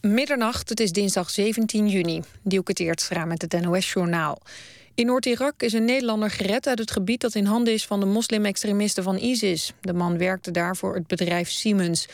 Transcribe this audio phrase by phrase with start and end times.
[0.00, 2.22] Middernacht, het is dinsdag 17 juni.
[2.42, 4.38] Dielke Teertstra met het NOS-journaal.
[4.94, 7.20] In Noord-Irak is een Nederlander gered uit het gebied...
[7.20, 9.72] dat in handen is van de moslim-extremisten van ISIS.
[9.80, 12.08] De man werkte daar voor het bedrijf Siemens.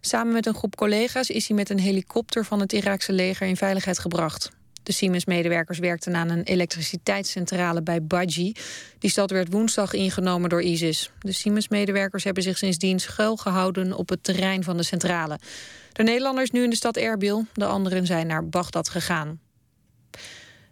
[0.00, 2.44] Samen met een groep collega's is hij met een helikopter...
[2.44, 4.50] van het Iraakse leger in veiligheid gebracht.
[4.90, 8.52] De Siemens-medewerkers werkten aan een elektriciteitscentrale bij Baji.
[8.98, 11.10] Die stad werd woensdag ingenomen door ISIS.
[11.18, 15.38] De Siemens-medewerkers hebben zich sindsdien schuilgehouden op het terrein van de centrale.
[15.92, 19.40] De Nederlander is nu in de stad Erbil, de anderen zijn naar Bagdad gegaan.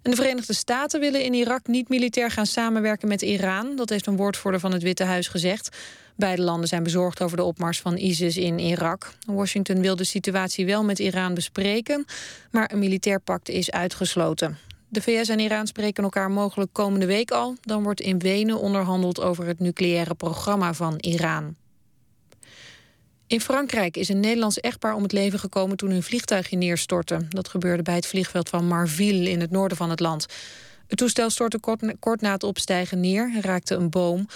[0.03, 3.77] En de Verenigde Staten willen in Irak niet militair gaan samenwerken met Iran.
[3.77, 5.77] Dat heeft een woordvoerder van het Witte Huis gezegd.
[6.19, 9.13] Beide landen zijn bezorgd over de opmars van ISIS in Irak.
[9.27, 12.05] Washington wil de situatie wel met Iran bespreken,
[12.51, 14.59] maar een militair pact is uitgesloten.
[14.89, 17.55] De VS en Iran spreken elkaar mogelijk komende week al.
[17.61, 21.57] Dan wordt in Wenen onderhandeld over het nucleaire programma van Iran.
[23.27, 27.19] In Frankrijk is een Nederlands echtpaar om het leven gekomen toen hun vliegtuigje neerstortte.
[27.29, 30.27] Dat gebeurde bij het vliegveld van Marville in het noorden van het land.
[30.89, 31.59] Het toestel stortte
[32.01, 34.27] kort, na het opstijgen neer en raakte een boom.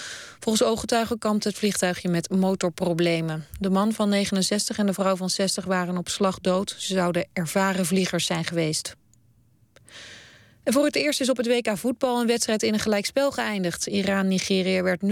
[0.41, 3.47] Volgens ooggetuigen kampte het vliegtuigje met motorproblemen.
[3.59, 6.75] De man van 69 en de vrouw van 60 waren op slag dood.
[6.79, 8.97] Ze zouden ervaren vliegers zijn geweest.
[10.63, 13.87] En voor het eerst is op het WK voetbal een wedstrijd in een gelijkspel geëindigd.
[13.87, 15.07] Iran-Nigeria werd 0-0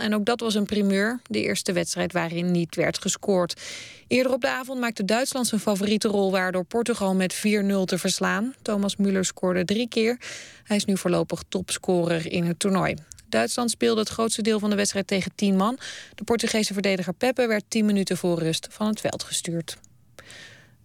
[0.00, 1.20] en ook dat was een primeur.
[1.30, 3.60] De eerste wedstrijd waarin niet werd gescoord.
[4.06, 6.30] Eerder op de avond maakte Duitsland zijn favoriete rol...
[6.30, 7.38] waardoor Portugal met 4-0
[7.84, 8.54] te verslaan.
[8.62, 10.18] Thomas Müller scoorde drie keer.
[10.64, 12.94] Hij is nu voorlopig topscorer in het toernooi.
[13.28, 15.78] Duitsland speelde het grootste deel van de wedstrijd tegen 10 man.
[16.14, 19.76] De Portugese verdediger Pepe werd 10 minuten voor rust van het veld gestuurd.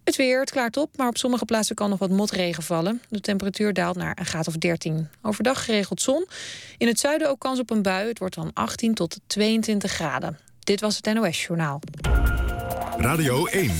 [0.04, 3.02] Het weer, het klaart op, maar op sommige plaatsen kan nog wat motregen vallen.
[3.08, 5.08] De temperatuur daalt naar een graad of 13.
[5.22, 6.26] Overdag geregeld zon.
[6.78, 8.08] In het zuiden ook kans op een bui.
[8.08, 10.38] Het wordt dan 18 tot 22 graden.
[10.58, 11.80] Dit was het NOS Journaal.
[12.96, 13.70] Radio 1.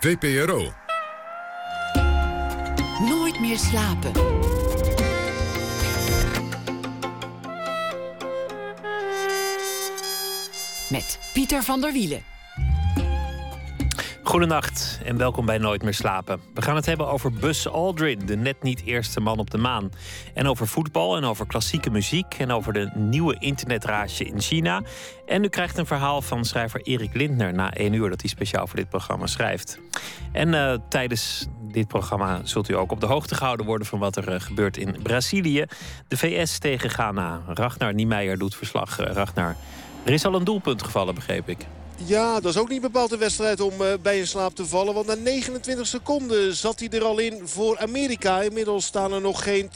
[0.00, 0.72] VPRO.
[3.00, 4.12] Nooit meer slapen.
[10.90, 12.33] Met Pieter van der Wielen.
[14.26, 16.40] Goedenacht en welkom bij Nooit meer slapen.
[16.54, 19.90] We gaan het hebben over Buzz Aldrin, de net niet eerste man op de maan.
[20.34, 24.82] En over voetbal en over klassieke muziek en over de nieuwe internetrage in China.
[25.26, 28.66] En u krijgt een verhaal van schrijver Erik Lindner na één uur dat hij speciaal
[28.66, 29.78] voor dit programma schrijft.
[30.32, 34.16] En uh, tijdens dit programma zult u ook op de hoogte gehouden worden van wat
[34.16, 35.64] er uh, gebeurt in Brazilië.
[36.08, 37.40] De VS tegen Ghana.
[37.46, 39.00] Ragnar Niemeyer doet verslag.
[39.00, 39.56] Uh, Ragnar,
[40.04, 41.66] er is al een doelpunt gevallen, begreep ik.
[41.96, 44.94] Ja, dat is ook niet bepaald een wedstrijd om uh, bij in slaap te vallen.
[44.94, 48.40] Want na 29 seconden zat hij er al in voor Amerika.
[48.40, 49.70] Inmiddels staan er nog geen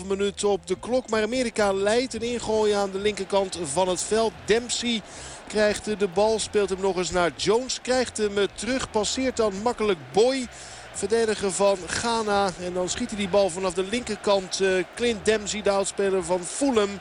[0.00, 1.10] 2,5 minuten op de klok.
[1.10, 4.32] Maar Amerika leidt een ingooi aan de linkerkant van het veld.
[4.44, 5.02] Dempsey
[5.46, 7.80] krijgt de bal, speelt hem nog eens naar Jones.
[7.80, 10.46] Krijgt hem terug, passeert dan makkelijk Boy
[10.92, 12.50] verdediger van Ghana.
[12.64, 14.60] En dan schiet hij die bal vanaf de linkerkant.
[14.60, 17.00] Uh, Clint Dempsey, de oudspeler van Fulham.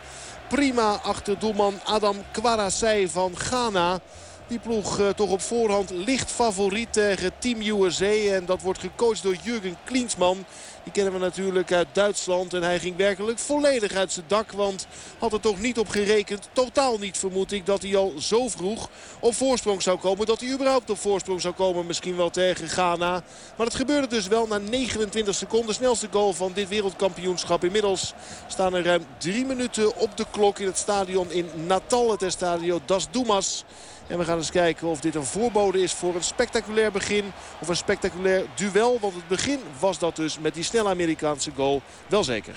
[0.49, 3.99] Prima achter doelman Adam Kwarasei van Ghana.
[4.47, 8.05] Die ploeg uh, toch op voorhand licht favoriet tegen Team USA.
[8.05, 10.45] En dat wordt gecoacht door Jurgen Klinsman.
[10.83, 12.53] Die kennen we natuurlijk uit Duitsland.
[12.53, 14.51] En hij ging werkelijk volledig uit zijn dak.
[14.51, 14.87] Want
[15.17, 16.49] had er toch niet op gerekend.
[16.53, 20.25] Totaal niet vermoed ik dat hij al zo vroeg op voorsprong zou komen.
[20.25, 21.85] Dat hij überhaupt op voorsprong zou komen.
[21.85, 23.23] Misschien wel tegen Ghana.
[23.57, 25.75] Maar dat gebeurde dus wel na 29 seconden.
[25.75, 27.63] Snelste goal van dit wereldkampioenschap.
[27.63, 28.13] Inmiddels
[28.47, 32.11] staan er ruim drie minuten op de klok in het stadion in Natal.
[32.11, 33.65] Het stadion Das Dumas.
[34.07, 37.23] En we gaan eens kijken of dit een voorbode is voor een spectaculair begin.
[37.59, 38.99] Of een spectaculair duel.
[38.99, 42.55] Want het begin was dat dus met die snelle Amerikaanse goal wel zeker.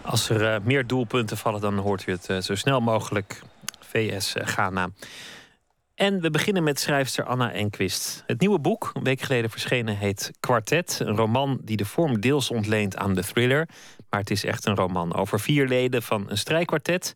[0.00, 3.40] Als er uh, meer doelpunten vallen, dan hoort u het uh, zo snel mogelijk.
[3.80, 4.88] VS uh, Ghana.
[5.94, 8.22] En we beginnen met schrijfster Anna Enquist.
[8.26, 11.00] Het nieuwe boek, een week geleden verschenen, heet Quartet.
[11.04, 13.68] Een roman die de vorm deels ontleent aan de thriller.
[14.10, 17.14] Maar het is echt een roman over vier leden van een strijkkwartet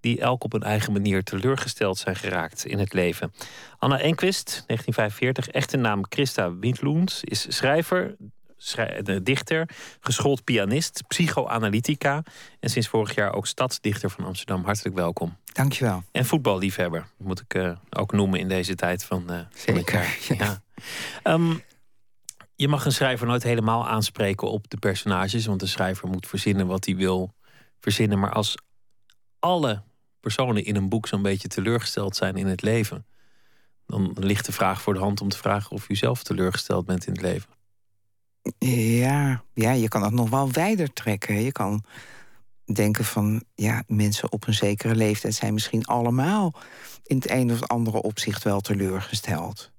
[0.00, 3.32] die elk op een eigen manier teleurgesteld zijn geraakt in het leven.
[3.78, 8.16] Anna Enquist, 1945, echte naam Christa Windloens, is schrijver,
[9.22, 9.68] dichter,
[10.00, 12.22] geschoold pianist, psychoanalytica
[12.60, 14.64] en sinds vorig jaar ook stadsdichter van Amsterdam.
[14.64, 15.36] Hartelijk welkom.
[15.52, 16.02] Dankjewel.
[16.12, 20.62] En voetballiefhebber, moet ik uh, ook noemen in deze tijd van, uh, Zeker, Ja.
[21.24, 21.62] Um,
[22.54, 26.66] je mag een schrijver nooit helemaal aanspreken op de personages, want de schrijver moet verzinnen
[26.66, 27.34] wat hij wil
[27.80, 28.18] verzinnen.
[28.18, 28.54] Maar als
[29.38, 29.82] alle
[30.28, 33.06] personen in een boek zo'n beetje teleurgesteld zijn in het leven,
[33.86, 37.06] dan ligt de vraag voor de hand om te vragen of u zelf teleurgesteld bent
[37.06, 37.50] in het leven.
[38.98, 41.42] Ja, ja je kan het nog wel wijder trekken.
[41.42, 41.84] Je kan
[42.64, 46.54] denken van, ja, mensen op een zekere leeftijd zijn misschien allemaal
[47.02, 49.70] in het een of andere opzicht wel teleurgesteld.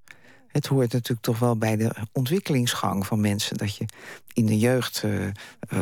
[0.52, 3.58] Het hoort natuurlijk toch wel bij de ontwikkelingsgang van mensen.
[3.58, 3.86] Dat je
[4.34, 5.30] in de jeugd uh,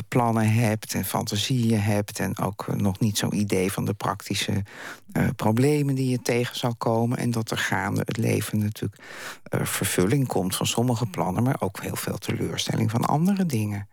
[0.08, 2.20] plannen hebt en fantasieën hebt.
[2.20, 4.64] En ook nog niet zo'n idee van de praktische
[5.36, 7.18] problemen die je tegen zal komen.
[7.18, 9.02] En dat er gaande het leven natuurlijk
[9.50, 13.88] vervulling komt van sommige plannen, maar ook heel veel teleurstelling van andere dingen.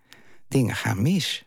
[0.49, 1.45] Dingen gaan mis.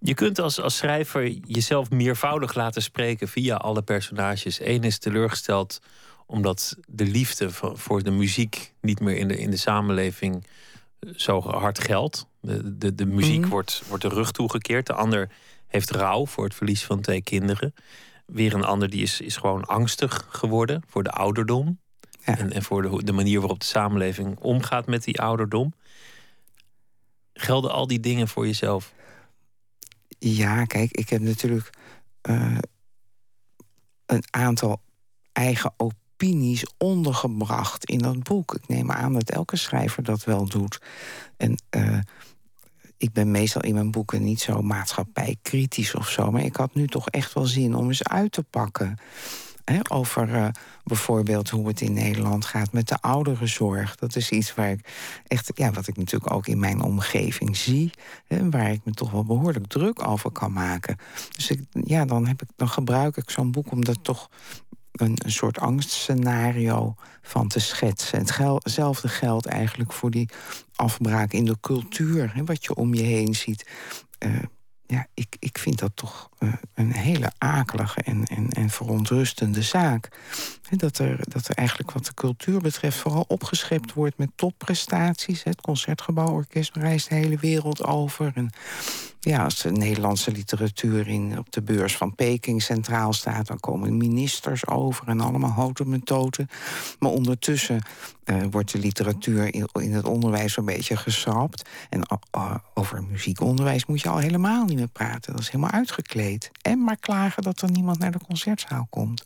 [0.00, 4.60] Je kunt als, als schrijver jezelf meervoudig laten spreken via alle personages.
[4.60, 5.80] Eén is teleurgesteld
[6.30, 10.46] omdat de liefde voor de muziek niet meer in de, in de samenleving
[10.98, 12.26] eh, zo hard geldt.
[12.40, 13.48] De, de, de muziek mhm.
[13.48, 14.86] wordt, wordt de rug toegekeerd.
[14.86, 15.30] De ander
[15.66, 17.74] heeft rouw voor het verlies van twee kinderen.
[18.26, 21.78] Weer een ander die is, is gewoon angstig geworden voor de ouderdom.
[22.22, 25.74] En, en voor de, de manier waarop de samenleving omgaat met die ouderdom.
[27.32, 28.92] Gelden al die dingen voor jezelf?
[30.18, 31.70] Ja, kijk, ik heb natuurlijk
[32.22, 32.58] uh,
[34.06, 34.80] een aantal
[35.32, 35.74] eigen
[36.18, 38.54] opinies ondergebracht in dat boek.
[38.54, 40.80] Ik neem aan dat elke schrijver dat wel doet.
[41.36, 41.98] En uh,
[42.96, 46.30] ik ben meestal in mijn boeken niet zo maatschappijkritisch of zo.
[46.30, 48.98] Maar ik had nu toch echt wel zin om eens uit te pakken
[49.88, 50.48] over uh,
[50.84, 53.96] bijvoorbeeld hoe het in Nederland gaat met de ouderenzorg.
[53.96, 54.88] Dat is iets waar ik
[55.26, 57.90] echt, ja, wat ik natuurlijk ook in mijn omgeving zie,
[58.26, 60.96] hè, waar ik me toch wel behoorlijk druk over kan maken.
[61.34, 64.28] Dus ik, ja, dan, heb ik, dan gebruik ik zo'n boek om dat toch
[65.00, 68.18] een, soort angstscenario van te schetsen.
[68.18, 70.28] Hetzelfde geldt eigenlijk voor die
[70.74, 73.66] afbraak in de cultuur, hè, wat je om je heen ziet.
[74.18, 74.42] Uh,
[74.86, 80.08] ja, ik, ik vind dat toch uh, een hele akelige en, en, en verontrustende zaak.
[80.70, 85.42] Dat er, dat er eigenlijk wat de cultuur betreft vooral opgeschept wordt met topprestaties.
[85.42, 88.32] Het Concertgebouworkest reist de hele wereld over.
[88.34, 88.50] En
[89.20, 93.46] ja, als de Nederlandse literatuur in, op de beurs van Peking centraal staat...
[93.46, 96.48] dan komen ministers over en allemaal houten metoten.
[96.98, 97.82] Maar ondertussen
[98.24, 101.68] uh, wordt de literatuur in, in, het onderwijs een beetje geschrapt.
[101.90, 102.02] En
[102.34, 105.32] uh, over muziekonderwijs moet je al helemaal niet meer praten.
[105.32, 106.50] Dat is helemaal uitgekleed.
[106.62, 109.24] En maar klagen dat er niemand naar de concertzaal komt.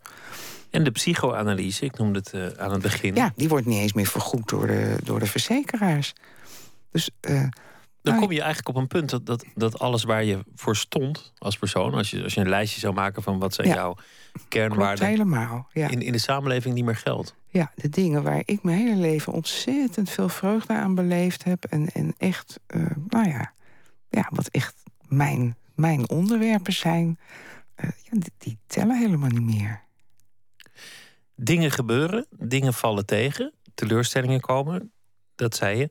[0.70, 3.14] En de psychoanalyse, ik noemde het uh, aan het begin.
[3.14, 6.12] Ja, die wordt niet eens meer vergoed door de, door de verzekeraars.
[6.90, 7.10] Dus
[8.02, 11.32] dan kom je eigenlijk op een punt dat, dat, dat alles waar je voor stond
[11.38, 13.96] als persoon, als je, als je een lijstje zou maken van wat zijn jouw
[14.48, 15.88] kernwaarden, helemaal, ja.
[15.88, 17.34] in, in de samenleving niet meer geldt.
[17.46, 21.88] Ja, de dingen waar ik mijn hele leven ontzettend veel vreugde aan beleefd heb en,
[21.92, 23.52] en echt, uh, nou ja,
[24.10, 24.74] ja, wat echt
[25.08, 27.18] mijn, mijn onderwerpen zijn,
[27.84, 29.80] uh, ja, die, die tellen helemaal niet meer.
[31.34, 34.92] Dingen gebeuren, dingen vallen tegen, teleurstellingen komen,
[35.34, 35.90] dat zei je.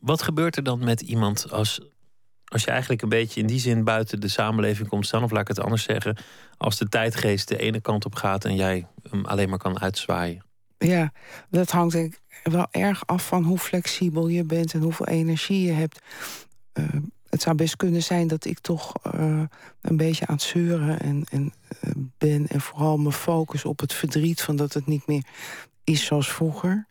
[0.00, 1.80] Wat gebeurt er dan met iemand als,
[2.44, 5.22] als je eigenlijk een beetje in die zin buiten de samenleving komt staan?
[5.22, 6.16] Of laat ik het anders zeggen,
[6.56, 10.44] als de tijdgeest de ene kant op gaat en jij hem alleen maar kan uitzwaaien?
[10.78, 11.12] Ja,
[11.50, 15.66] dat hangt denk ik wel erg af van hoe flexibel je bent en hoeveel energie
[15.66, 16.00] je hebt.
[16.74, 16.86] Uh,
[17.28, 19.42] het zou best kunnen zijn dat ik toch uh,
[19.80, 21.52] een beetje aan het zeuren en, en
[21.84, 22.46] uh, ben.
[22.46, 25.24] En vooral me focus op het verdriet van dat het niet meer
[25.84, 26.86] is zoals vroeger.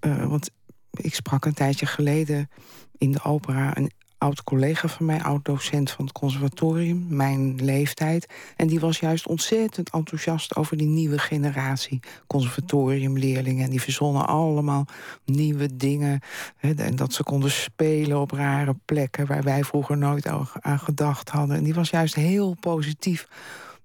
[0.00, 0.50] want
[0.90, 2.50] ik sprak een tijdje geleden
[2.98, 3.90] in de opera een
[4.20, 8.26] oud collega van mij, oud docent van het conservatorium, mijn leeftijd.
[8.56, 13.64] En die was juist ontzettend enthousiast over die nieuwe generatie conservatoriumleerlingen.
[13.64, 14.86] En die verzonnen allemaal
[15.24, 16.20] nieuwe dingen.
[16.60, 20.26] En dat ze konden spelen op rare plekken waar wij vroeger nooit
[20.60, 21.56] aan gedacht hadden.
[21.56, 23.28] En die was juist heel positief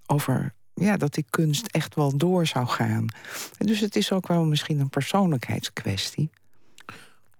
[0.05, 3.07] over ja, dat die kunst echt wel door zou gaan.
[3.57, 6.29] En dus het is ook wel misschien een persoonlijkheidskwestie.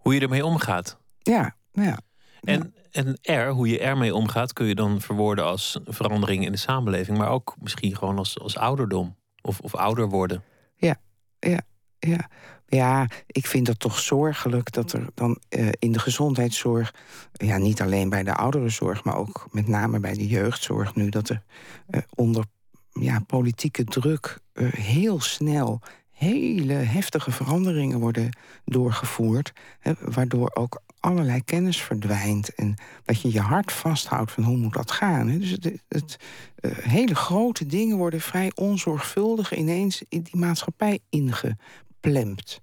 [0.06, 0.98] Hoe je ermee omgaat.
[1.20, 2.00] Ja, ja.
[2.42, 6.58] En, en er, hoe je ermee omgaat, kun je dan verwoorden als verandering in de
[6.58, 10.44] samenleving, maar ook misschien gewoon als, als ouderdom of, of ouder worden.
[10.76, 10.96] Ja,
[11.40, 11.60] ja,
[12.00, 12.30] ja.
[12.68, 16.94] Ja, ik vind het toch zorgelijk dat er dan uh, in de gezondheidszorg,
[17.32, 21.30] ja, niet alleen bij de ouderenzorg, maar ook met name bij de jeugdzorg nu, dat
[21.30, 21.44] er
[21.90, 22.46] uh, onder
[22.92, 25.82] ja, politieke druk uh, heel snel
[26.16, 29.54] hele heftige veranderingen worden doorgevoerd.
[29.80, 32.56] Hè, waardoor ook allerlei kennis verdwijnt.
[32.56, 35.28] En dat je je hart vasthoudt van hoe moet dat gaan.
[35.28, 35.40] Hè.
[35.40, 36.18] Dus het, het
[36.62, 42.62] uh, hele grote dingen worden vrij onzorgvuldig ineens in die maatschappij ingeplemd.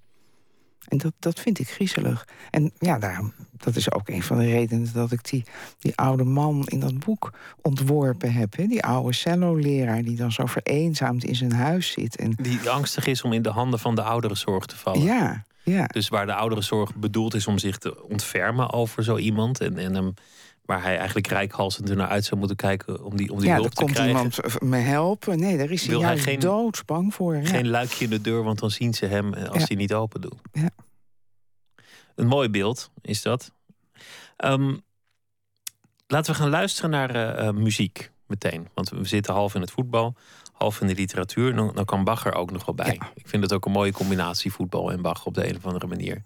[0.89, 2.29] En dat, dat vind ik griezelig.
[2.51, 3.33] En ja, daarom,
[3.65, 5.45] dat is ook een van de redenen dat ik die,
[5.79, 8.57] die oude man in dat boek ontworpen heb.
[8.57, 8.67] Hè?
[8.67, 12.17] Die oude cello-leraar die dan zo vereenzaamd in zijn huis zit.
[12.17, 12.33] En...
[12.43, 15.03] Die angstig is om in de handen van de ouderenzorg te vallen.
[15.03, 15.87] Ja, ja.
[15.87, 19.95] Dus waar de ouderenzorg bedoeld is om zich te ontfermen over zo iemand en, en
[19.95, 20.15] hem
[20.65, 23.55] waar hij eigenlijk rijkhalsend er naar uit zou moeten kijken om die, om die ja,
[23.55, 24.15] hulp te komt krijgen.
[24.17, 25.39] iemand me helpen.
[25.39, 27.37] Nee, daar is hij Wil hij juist geen- doodsbang voor.
[27.37, 27.45] ja.
[27.47, 29.65] Geen luikje in de deur, want dan zien ze hem eh, als Ja.
[29.67, 30.35] hij niet open doet.
[30.53, 30.69] Ja.
[32.23, 33.53] Een mooi beeld is dat.
[34.37, 34.77] Ehm,
[36.07, 38.69] laten we gaan luisteren naar eh, eh, muziek meteen.
[38.75, 40.15] Want we zitten half in het voetbal,
[40.53, 41.55] half in de literatuur.
[41.55, 42.97] Dan, dan kan Bach er ook nog wel bij.
[43.01, 43.11] Ja.
[43.15, 45.87] Ik vind het ook een mooie combinatie, voetbal en Bach, op de een of andere
[45.87, 46.23] manier.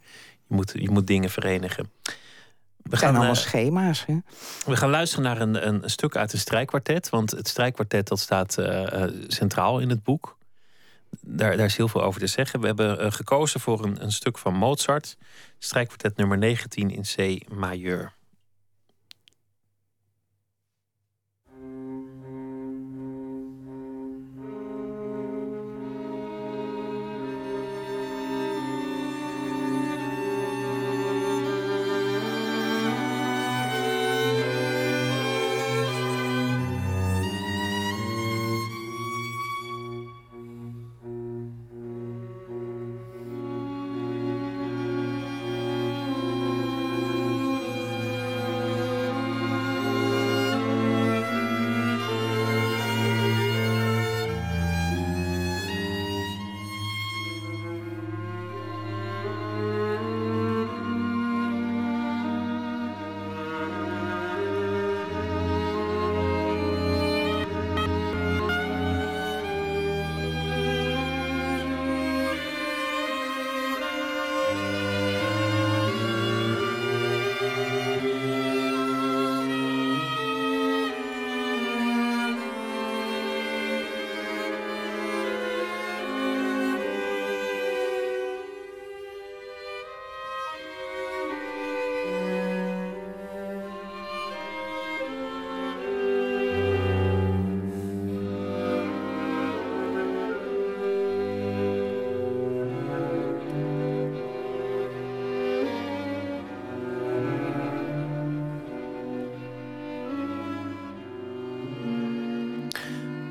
[0.47, 1.91] Je moet, je moet dingen verenigen.
[2.83, 4.07] We gaan, allemaal eh, schema's.
[4.07, 4.17] Hè?
[4.67, 7.09] we gaan luisteren naar een, een, stuk uit een strijkkwartet.
[7.09, 8.57] Want het strijkkwartet dat staat
[9.27, 10.37] centraal in het boek.
[11.29, 12.61] Daar, daar is heel veel over te zeggen.
[12.61, 15.17] We hebben eh, gekozen voor een, een stuk van Mozart.
[15.59, 18.16] Strijkkwartet nummer 19 in C majeur.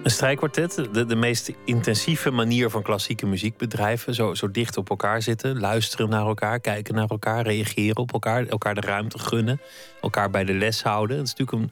[0.06, 4.14] Een strijkkwartet, de, de meest intensieve manier van klassieke muziek bedrijven.
[4.14, 8.46] Zo, zo dicht op elkaar zitten, luisteren naar elkaar, kijken naar elkaar, reageren op elkaar,
[8.46, 9.62] elkaar de ruimte gunnen,
[10.02, 11.18] elkaar bij de les houden.
[11.18, 11.72] Het is natuurlijk een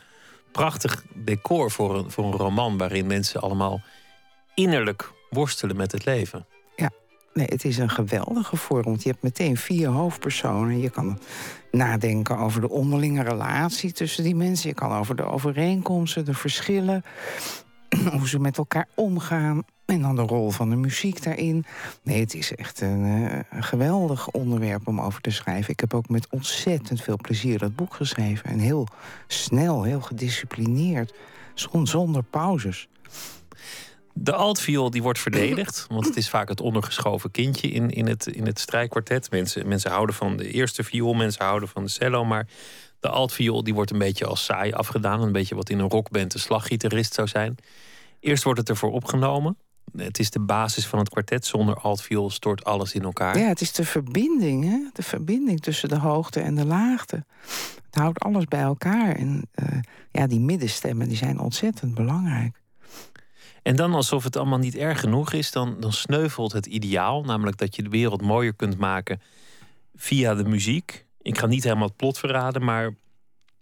[0.51, 3.81] prachtig decor voor een, voor een roman waarin mensen allemaal
[4.53, 6.45] innerlijk worstelen met het leven.
[7.33, 8.83] Nee, het is een geweldige vorm.
[8.83, 10.79] Want je hebt meteen vier hoofdpersonen.
[10.79, 11.19] Je kan
[11.71, 14.69] nadenken over de onderlinge relatie tussen die mensen.
[14.69, 17.03] Je kan over de overeenkomsten, de verschillen.
[18.19, 19.63] Hoe ze met elkaar omgaan.
[19.85, 21.65] En dan de rol van de muziek daarin.
[22.03, 25.71] Nee, het is echt een, eh, een geweldig onderwerp om over te schrijven.
[25.73, 28.49] Ik heb ook met ontzettend veel plezier dat boek geschreven.
[28.49, 28.87] En heel
[29.27, 31.13] snel, heel gedisciplineerd.
[31.53, 32.87] zon- Zonder pauzes.
[34.13, 38.27] De altviool die wordt verdedigd, want het is vaak het ondergeschoven kindje in, in, het,
[38.27, 39.31] in het strijkkwartet.
[39.31, 42.47] Mensen, mensen houden van de eerste viool, mensen houden van de cello, maar
[43.03, 45.21] de altviool die wordt een beetje als saai afgedaan.
[45.21, 47.55] Een beetje wat in een rockband een slaggitarist zou zijn.
[48.19, 49.57] Eerst wordt het ervoor opgenomen.
[49.97, 51.45] Het is de basis van het kwartet.
[51.45, 53.37] Zonder altviool stort alles in elkaar.
[53.37, 54.89] Ja, het is de verbinding, hè?
[54.93, 57.25] De verbinding tussen de hoogte en de laagte.
[57.85, 59.15] Het houdt alles bij elkaar.
[59.15, 59.79] En eh,
[60.11, 62.61] ja, die middenstemmen die zijn ontzettend belangrijk.
[63.63, 67.23] En dan alsof het allemaal niet erg genoeg is, dan, dan sneuvelt het ideaal.
[67.23, 69.21] Namelijk dat je de wereld mooier kunt maken
[69.95, 71.05] via de muziek.
[71.23, 72.95] Ik ga niet helemaal het plot verraden, maar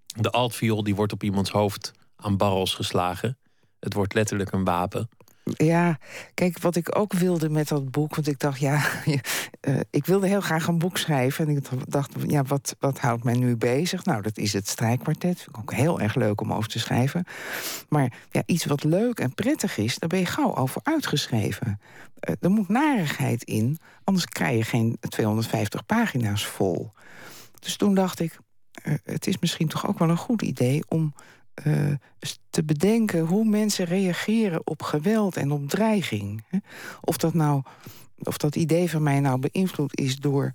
[0.06, 3.38] de altviool die wordt op iemands hoofd aan barrels geslagen.
[3.80, 5.10] Het wordt letterlijk een wapen.
[5.44, 6.00] Ja,
[6.34, 8.16] kijk, wat ik ook wilde met dat boek...
[8.16, 8.82] want ik dacht, ja,
[9.60, 11.48] eh, ik wilde heel graag een boek schrijven...
[11.48, 14.06] en ik dacht, ja, wat, wat houdt mij nu bezig?
[14.06, 15.38] Nou, dat is het strijkkwartet.
[15.38, 17.26] Vind ik ook heel erg leuk om over te schrijven.
[17.90, 19.98] Maar ja, iets wat leuk en prettig is...
[19.98, 21.80] daar ben je gauw over uitgeschreven.
[22.20, 26.92] Eh, er moet narigheid in, anders krijg je geen 250 pagina's vol.
[27.62, 28.40] Dus toen dacht ik,
[28.72, 30.84] eh, het is misschien toch ook wel een goed idee...
[30.88, 31.14] om
[31.54, 31.94] eh,
[32.50, 36.44] te bedenken hoe mensen reageren op geweld en op dreiging.
[37.02, 37.62] Of dat, nou,
[38.18, 40.52] of dat idee van mij nou beïnvloed is door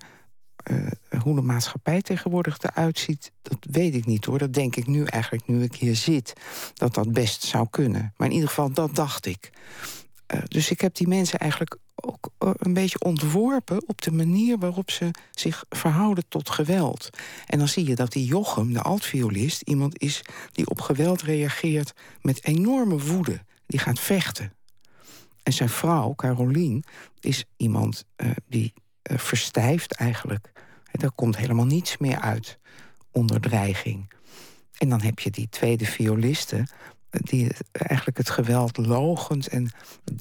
[0.67, 4.37] eh, hoe de maatschappij tegenwoordig eruit ziet, dat weet ik niet hoor.
[4.37, 6.33] Dat denk ik nu eigenlijk, nu ik hier zit,
[6.73, 8.13] dat dat best zou kunnen.
[8.17, 9.49] Maar in ieder geval, dat dacht ik.
[10.27, 14.57] Eh, dus ik heb die mensen eigenlijk ook eh, een beetje ontworpen op de manier
[14.57, 17.09] waarop ze zich verhouden tot geweld.
[17.45, 21.93] En dan zie je dat die Jochem, de altviolist, iemand is die op geweld reageert
[22.21, 23.39] met enorme woede.
[23.67, 24.53] Die gaat vechten.
[25.43, 26.83] En zijn vrouw, Carolien,
[27.19, 30.51] is iemand eh, die verstijft eigenlijk.
[30.91, 32.57] En daar komt helemaal niets meer uit
[33.11, 34.15] onder dreiging.
[34.77, 36.67] en dan heb je die tweede violiste
[37.09, 39.71] die eigenlijk het geweld logend en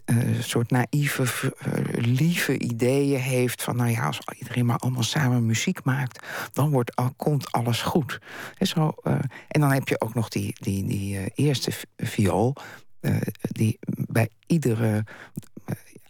[0.05, 5.03] een uh, soort naïeve, uh, lieve ideeën heeft van, nou ja, als iedereen maar allemaal
[5.03, 8.19] samen muziek maakt, dan wordt, al, komt alles goed.
[8.59, 9.13] En, zo, uh,
[9.49, 12.57] en dan heb je ook nog die, die, die eerste viool,
[13.41, 13.79] die
[14.09, 15.05] bij iedere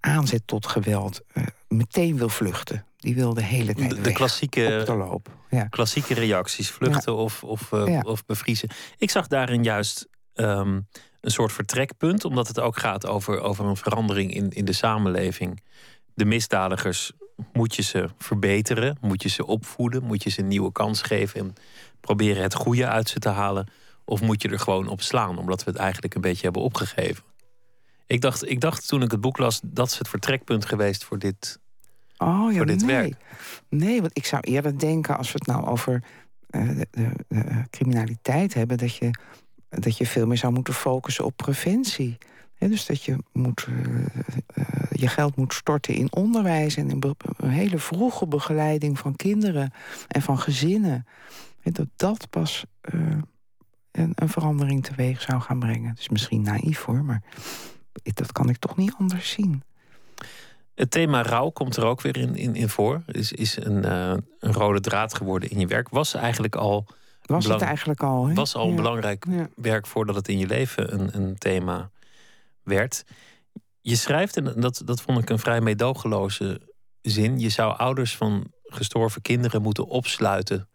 [0.01, 1.21] aanzet tot geweld
[1.69, 2.85] meteen wil vluchten.
[2.97, 5.37] Die wil de hele tijd de, de klassieke, op de loop.
[5.51, 5.65] Ja.
[5.65, 7.19] Klassieke reacties, vluchten ja.
[7.19, 8.01] of, of, ja.
[8.01, 8.69] of bevriezen.
[8.99, 10.89] Ik zag daarin juist um,
[11.21, 15.63] een soort vertrekpunt, omdat het ook gaat over, over een verandering in, in de samenleving.
[16.15, 17.13] De misdadigers
[17.53, 21.41] moet je ze verbeteren, moet je ze opvoeden, moet je ze een nieuwe kans geven
[21.41, 21.55] en
[22.01, 23.69] proberen het goede uit ze te halen.
[24.05, 27.25] Of moet je er gewoon op slaan, omdat we het eigenlijk een beetje hebben opgegeven.
[28.07, 31.19] Ik dacht, ik dacht toen ik het boek las, dat is het vertrekpunt geweest voor
[31.19, 31.59] dit,
[32.17, 32.97] oh, ja, voor dit nee.
[32.97, 33.15] werk.
[33.69, 36.03] Nee, want ik zou eerder denken, als we het nou over
[36.51, 39.11] uh, de, de, de, criminaliteit hebben, dat je
[39.81, 42.19] dat je veel meer zou moeten focussen op preventie.
[42.59, 47.49] dus dat je moet, uh, uh, je geld moet storten in onderwijs en in een
[47.49, 49.73] hele vroege begeleiding van kinderen
[50.09, 51.07] en van gezinnen.
[51.63, 52.65] En dat dat pas
[52.95, 53.17] uh,
[53.91, 55.97] een, een, verandering teweeg zou gaan brengen.
[55.99, 57.23] Is misschien naïef hoor, maar
[58.03, 59.63] dat kan ik toch niet anders zien.
[60.75, 63.03] Het thema rouw komt er ook weer in, in, in voor.
[63.07, 63.93] Is, is een,
[64.41, 65.89] een rode draad geworden in je werk.
[65.89, 66.87] Was eigenlijk al
[67.27, 68.27] was het eigenlijk al.
[68.27, 68.35] Hè?
[68.35, 68.77] was al een ja.
[68.77, 69.49] belangrijk ja.
[69.55, 71.91] werk voordat het in je leven een, een thema
[72.63, 73.05] werd.
[73.81, 76.61] Je schrijft, en dat, dat vond ik een vrij meedogenloze
[77.03, 77.39] zin...
[77.39, 80.69] je zou ouders van gestorven kinderen moeten opsluiten...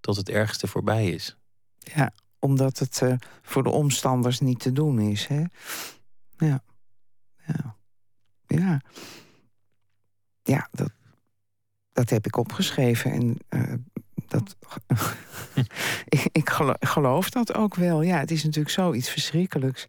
[0.00, 1.36] tot het ergste voorbij is.
[1.78, 5.26] Ja, omdat het uh, voor de omstanders niet te doen is.
[5.26, 5.44] Hè?
[6.36, 6.62] Ja.
[7.46, 7.76] Ja.
[8.46, 8.80] Ja.
[10.42, 10.90] Ja, dat,
[11.92, 13.10] dat heb ik opgeschreven.
[13.10, 13.74] En uh,
[14.28, 14.56] dat,
[16.08, 16.50] ik, ik
[16.80, 18.02] geloof, dat ook wel.
[18.02, 19.84] Ja, het is natuurlijk zoiets verschrikkelijks.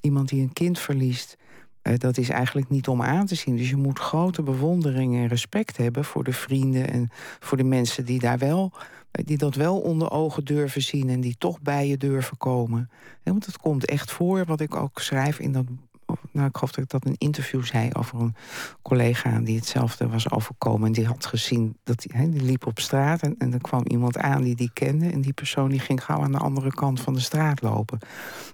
[0.00, 1.36] Iemand die een kind verliest,
[1.82, 3.56] uh, dat is eigenlijk niet om aan te zien.
[3.56, 7.10] Dus je moet grote bewondering en respect hebben voor de vrienden en
[7.40, 8.72] voor de mensen die daar wel,
[9.10, 12.90] die dat wel onder ogen durven zien en die toch bij je durven komen.
[13.22, 15.64] Want het komt echt voor, wat ik ook schrijf in dat
[16.30, 18.34] nou, ik geloof dat ik dat een interview zei over een
[18.82, 20.86] collega die hetzelfde was overkomen.
[20.86, 24.18] En die had gezien dat hij die liep op straat en, en er kwam iemand
[24.18, 25.10] aan die die kende.
[25.10, 27.98] En die persoon die ging gauw aan de andere kant van de straat lopen.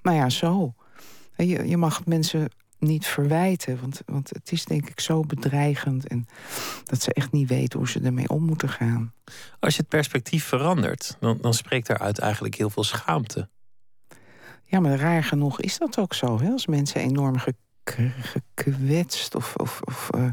[0.03, 0.75] Maar ja, zo.
[1.37, 6.27] Je, je mag mensen niet verwijten, want, want het is denk ik zo bedreigend en
[6.85, 9.12] dat ze echt niet weten hoe ze ermee om moeten gaan.
[9.61, 13.49] Als je het perspectief verandert, dan, dan spreekt daaruit eigenlijk heel veel schaamte.
[14.71, 16.41] Ja, maar raar genoeg is dat ook zo.
[16.41, 16.51] Hè?
[16.51, 17.37] Als mensen enorm
[17.85, 20.29] gekwetst of, of, of uh,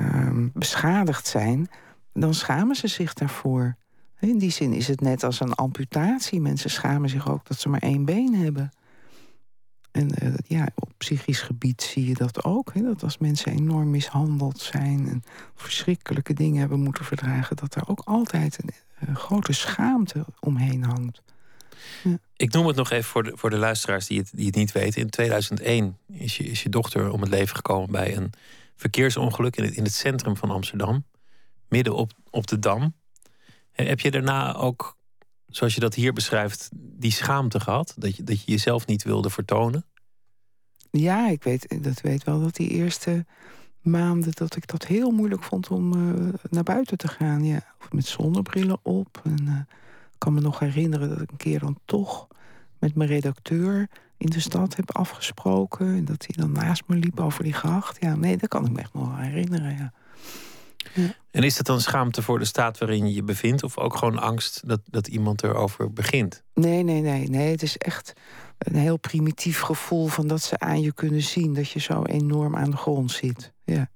[0.00, 1.68] uh, beschadigd zijn,
[2.12, 3.76] dan schamen ze zich daarvoor.
[4.20, 6.40] In die zin is het net als een amputatie.
[6.40, 8.70] Mensen schamen zich ook dat ze maar één been hebben.
[9.90, 12.74] En uh, ja, op psychisch gebied zie je dat ook.
[12.74, 12.82] Hè?
[12.82, 15.22] Dat als mensen enorm mishandeld zijn en
[15.54, 18.70] verschrikkelijke dingen hebben moeten verdragen, dat er ook altijd een,
[19.08, 21.22] een grote schaamte omheen hangt.
[22.04, 22.18] Ja.
[22.36, 24.72] Ik noem het nog even voor de, voor de luisteraars die het, die het niet
[24.72, 25.00] weten.
[25.00, 28.32] In 2001 is je, is je dochter om het leven gekomen bij een
[28.76, 31.04] verkeersongeluk in het, in het centrum van Amsterdam.
[31.68, 32.94] Midden op, op de Dam.
[33.72, 34.96] Heb je daarna ook,
[35.46, 37.94] zoals je dat hier beschrijft, die schaamte gehad?
[37.96, 39.84] Dat je, dat je jezelf niet wilde vertonen?
[40.90, 43.26] Ja, ik weet, dat weet wel dat die eerste
[43.80, 47.44] maanden dat ik dat heel moeilijk vond om uh, naar buiten te gaan.
[47.44, 47.74] Ja.
[47.80, 49.20] Of met zonnebrillen op.
[49.24, 49.66] En, uh, ik
[50.18, 52.26] kan me nog herinneren dat ik een keer dan toch
[52.78, 55.86] met mijn redacteur in de stad heb afgesproken.
[55.86, 57.96] En dat hij dan naast me liep over die gracht.
[58.00, 59.92] Ja, nee, dat kan ik me echt nog herinneren, ja.
[60.94, 61.14] ja.
[61.30, 63.62] En is dat dan schaamte voor de staat waarin je je bevindt?
[63.62, 66.42] Of ook gewoon angst dat, dat iemand erover begint?
[66.54, 67.50] Nee, nee, nee, nee.
[67.50, 68.12] Het is echt
[68.58, 71.54] een heel primitief gevoel van dat ze aan je kunnen zien.
[71.54, 73.90] Dat je zo enorm aan de grond zit, ja.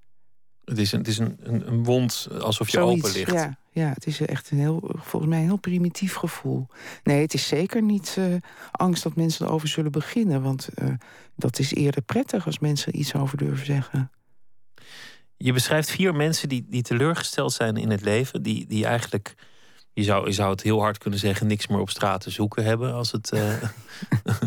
[0.73, 3.33] Het is een, het is een, een, een wond alsof je Zoiets, open ligt.
[3.33, 6.67] Ja, ja, het is echt een heel, volgens mij een heel primitief gevoel.
[7.03, 8.35] Nee, het is zeker niet uh,
[8.71, 10.43] angst dat mensen erover zullen beginnen.
[10.43, 10.89] Want uh,
[11.37, 14.11] dat is eerder prettig als mensen iets over durven zeggen.
[15.37, 18.43] Je beschrijft vier mensen die, die teleurgesteld zijn in het leven.
[18.43, 19.35] Die, die eigenlijk,
[19.93, 22.65] je zou, je zou het heel hard kunnen zeggen, niks meer op straat te zoeken
[22.65, 22.95] hebben.
[22.95, 23.55] Als het uh,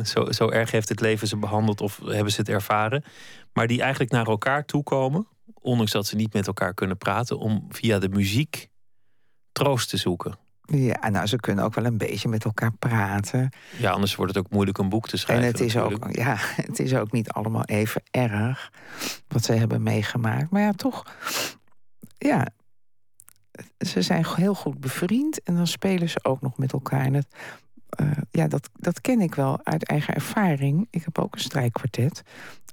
[0.13, 3.03] zo, zo erg heeft het leven ze behandeld of hebben ze het ervaren.
[3.53, 5.27] Maar die eigenlijk naar elkaar toekomen
[5.65, 8.69] ondanks dat ze niet met elkaar kunnen praten, om via de muziek
[9.51, 10.37] troost te zoeken.
[10.65, 13.49] Ja, nou, ze kunnen ook wel een beetje met elkaar praten.
[13.77, 15.45] Ja, anders wordt het ook moeilijk een boek te schrijven.
[15.45, 16.05] En het is, natuurlijk.
[16.05, 16.35] ook, ja,
[16.69, 18.71] het is ook niet allemaal even erg
[19.27, 20.49] wat ze hebben meegemaakt.
[20.49, 21.03] Maar ja, toch,
[22.17, 22.47] ja,
[23.77, 27.05] ze zijn heel goed bevriend en dan spelen ze ook nog met elkaar.
[27.05, 27.27] En het,
[28.31, 30.87] ja, dat, dat ken ik wel uit eigen ervaring.
[30.89, 32.21] Ik heb ook een strijkkwartet.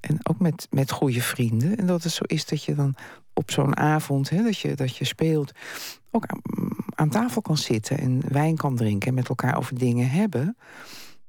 [0.01, 1.77] En ook met, met goede vrienden.
[1.77, 2.95] En dat het zo is dat je dan
[3.35, 5.53] op zo'n avond, hè, dat, je, dat je speelt,
[6.11, 6.41] ook aan,
[6.95, 10.57] aan, tafel kan zitten en wijn kan drinken en met elkaar over dingen hebben.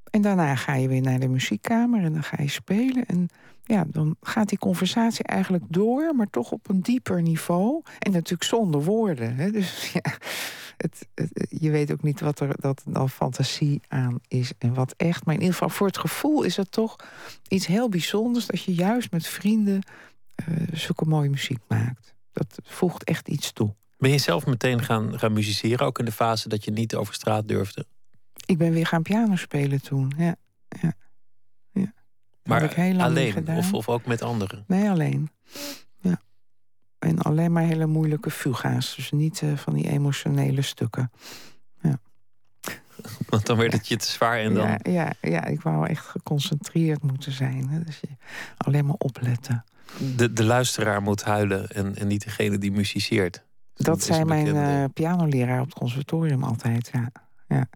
[0.09, 3.05] En daarna ga je weer naar de muziekkamer en dan ga je spelen.
[3.05, 3.29] En
[3.63, 7.81] ja, dan gaat die conversatie eigenlijk door, maar toch op een dieper niveau.
[7.99, 9.35] En natuurlijk zonder woorden.
[9.35, 9.51] Hè?
[9.51, 10.11] Dus ja,
[10.77, 11.07] het,
[11.49, 15.25] je weet ook niet wat er dat dan fantasie aan is en wat echt.
[15.25, 16.95] Maar in ieder geval voor het gevoel is het toch
[17.47, 19.81] iets heel bijzonders dat je juist met vrienden
[20.49, 22.13] uh, zulke mooie muziek maakt.
[22.31, 23.75] Dat voegt echt iets toe.
[23.97, 27.13] Ben je zelf meteen gaan, gaan musiceren, ook in de fase dat je niet over
[27.13, 27.85] straat durfde?
[28.45, 30.35] Ik ben weer gaan piano spelen toen, ja.
[30.81, 30.93] ja.
[31.71, 31.93] ja.
[32.43, 34.63] Maar alleen of, of ook met anderen?
[34.67, 35.29] Nee, alleen.
[37.03, 38.95] En alleen maar hele moeilijke fuga's.
[38.95, 41.11] Dus niet uh, van die emotionele stukken.
[41.81, 41.99] Ja.
[43.29, 44.67] Want dan werd het je te zwaar en dan...
[44.67, 47.69] Ja, ja, ja, ik wou echt geconcentreerd moeten zijn.
[47.69, 47.83] Hè.
[47.83, 48.07] Dus je
[48.57, 49.63] alleen maar opletten.
[50.15, 53.45] De, de luisteraar moet huilen en, en niet degene die muziceert.
[53.73, 57.11] Dat zei mijn uh, pianoleraar op het conservatorium altijd, ja.
[57.47, 57.67] ja.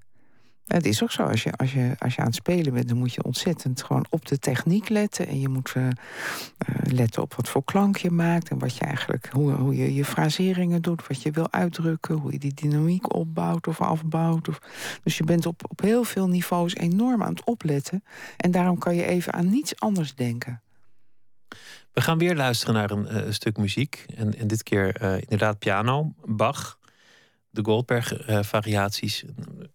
[0.68, 2.98] Het is ook zo, als je, als, je, als je aan het spelen bent, dan
[2.98, 5.28] moet je ontzettend gewoon op de techniek letten.
[5.28, 5.88] En je moet uh,
[6.84, 8.50] letten op wat voor klank je maakt.
[8.50, 12.32] En wat je eigenlijk, hoe, hoe je je fraseringen doet, wat je wil uitdrukken, hoe
[12.32, 14.48] je die dynamiek opbouwt of afbouwt.
[14.48, 14.60] Of,
[15.04, 18.04] dus je bent op, op heel veel niveaus enorm aan het opletten.
[18.38, 20.62] En daarom kan je even aan niets anders denken.
[21.94, 24.06] We gaan weer luisteren naar een uh, stuk muziek.
[24.16, 26.77] En, en dit keer inderdaad piano, Bach,
[27.50, 29.24] de Goldberg-variaties.
[29.24, 29.30] Uh,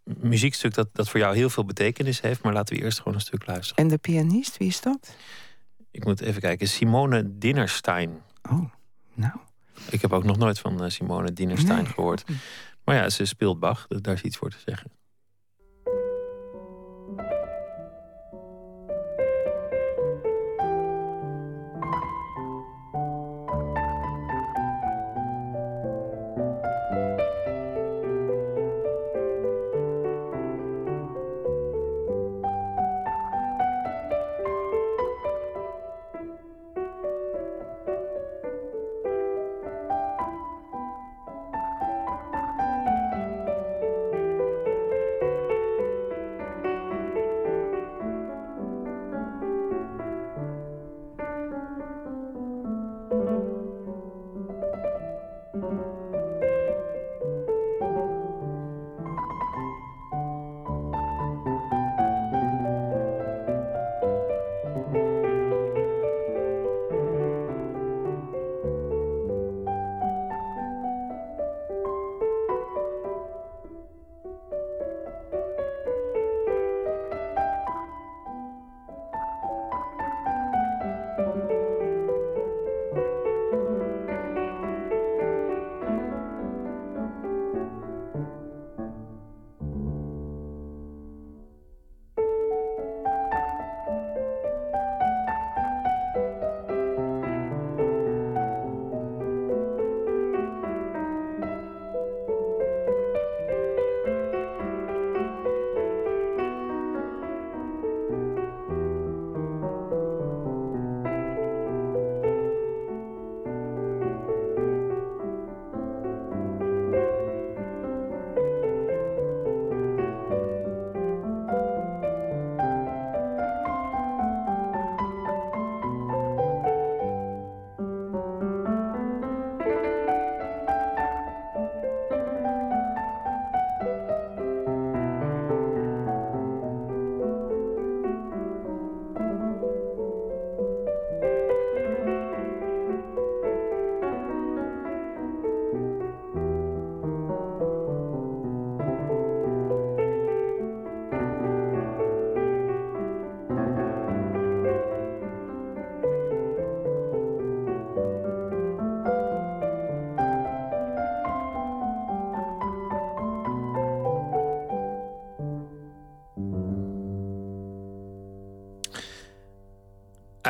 [0.05, 2.43] muziekstuk dat, dat voor jou heel veel betekenis heeft.
[2.43, 3.85] Maar laten we eerst gewoon een stuk luisteren.
[3.85, 5.17] En de pianist, wie is dat?
[5.91, 6.69] Ik moet even kijken.
[6.69, 8.23] Simone Dinnerstein.
[8.51, 8.71] Oh,
[9.15, 9.37] nou.
[9.91, 12.25] Ik heb ook nog nooit van Simone Dinnerstein gehoord.
[12.85, 14.91] Maar ja, ze speelt Bach, daar is iets voor te zeggen.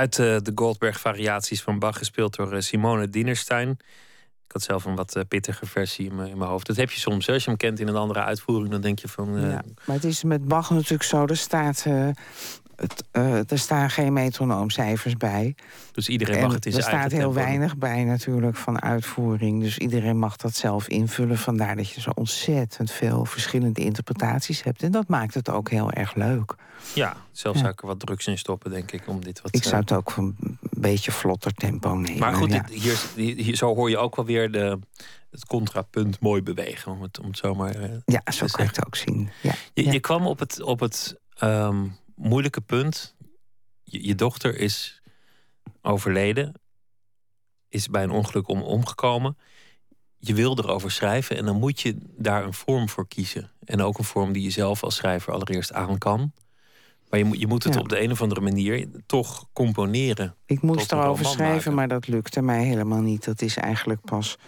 [0.02, 3.68] uit uh, de Goldberg-variaties van Bach, gespeeld door uh, Simone Dienerstein.
[4.46, 6.66] Ik had zelf een wat uh, pittige versie in mijn hoofd.
[6.66, 7.28] Dat heb je soms.
[7.28, 9.40] Als je hem kent in een andere uitvoering, dan denk je van.
[9.40, 11.26] Ja, maar het is met Bach natuurlijk zo.
[11.26, 11.86] Er staat
[13.12, 15.54] uh, er staan geen metronoomcijfers bij.
[15.92, 19.62] Dus iedereen mag het in zijn Er staat heel weinig bij natuurlijk van uitvoering.
[19.62, 21.38] Dus iedereen mag dat zelf invullen.
[21.38, 24.82] Vandaar dat je zo ontzettend veel verschillende interpretaties hebt.
[24.82, 26.54] En dat maakt het ook heel erg leuk.
[26.94, 29.02] Ja, zelfs zou ik er wat drugs in stoppen, denk ik.
[29.06, 32.18] Om dit wat, ik zou het ook een beetje vlotter tempo nemen.
[32.18, 34.78] Maar goed, hier, hier, zo hoor je ook wel weer de,
[35.30, 36.92] het contrapunt mooi bewegen.
[36.92, 39.30] Om het, om het zomaar uh, Ja, zo kan je het ook zien.
[39.42, 39.54] Ja.
[39.74, 41.84] Je, je kwam op het, op het ehm,
[42.22, 43.16] moeilijke punt.
[43.82, 45.02] Je, je, dochter is
[45.82, 46.54] overleden.
[47.68, 49.36] Is bij een ongeluk om, omgekomen.
[50.18, 53.50] Je wil erover schrijven en dan moet je daar een vorm voor kiezen.
[53.64, 56.32] En ook een vorm die je zelf als schrijver allereerst aan kan.
[57.12, 60.34] Maar je moet, je moet het op de een of andere manier toch componeren.
[60.46, 63.24] Ik moest erover schrijven, maar dat lukte mij helemaal niet.
[63.24, 64.38] Dat is eigenlijk pas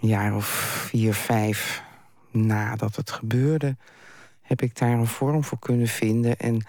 [0.00, 1.82] een jaar of vier, vijf
[2.30, 3.76] nadat het gebeurde...
[4.40, 6.36] heb ik daar een vorm voor kunnen vinden.
[6.36, 6.64] En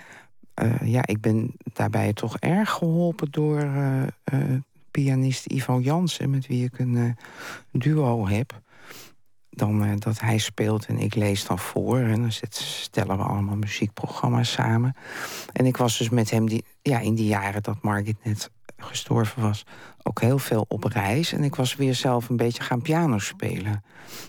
[0.62, 4.02] uh, ja, ik ben daarbij toch erg geholpen door uh,
[4.34, 4.58] uh,
[4.92, 6.30] pianist Ivo Jansen...
[6.30, 7.18] met wie ik een
[7.72, 8.62] duo heb
[9.50, 12.00] dan dat hij speelt en ik lees dan voor.
[12.00, 14.96] En dan stellen we allemaal muziekprogramma's samen.
[15.54, 18.52] En ik was dus met hem die, ja, in die jaren dat Margit net
[18.84, 19.66] gestorven was...
[20.04, 21.34] ook heel veel op reis.
[21.34, 23.84] En ik was weer zelf een beetje gaan piano spelen.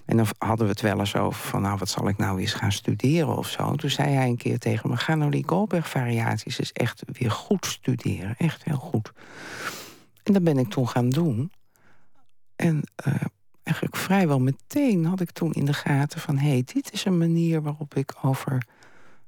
[0.06, 1.62] En dan hadden we het wel eens over van...
[1.62, 3.74] nou, wat zal ik nou eens gaan studeren of zo.
[3.74, 4.96] Toen zei hij een keer tegen me...
[4.96, 8.34] ga nou die Goldberg-variaties eens echt weer goed studeren.
[8.38, 9.12] Echt heel goed.
[10.22, 11.52] En dat ben ik toen gaan doen.
[12.56, 13.14] En uh,
[13.62, 16.38] eigenlijk vrijwel meteen had ik toen in de gaten van...
[16.38, 18.66] hé, hey, dit is een manier waarop ik over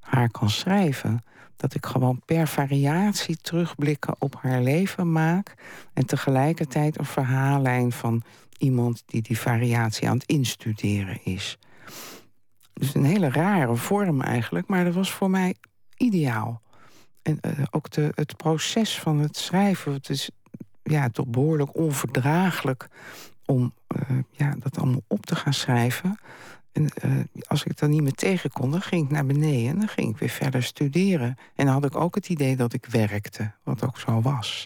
[0.03, 1.25] haar kan schrijven.
[1.57, 5.55] Dat ik gewoon per variatie terugblikken op haar leven maak...
[5.93, 8.23] en tegelijkertijd een verhaallijn van
[8.59, 11.59] iemand die die variatie aan het instuderen is.
[12.73, 15.55] Dus een hele rare vorm eigenlijk, maar dat was voor mij
[15.97, 16.62] ideaal.
[17.23, 20.31] En uh, ook de, het proces van het schrijven, het is
[20.83, 22.88] ja, toch behoorlijk onverdraaglijk
[23.47, 23.75] om
[24.11, 26.19] uh, ja, dat allemaal op te gaan schrijven.
[26.72, 29.78] En uh, als ik dan niet meer tegen kon, dan ging ik naar beneden en
[29.78, 31.37] dan ging ik weer verder studeren.
[31.54, 34.64] En dan had ik ook het idee dat ik werkte, wat ook zo was.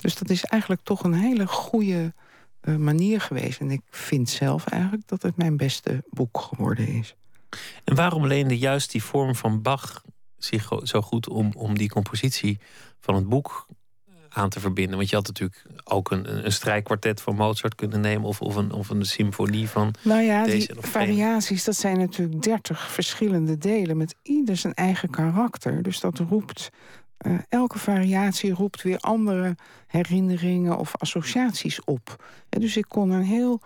[0.00, 2.12] Dus dat is eigenlijk toch een hele goede
[2.62, 3.60] uh, manier geweest.
[3.60, 7.16] En ik vind zelf eigenlijk dat het mijn beste boek geworden is.
[7.84, 10.02] En waarom leende juist die vorm van Bach
[10.38, 12.58] zich zo goed om, om die compositie
[13.00, 13.66] van het boek
[14.34, 14.96] aan te verbinden.
[14.96, 18.28] Want je had natuurlijk ook een, een strijkkwartet van Mozart kunnen nemen...
[18.28, 22.42] of, of, een, of een symfonie van Nou ja, deze die variaties, dat zijn natuurlijk
[22.42, 23.96] dertig verschillende delen...
[23.96, 25.82] met ieder zijn eigen karakter.
[25.82, 26.70] Dus dat roept...
[27.26, 32.24] Uh, elke variatie roept weer andere herinneringen of associaties op.
[32.48, 33.60] Ja, dus ik kon een heel,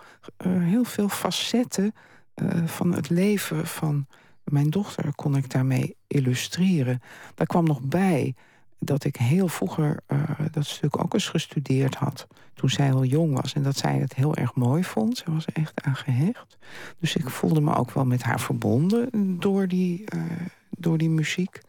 [0.45, 1.93] uh, heel veel facetten
[2.35, 4.07] uh, van het leven van
[4.43, 5.15] mijn dochter...
[5.15, 7.01] kon ik daarmee illustreren.
[7.35, 8.35] Daar kwam nog bij
[8.79, 12.27] dat ik heel vroeger uh, dat stuk ook eens gestudeerd had.
[12.53, 13.53] Toen zij al jong was.
[13.53, 15.17] En dat zij het heel erg mooi vond.
[15.17, 16.57] Ze was echt aan gehecht.
[16.99, 19.09] Dus ik voelde me ook wel met haar verbonden
[19.39, 20.21] door die, uh,
[20.69, 21.61] door die muziek.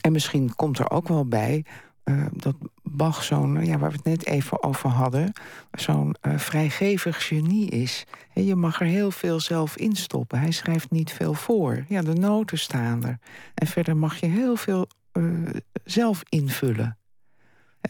[0.00, 1.64] En misschien komt er ook wel bij
[2.04, 5.32] uh, dat Bach zo'n, ja, waar we het net even over hadden...
[5.72, 8.04] zo'n vrijgevig genie is.
[8.34, 10.38] En je mag er heel veel zelf instoppen.
[10.38, 11.84] Hij schrijft niet veel voor.
[11.88, 13.18] Ja, de noten staan er.
[13.54, 15.50] En verder mag je heel veel uh,
[15.84, 16.96] zelf invullen.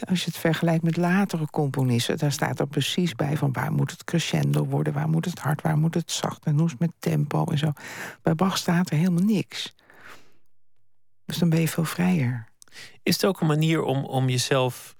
[0.08, 3.90] Als je het vergelijkt met latere componisten, daar staat er precies bij van waar moet
[3.90, 6.80] het crescendo worden, waar moet het hard, waar moet het zacht en hoe is het
[6.80, 7.72] met tempo en zo.
[8.22, 9.74] Bij Bach staat er helemaal niks.
[11.24, 12.48] Dus dan ben je veel vrijer.
[13.02, 14.96] Is het ook een manier om, om jezelf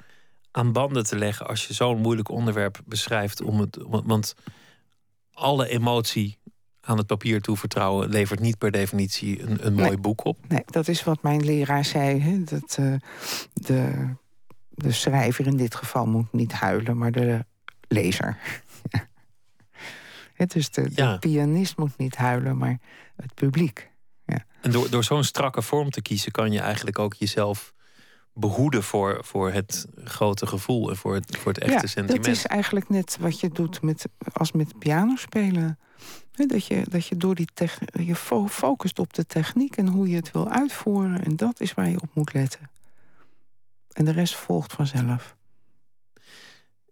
[0.51, 3.43] aan banden te leggen als je zo'n moeilijk onderwerp beschrijft?
[3.43, 4.35] Om het, want
[5.33, 6.39] alle emotie
[6.85, 10.38] aan het papier toevertrouwen levert niet per definitie een, een mooi nee, boek op.
[10.49, 12.21] Nee, dat is wat mijn leraar zei.
[12.21, 12.45] Hè?
[12.45, 12.95] Dat uh,
[13.53, 14.09] de,
[14.71, 17.45] de schrijver in dit geval moet niet huilen, maar de
[17.88, 18.38] lezer.
[20.35, 21.12] Het dus de, ja.
[21.12, 22.79] de, pianist moet niet huilen, maar
[23.16, 23.90] het publiek.
[24.27, 24.45] Ja.
[24.61, 27.75] En door, door zo'n strakke vorm te kiezen, kan je eigenlijk ook jezelf
[28.35, 32.25] behoeden voor, voor het grote gevoel en voor het, voor het echte ja, sentiment.
[32.25, 35.79] Dat is eigenlijk net wat je doet met, als met piano spelen.
[36.33, 37.49] Dat je, dat je door die
[37.92, 38.14] je
[38.49, 41.25] focust op de techniek en hoe je het wil uitvoeren.
[41.25, 42.71] En dat is waar je op moet letten.
[43.92, 45.37] En de rest volgt vanzelf.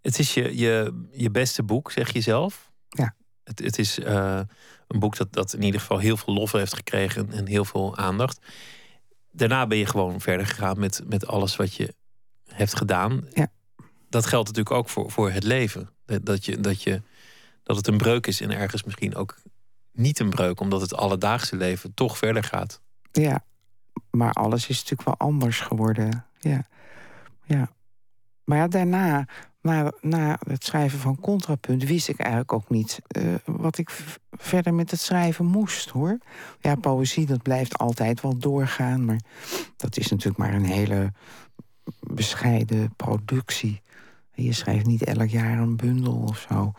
[0.02, 2.70] Het is je, je, je beste boek, zeg je zelf.
[2.88, 3.14] Ja.
[3.44, 4.40] Het, het is uh,
[4.86, 7.96] een boek dat, dat in ieder geval heel veel lof heeft gekregen en heel veel
[7.96, 8.38] aandacht.
[9.32, 11.94] Daarna ben je gewoon verder gegaan met, met alles wat je
[12.44, 13.28] hebt gedaan.
[13.34, 13.48] Ja.
[14.08, 15.90] Dat geldt natuurlijk ook voor, voor het leven.
[16.22, 17.02] Dat je, dat je
[17.70, 19.36] dat het een breuk is en ergens misschien ook
[19.92, 22.80] niet een breuk, omdat het alledaagse leven toch verder gaat.
[23.12, 23.44] Ja,
[24.10, 26.24] maar alles is natuurlijk wel anders geworden.
[26.38, 26.66] Ja.
[27.44, 27.70] ja.
[28.44, 29.26] Maar ja, daarna,
[29.60, 33.90] na, na het schrijven van Contrapunt, wist ik eigenlijk ook niet uh, wat ik
[34.30, 36.18] verder met het schrijven moest hoor.
[36.60, 39.20] Ja, poëzie, dat blijft altijd wel doorgaan, maar
[39.76, 41.12] dat is natuurlijk maar een hele
[42.00, 43.80] bescheiden productie.
[44.34, 46.72] Je schrijft niet elk jaar een bundel of zo.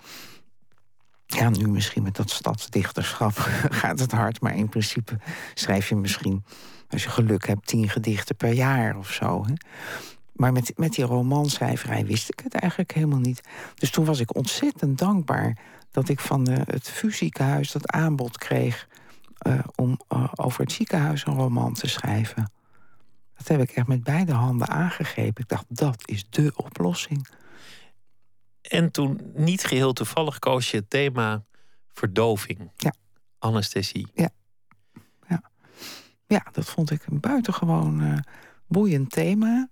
[1.41, 3.37] Ja, nu misschien met dat stadsdichterschap
[3.81, 5.17] gaat het hard, maar in principe
[5.53, 6.43] schrijf je misschien,
[6.89, 9.45] als je geluk hebt, tien gedichten per jaar of zo.
[9.45, 9.53] Hè?
[10.33, 13.41] Maar met, met die romanschrijverij wist ik het eigenlijk helemaal niet.
[13.75, 15.57] Dus toen was ik ontzettend dankbaar
[15.91, 18.87] dat ik van de, het VU-ziekenhuis dat aanbod kreeg
[19.47, 22.51] uh, om uh, over het ziekenhuis een roman te schrijven.
[23.37, 25.43] Dat heb ik echt met beide handen aangegrepen.
[25.43, 27.27] Ik dacht, dat is de oplossing.
[28.61, 31.43] En toen niet geheel toevallig koos je het thema
[31.87, 32.71] verdoving.
[32.75, 32.93] Ja.
[33.39, 34.07] Anesthesie.
[34.13, 34.29] Ja.
[35.27, 35.41] Ja,
[36.27, 38.17] ja dat vond ik een buitengewoon uh,
[38.67, 39.69] boeiend thema.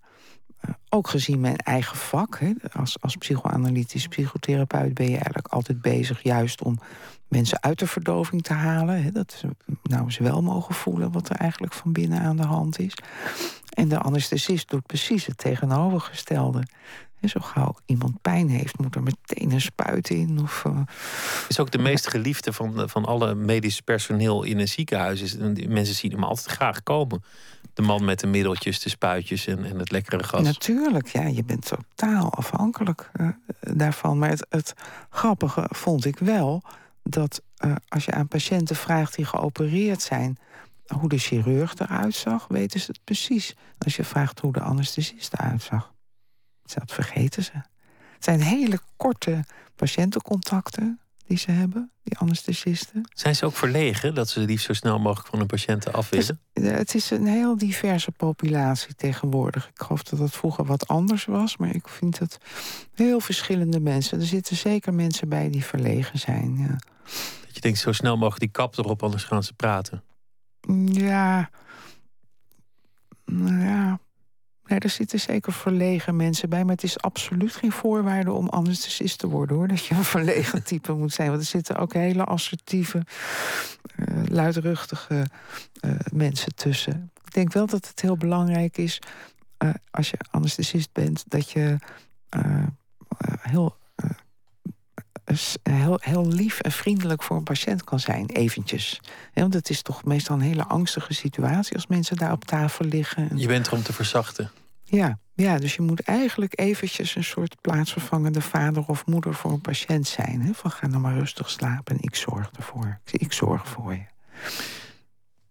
[0.65, 2.39] Uh, ook gezien mijn eigen vak.
[2.39, 2.54] Hè.
[2.73, 6.80] Als, als psychoanalytisch psychotherapeut ben je eigenlijk altijd bezig juist om
[7.28, 9.04] mensen uit de verdoving te halen.
[9.04, 9.12] Hè.
[9.12, 9.49] Dat ze
[9.84, 12.93] nou ze wel mogen voelen wat er eigenlijk van binnen aan de hand is.
[13.69, 16.63] En de anesthesist doet precies het tegenovergestelde.
[17.27, 20.39] Zo gauw iemand pijn heeft, moet er meteen een spuit in.
[20.41, 20.79] Of, uh...
[21.47, 25.21] Is ook de meest geliefde van, van alle medisch personeel in een ziekenhuis.
[25.21, 27.23] Is, mensen zien hem altijd graag komen.
[27.73, 30.41] De man met de middeltjes, de spuitjes en, en het lekkere gas.
[30.41, 33.29] Natuurlijk, ja, je bent totaal afhankelijk uh,
[33.60, 34.17] daarvan.
[34.17, 34.73] Maar het, het,
[35.10, 36.63] grappige vond ik wel
[37.03, 40.38] dat uh, als je aan patiënten vraagt die geopereerd zijn
[40.88, 43.55] hoe de chirurg eruit zag, weten ze het precies.
[43.77, 45.93] Als je vraagt hoe de anesthesist eruit zag.
[46.73, 47.51] Dat vergeten ze.
[48.13, 49.43] Het zijn hele korte
[49.75, 53.10] patiëntencontacten die ze hebben, die anesthesisten.
[53.13, 56.39] Zijn ze ook verlegen dat ze liefst zo snel mogelijk van hun patiënten af willen?
[56.53, 59.67] Het is, het is een heel diverse populatie tegenwoordig.
[59.67, 62.38] Ik geloof dat dat vroeger wat anders was, maar ik vind het
[62.93, 64.19] heel verschillende mensen.
[64.19, 66.58] Er zitten zeker mensen bij die verlegen zijn.
[66.58, 66.77] Ja.
[67.45, 70.03] Dat je denkt, zo snel mogelijk die kap erop, anders gaan ze praten.
[70.86, 71.49] Ja.
[73.25, 73.99] Nou ja,
[74.69, 76.63] Nee, er zitten zeker verlegen mensen bij.
[76.63, 79.67] Maar het is absoluut geen voorwaarde om anesthesist te worden hoor.
[79.67, 81.29] Dat je een verlegen type moet zijn.
[81.29, 83.05] Want er zitten ook hele assertieve,
[83.97, 85.25] uh, luidruchtige
[85.82, 87.12] uh, mensen tussen.
[87.25, 89.01] Ik denk wel dat het heel belangrijk is.
[89.63, 91.77] Uh, als je anesthesist bent, dat je
[93.41, 93.77] heel
[95.63, 99.00] heel, heel lief en vriendelijk voor een patiënt kan zijn, eventjes.
[99.34, 103.38] want het is toch meestal een hele angstige situatie als mensen daar op tafel liggen.
[103.38, 104.52] Je bent er om te verzachten.
[104.84, 109.62] Ja, ja, dus je moet eigenlijk eventjes een soort plaatsvervangende vader of moeder voor een
[109.62, 110.42] patiënt zijn.
[110.42, 110.54] Hè?
[110.54, 113.00] Van ga nou maar rustig slapen en ik zorg ervoor.
[113.12, 114.06] Ik zorg voor je.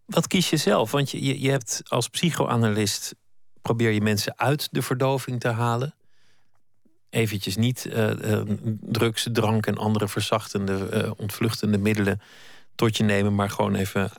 [0.05, 0.91] Wat kies je zelf?
[0.91, 3.15] Want je, je hebt als psychoanalist
[3.63, 5.95] probeer je mensen uit de verdoving te halen
[7.11, 8.41] eventjes niet uh, uh,
[8.81, 12.21] drugs, drank en andere verzachtende, uh, ontvluchtende middelen
[12.75, 14.11] tot je nemen, maar gewoon even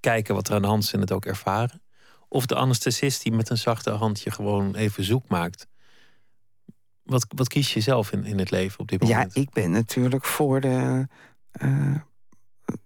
[0.00, 1.82] kijken wat er aan de hand is en het ook ervaren.
[2.28, 5.66] Of de anesthesist die met een zachte handje gewoon even zoek maakt.
[7.02, 9.34] Wat, wat kies je zelf in, in het leven op dit moment?
[9.34, 11.06] Ja, ik ben natuurlijk voor de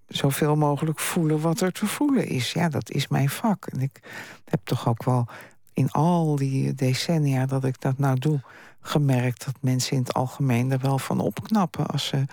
[0.07, 2.53] zoveel mogelijk voelen wat er te voelen is.
[2.53, 3.67] Ja, dat is mijn vak.
[3.67, 4.01] En ik
[4.45, 5.27] heb toch ook wel
[5.73, 8.41] in al die decennia dat ik dat nou doe
[8.81, 11.87] gemerkt dat mensen in het algemeen er wel van opknappen.
[11.87, 12.25] Als ze,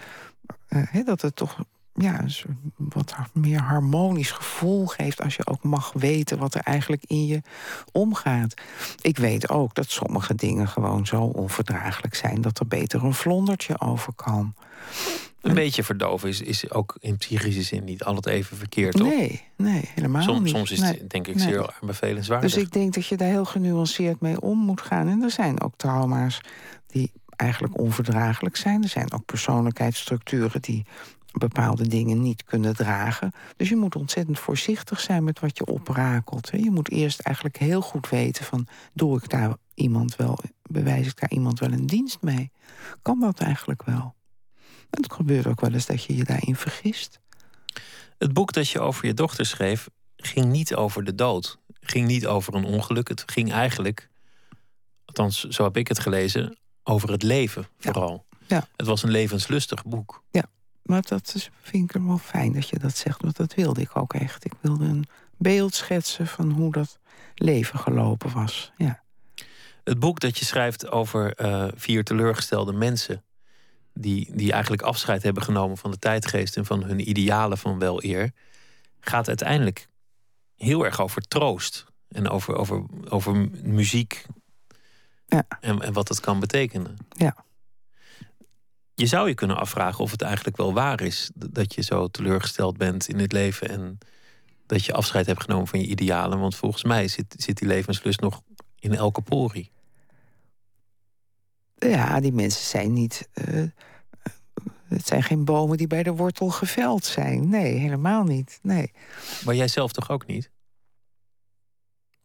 [0.70, 1.58] uh, dat het toch
[1.98, 7.04] ja, een wat meer harmonisch gevoel geeft als je ook mag weten wat er eigenlijk
[7.08, 7.42] in je
[7.92, 8.54] omgaat.
[9.02, 13.80] Ik weet ook dat sommige dingen gewoon zo onverdraaglijk zijn dat er beter een vlondertje
[13.80, 14.54] over kan.
[15.42, 19.08] Een beetje verdoven is, is ook in psychische zin niet altijd even verkeerd, toch?
[19.08, 20.56] Nee, nee helemaal soms, niet.
[20.56, 21.44] Soms is het denk ik nee.
[21.44, 22.54] zeer bevelenswaardig.
[22.54, 25.08] Dus ik denk dat je daar heel genuanceerd mee om moet gaan.
[25.08, 26.42] En er zijn ook trauma's
[26.88, 28.84] die eigenlijk onverdraaglijk zijn.
[28.84, 30.86] Er zijn ook persoonlijkheidsstructuren die
[31.38, 33.32] bepaalde dingen niet kunnen dragen.
[33.56, 36.50] Dus je moet ontzettend voorzichtig zijn met wat je oprakelt.
[36.52, 38.68] Je moet eerst eigenlijk heel goed weten van...
[38.94, 42.52] doe ik daar iemand wel, bewijs ik daar iemand wel een dienst mee?
[43.02, 44.16] Kan dat eigenlijk wel?
[44.90, 47.20] het gebeurt ook wel eens dat je je daarin vergist.
[48.18, 51.58] Het boek dat je over je dochter schreef ging niet over de dood.
[51.80, 53.08] Ging niet over een ongeluk.
[53.08, 54.10] Het ging eigenlijk,
[55.06, 58.26] althans zo heb ik het gelezen, over het leven vooral.
[58.48, 58.68] Ja.
[58.76, 60.24] Het was een levenslustig boek.
[60.32, 60.46] Ja,
[60.88, 63.22] maar dat is, vind ik wel fijn dat je dat zegt.
[63.22, 64.46] Want dat wilde ik ook echt.
[64.46, 65.06] Ik wilde een
[65.38, 67.00] beeld schetsen van hoe dat
[67.36, 68.72] leven gelopen was.
[68.78, 69.04] Ja.
[69.84, 73.24] Het boek dat je schrijft over uh, vier teleurgestelde mensen
[73.94, 78.04] die, die eigenlijk afscheid hebben genomen van de tijdgeest en van hun idealen van wel
[78.04, 78.32] eer,
[79.00, 79.88] gaat uiteindelijk
[80.56, 81.86] heel erg over troost.
[82.08, 84.26] En over, over, over muziek.
[85.26, 85.46] Ja.
[85.60, 86.98] En, en wat dat kan betekenen.
[87.10, 87.46] Ja.
[89.00, 92.78] Je zou je kunnen afvragen of het eigenlijk wel waar is dat je zo teleurgesteld
[92.78, 93.98] bent in het leven en
[94.66, 96.40] dat je afscheid hebt genomen van je idealen.
[96.40, 98.42] Want volgens mij zit, zit die levenslust nog
[98.80, 99.72] in elke porie.
[101.76, 103.30] Ja, die mensen zijn niet.
[103.48, 103.68] Uh,
[104.88, 107.50] het zijn geen bomen die bij de wortel geveld zijn.
[107.50, 108.60] Nee, helemaal niet.
[108.62, 108.92] Nee.
[109.46, 110.52] Maar jij zelf toch ook niet?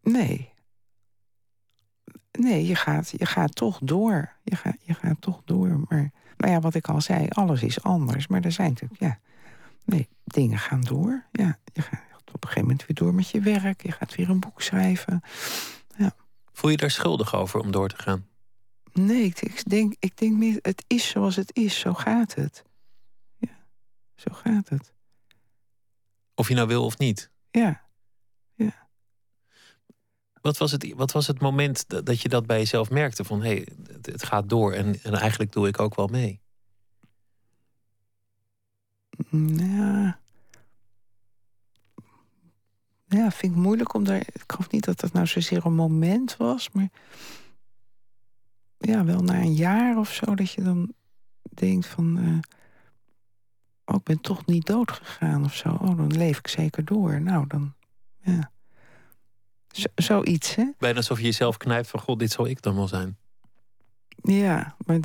[0.03, 0.53] Nee.
[2.33, 4.33] Nee, je gaat, je gaat toch door.
[4.43, 5.85] Je gaat, je gaat toch door.
[5.89, 6.13] Maar,
[6.43, 8.27] maar ja, wat ik al zei, alles is anders.
[8.27, 9.19] Maar er zijn natuurlijk, ja.
[9.85, 11.27] Nee, dingen gaan door.
[11.33, 12.01] Ja, je gaat
[12.33, 13.83] op een gegeven moment weer door met je werk.
[13.83, 15.23] Je gaat weer een boek schrijven.
[15.97, 16.15] Ja.
[16.53, 18.27] Voel je daar schuldig over om door te gaan?
[18.93, 21.79] Nee, ik denk, ik denk meer, het is zoals het is.
[21.79, 22.65] Zo gaat het.
[23.39, 23.65] Ja,
[24.15, 24.93] zo gaat het.
[26.35, 27.31] Of je nou wil of niet?
[27.51, 27.61] Ja.
[27.61, 27.83] ja.
[30.43, 33.25] Wat was het, wat was het moment dat je dat bij jezelf merkte?
[33.25, 33.69] Van hé, hey,
[34.03, 36.41] het, gaat door en, en eigenlijk doe ik ook wel mee.
[39.31, 40.21] Ja.
[43.07, 44.21] Ja, vind ik moeilijk om daar.
[44.21, 46.89] Ik geloof niet dat dat nou zozeer een moment was, maar.
[48.79, 50.93] Ja, wel na een jaar of zo dat je dan
[51.43, 52.19] denkt van.
[52.19, 52.39] Uh,
[53.85, 55.69] oh, ik ben toch niet dood gegaan of zo.
[55.69, 57.21] Oh, dan leef ik zeker door.
[57.21, 57.75] Nou, dan.
[58.21, 58.51] Ja.
[59.95, 60.65] Zoiets, hè?
[60.79, 63.17] Bijna alsof je jezelf knijpt van: God, dit zou ik dan wel zijn.
[64.23, 64.99] Ja, maar.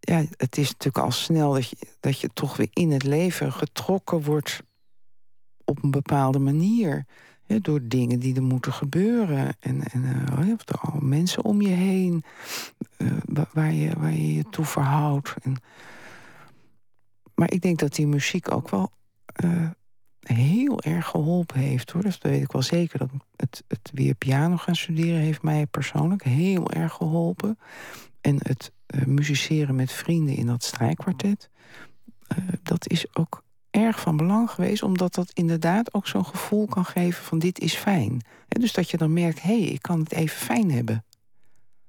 [0.00, 3.52] Ja, het is natuurlijk al snel dat je, dat je toch weer in het leven
[3.52, 4.62] getrokken wordt
[5.64, 7.06] op een bepaalde manier.
[7.46, 9.56] door dingen die er moeten gebeuren.
[9.60, 12.24] En, en uh, er al mensen om je heen
[12.98, 13.12] uh,
[13.52, 15.34] waar, je, waar je je toe verhoudt.
[15.42, 15.56] En,
[17.34, 18.92] maar ik denk dat die muziek ook wel
[19.44, 19.70] uh,
[20.20, 21.90] heel erg geholpen heeft.
[21.90, 22.02] Hoor.
[22.02, 22.98] Dus dat weet ik wel zeker.
[22.98, 27.58] Dat het, het weer piano gaan studeren heeft mij persoonlijk heel erg geholpen.
[28.20, 28.72] En het
[29.06, 31.50] musiceren met vrienden in dat strijkkwartet.
[32.62, 37.24] dat is ook erg van belang geweest, omdat dat inderdaad ook zo'n gevoel kan geven
[37.24, 38.24] van dit is fijn.
[38.48, 41.04] dus dat je dan merkt, hé, hey, ik kan het even fijn hebben.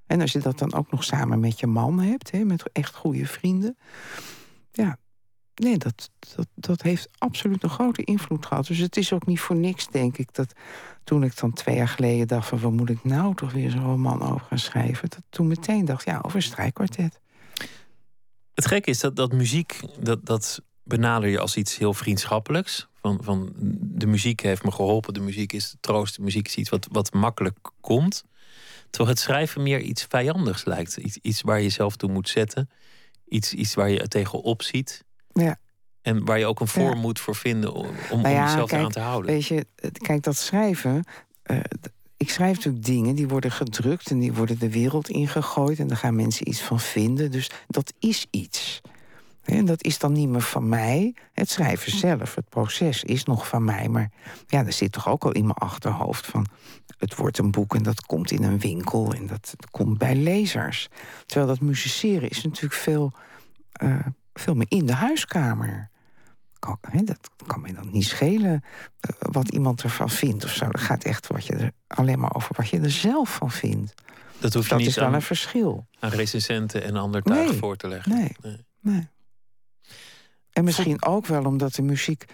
[0.06, 2.96] En als je dat dan ook nog samen met je man hebt, he, met echt
[2.96, 3.78] goede vrienden.
[4.72, 4.98] Ja,
[5.62, 8.68] nee, dat, dat, dat heeft absoluut een grote invloed gehad.
[8.68, 10.54] Dus het is ook niet voor niks, denk ik, dat
[11.04, 12.74] toen ik dan twee jaar geleden dacht van...
[12.74, 15.10] moet ik nou toch weer zo'n roman over gaan schrijven?
[15.10, 17.20] Dat toen meteen dacht, ja, over strijkkwartet.
[18.54, 22.88] Het gekke is dat, dat muziek, dat, dat benader je als iets heel vriendschappelijks.
[23.02, 26.70] Van, van de muziek heeft me geholpen, de muziek is troost, de muziek is iets
[26.70, 28.24] wat, wat makkelijk komt.
[28.90, 30.98] Terwijl het schrijven meer iets vijandigs lijkt.
[30.98, 32.70] Iets, iets waar je jezelf toe moet zetten.
[33.28, 35.04] Iets, iets waar je tegenop ziet.
[35.44, 35.58] Ja.
[36.02, 38.92] En waar je ook een vorm moet voor vinden om, om nou jezelf kijk, aan
[38.92, 39.32] te houden.
[39.32, 41.04] Weet je, kijk, dat schrijven.
[41.46, 41.60] Uh,
[42.18, 45.80] ik schrijf natuurlijk dingen die worden gedrukt en die worden de wereld ingegooid.
[45.80, 47.32] En daar gaan mensen iets van vinden.
[47.32, 48.82] Dus dat is iets.
[49.44, 51.16] En dat is dan niet meer van mij.
[51.34, 53.88] Het schrijven zelf, het proces is nog van mij.
[53.90, 54.12] Maar
[54.48, 56.46] ja, er zit toch ook al in mijn achterhoofd van...
[56.98, 60.88] het wordt een boek en dat komt in een winkel en dat komt bij lezers.
[61.26, 63.12] Terwijl dat musiceren is natuurlijk veel,
[63.84, 63.96] uh,
[64.34, 65.90] veel meer in de huiskamer.
[66.60, 70.66] Kan, hè, dat kan mij dan niet schelen uh, wat iemand ervan vindt of zo.
[70.70, 73.94] Dat gaat echt wat je er, alleen maar over wat je er zelf van vindt.
[74.40, 75.88] Dat, hoeft dat niet is wel aan, een verschil.
[76.00, 77.54] Aan recensenten en ander Nee.
[77.54, 78.12] voor te leggen.
[78.12, 78.36] Nee.
[78.80, 79.08] Nee.
[80.52, 82.26] En misschien ook wel omdat de muziek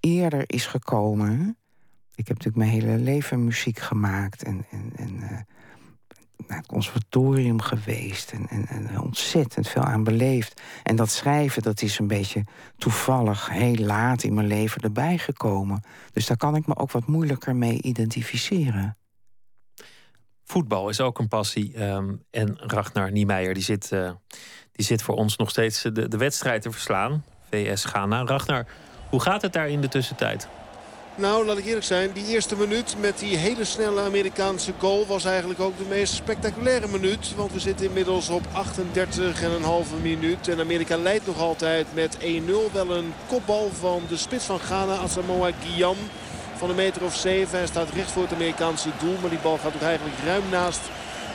[0.00, 1.56] eerder is gekomen.
[2.14, 5.38] Ik heb natuurlijk mijn hele leven muziek gemaakt en, en, en eh,
[6.48, 10.60] naar het conservatorium geweest en, en, en ontzettend veel aan beleefd.
[10.82, 12.44] En dat schrijven, dat is een beetje
[12.76, 15.82] toevallig heel laat in mijn leven erbij gekomen.
[16.12, 18.96] Dus daar kan ik me ook wat moeilijker mee identificeren.
[20.44, 21.74] Voetbal is ook een passie.
[21.74, 24.10] ehm, en Ragnar Niemeyer die zit, eh,
[24.72, 27.24] die zit voor ons nog steeds de, de wedstrijd te verslaan.
[27.50, 28.24] VS Ghana.
[28.24, 28.66] Ragnar,
[29.10, 30.48] hoe gaat het daar in de tussentijd?
[31.14, 32.12] Nou, laat ik eerlijk zijn.
[32.12, 35.06] Die eerste minuut met die hele snelle Amerikaanse goal...
[35.06, 37.34] was eigenlijk ook de meest spectaculaire minuut.
[37.36, 40.48] Want we zitten inmiddels op 38,5 minuut.
[40.48, 42.22] En Amerika leidt nog altijd met 1-0.
[42.72, 45.96] Wel een kopbal van de spits van Ghana, Asamoah Gyan.
[46.56, 47.58] Van een meter of zeven.
[47.58, 49.16] Hij staat recht voor het Amerikaanse doel.
[49.20, 50.80] Maar die bal gaat toch eigenlijk ruim naast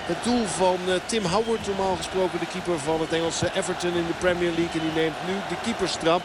[0.05, 1.67] het doel van eh, Tim Howard.
[1.67, 4.81] Normaal gesproken de keeper van het Engelse Everton in de Premier League.
[4.81, 6.21] En die neemt nu de keeperstrap.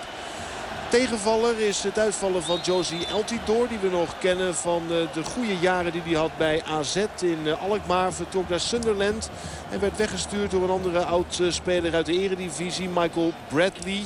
[0.92, 3.68] Tegenvaller is het uitvallen van Josie Eltidoor.
[3.68, 7.38] Die we nog kennen van eh, de goede jaren die hij had bij AZ in
[7.44, 8.12] eh, Alkmaar.
[8.12, 9.30] Vertrok naar Sunderland
[9.70, 12.88] en werd weggestuurd door een andere oud-speler uit de eredivisie.
[12.88, 14.02] Michael Bradley.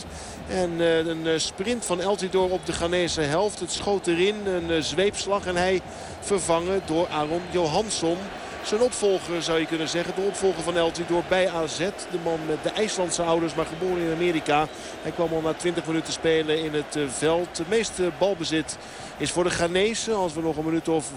[0.48, 3.60] En een sprint van Eltidoor op de Ghanese helft.
[3.60, 5.46] Het schoot erin, een zweepslag.
[5.46, 5.80] En hij
[6.20, 8.16] vervangen door Aaron Johansson.
[8.66, 10.14] Zijn opvolger zou je kunnen zeggen.
[10.14, 11.78] De opvolger van Eltidoor bij AZ.
[11.78, 14.66] De man met de IJslandse ouders, maar geboren in Amerika.
[15.02, 17.58] Hij kwam al na 20 minuten spelen in het veld.
[17.58, 18.78] Het meeste balbezit
[19.18, 20.12] is voor de Ghanese.
[20.12, 21.14] Als we nog een minuut of 5,5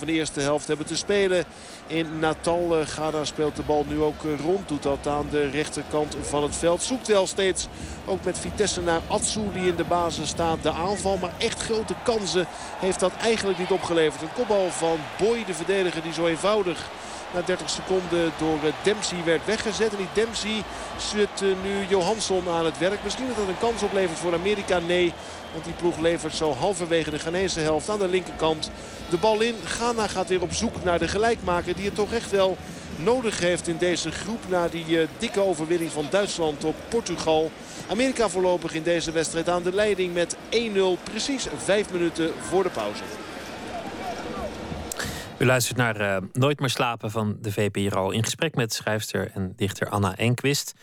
[0.00, 1.44] in de eerste helft hebben te spelen
[1.86, 2.76] in Natal.
[2.84, 4.68] Gada speelt de bal nu ook rond.
[4.68, 6.82] Doet dat aan de rechterkant van het veld.
[6.82, 7.66] Zoekt wel steeds
[8.06, 10.62] ook met Vitesse naar Atsu die in de basis staat.
[10.62, 12.46] De aanval, maar echt grote kansen
[12.78, 14.22] heeft dat eigenlijk niet opgeleverd.
[14.22, 16.90] Een kopbal van Boy, de verdediger die zo eenvoudig
[17.34, 19.90] na 30 seconden door Dempsey werd weggezet.
[19.90, 20.62] En die Dempsey
[20.96, 23.04] zit nu Johansson aan het werk.
[23.04, 24.78] Misschien dat dat een kans oplevert voor Amerika.
[24.78, 25.12] Nee,
[25.58, 28.70] want die ploeg levert zo halverwege de Ghanese helft aan de linkerkant
[29.10, 29.54] de bal in.
[29.64, 32.56] Ghana gaat weer op zoek naar de gelijkmaker die het toch echt wel
[32.96, 34.48] nodig heeft in deze groep.
[34.48, 37.50] Na die uh, dikke overwinning van Duitsland op Portugal.
[37.88, 40.38] Amerika voorlopig in deze wedstrijd aan de leiding met 1-0.
[41.02, 43.02] Precies vijf minuten voor de pauze.
[45.38, 48.10] U luistert naar uh, Nooit meer slapen van de VPRO.
[48.10, 50.74] In gesprek met schrijfster en dichter Anna Enquist.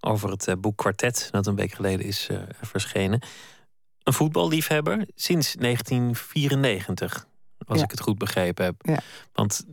[0.00, 2.28] Over het uh, boek Kwartet, dat een week geleden is
[2.60, 3.20] verschenen
[4.04, 7.26] een voetballiefhebber sinds 1994.
[7.66, 8.74] Als ik het goed begrepen heb.
[8.78, 8.98] Ja.
[9.32, 9.64] Want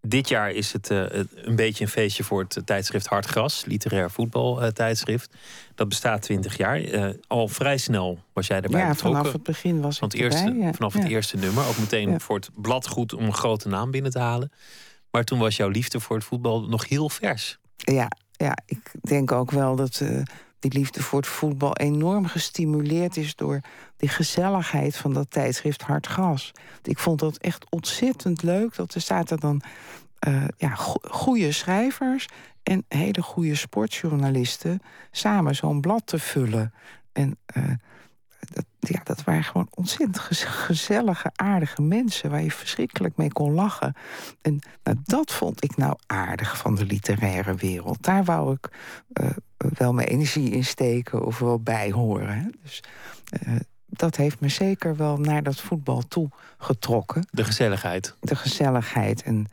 [0.00, 1.04] dit jaar is het uh,
[1.34, 5.34] een beetje een feestje voor het tijdschrift Hartgras, literair voetbaltijdschrift.
[5.74, 6.80] dat bestaat 20 jaar.
[6.80, 9.20] Uh, al vrij snel was jij erbij ja, betrokken.
[9.20, 11.66] vanaf het begin was het eerste, erbij, Vanaf het eerste nummer.
[11.66, 14.52] Ook meteen voor het blad goed om een grote naam binnen te halen.
[15.10, 17.58] Maar toen was jouw liefde voor het voetbal nog heel vers.
[17.76, 20.22] Ja, ja ik denk ook wel dat uh,
[20.62, 23.60] die liefde voor het voetbal enorm gestimuleerd is door
[23.96, 26.52] die gezelligheid van dat tijdschrift Hartgras.
[26.82, 28.74] Ik vond dat echt ontzettend leuk.
[28.74, 29.62] Dat er zaten dan
[30.28, 32.26] uh, ja, goede schrijvers
[32.62, 36.74] en hele goede sportjournalisten samen zo'n blad te vullen.
[37.12, 37.64] En uh,
[38.40, 43.94] dat, ja, dat waren gewoon ontzettend gezellige, aardige mensen waar je verschrikkelijk mee kon lachen.
[44.40, 48.02] En nou, dat vond ik nou aardig van de literaire wereld.
[48.02, 48.68] Daar wou ik
[49.12, 52.52] uh, wel mijn energie in steken of wel bij horen.
[52.62, 52.82] Dus
[53.46, 53.56] uh,
[53.86, 56.28] dat heeft me zeker wel naar dat voetbal toe
[56.58, 57.26] getrokken.
[57.30, 58.16] De gezelligheid.
[58.20, 59.46] De gezelligheid en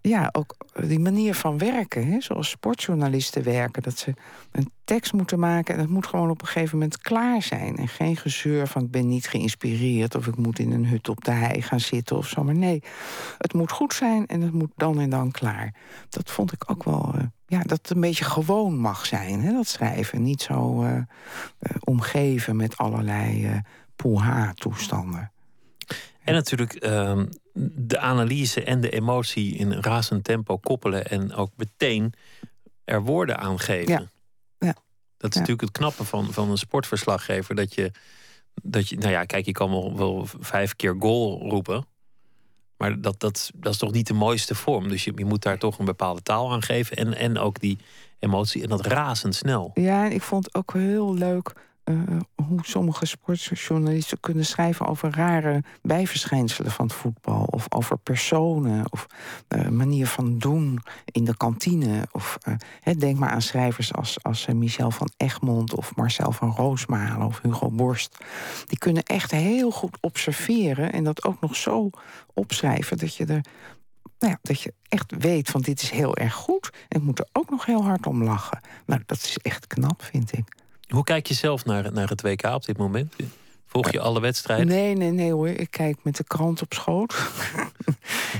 [0.00, 0.56] ja, ook
[0.88, 4.14] die manier van werken, hè, zoals sportjournalisten werken, dat ze
[4.50, 7.76] een tekst moeten maken en het moet gewoon op een gegeven moment klaar zijn.
[7.76, 11.24] En geen gezeur van ik ben niet geïnspireerd of ik moet in een hut op
[11.24, 12.44] de hei gaan zitten of zo.
[12.44, 12.82] Maar nee,
[13.38, 15.74] het moet goed zijn en het moet dan en dan klaar.
[16.08, 19.52] Dat vond ik ook wel, uh, ja, dat het een beetje gewoon mag zijn, hè,
[19.52, 20.22] dat schrijven.
[20.22, 21.02] Niet zo uh, uh,
[21.80, 23.60] omgeven met allerlei
[23.96, 25.32] poeha-toestanden.
[26.24, 27.26] En natuurlijk ehm,
[27.74, 32.12] de analyse en de emotie in razend tempo koppelen en ook meteen
[32.84, 33.92] er woorden aan geven.
[33.92, 34.10] Ja.
[34.58, 34.74] ja.
[35.16, 37.54] Dat is natuurlijk het knappe van, van een sportverslaggever.
[37.54, 37.90] Dat je,
[38.62, 41.86] dat je, nou ja, kijk, je kan wel, wel vijf keer goal roepen.
[42.76, 44.88] Maar dat, dat, dat is toch niet de mooiste vorm.
[44.88, 46.96] Dus je, je moet daar toch een bepaalde taal aan geven.
[46.96, 47.78] En, en ook die
[48.18, 48.62] emotie.
[48.62, 49.70] En dat razendsnel.
[49.74, 51.52] Ja, ik vond het ook heel leuk
[51.84, 51.96] uh,
[52.34, 57.44] hoe sommige sportjournalisten kunnen schrijven over rare bijverschijnselen van het voetbal.
[57.44, 59.06] Of over personen, of
[59.48, 62.08] uh, manier van doen in de kantine.
[62.12, 62.38] Of
[62.84, 67.40] uh, denk maar aan schrijvers als, als Michel van Egmond of Marcel van Roosmalen of
[67.42, 68.16] Hugo Borst.
[68.66, 71.90] Die kunnen echt heel goed observeren en dat ook nog zo
[72.34, 73.44] opschrijven dat je er
[74.18, 76.70] nou ja, dat je echt weet van dit is heel erg goed.
[76.88, 78.60] En ik moet er ook nog heel hard om lachen.
[78.86, 80.63] Nou, dat is echt knap, vind ik.
[80.88, 83.14] Hoe kijk je zelf naar, naar het WK op dit moment?
[83.66, 84.66] Volg je alle wedstrijden?
[84.66, 85.48] Nee, nee, nee hoor.
[85.48, 87.14] Ik kijk met de krant op schoot.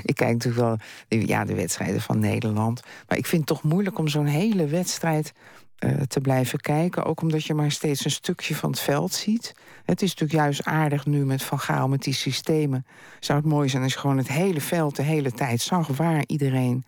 [0.02, 0.78] ik kijk natuurlijk wel
[1.20, 2.82] ja, de wedstrijden van Nederland.
[3.08, 5.32] Maar ik vind het toch moeilijk om zo'n hele wedstrijd
[5.78, 7.04] uh, te blijven kijken.
[7.04, 9.54] Ook omdat je maar steeds een stukje van het veld ziet.
[9.84, 12.86] Het is natuurlijk juist aardig nu met Van Gaal, met die systemen.
[13.20, 15.86] Zou het mooi zijn als je gewoon het hele veld de hele tijd zag...
[15.86, 16.84] waar iedereen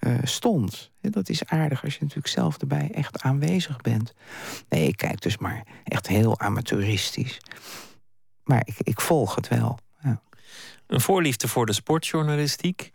[0.00, 0.90] uh, stond.
[1.10, 4.14] Dat is aardig als je natuurlijk zelf erbij echt aanwezig bent.
[4.68, 7.40] Nee, ik kijk dus maar echt heel amateuristisch.
[8.44, 9.78] Maar ik, ik volg het wel.
[10.02, 10.22] Ja.
[10.86, 12.90] Een voorliefde voor de sportjournalistiek.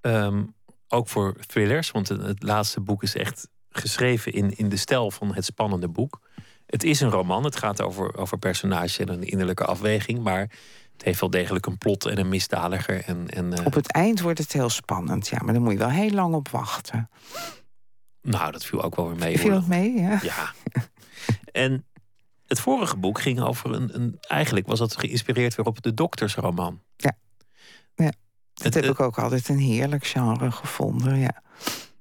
[0.00, 0.54] Um,
[0.88, 5.10] ook voor thrillers, want het, het, laatste boek is echt geschreven in, in de stijl
[5.10, 6.20] van het spannende boek.
[6.66, 10.50] Het is een roman, het gaat over, over personage en een innerlijke afweging, maar
[11.00, 13.04] het heeft wel degelijk een plot en een misdadiger.
[13.04, 13.66] En, en, uh...
[13.66, 16.34] Op het eind wordt het heel spannend, ja, maar dan moet je wel heel lang
[16.34, 17.10] op wachten.
[18.22, 19.38] Nou, dat viel ook wel weer mee.
[19.38, 20.18] Viel het mee, ja.
[20.22, 20.52] Ja.
[21.52, 21.86] en
[22.46, 26.82] het vorige boek ging over een, een, Eigenlijk was dat geïnspireerd weer op de doktersroman.
[26.96, 27.12] Ja.
[27.94, 28.12] ja.
[28.54, 31.42] Dat het, heb ik ook altijd een heerlijk genre gevonden, ja.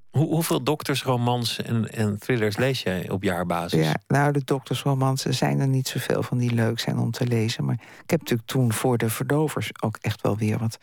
[0.10, 3.86] Hoe, hoeveel doktersromans en, en thrillers lees jij op jaarbasis?
[3.86, 7.66] Ja, nou, de doktersromans zijn er niet zoveel van die leuk zijn om te lezen.
[7.66, 10.80] Maar ik heb natuurlijk toen voor de verdovers ook echt wel weer wat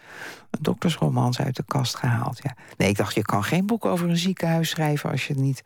[0.60, 2.40] doktersromans uit de kast gehaald.
[2.42, 2.56] Ja.
[2.76, 5.60] Nee, ik dacht, je kan geen boek over een ziekenhuis schrijven als je niet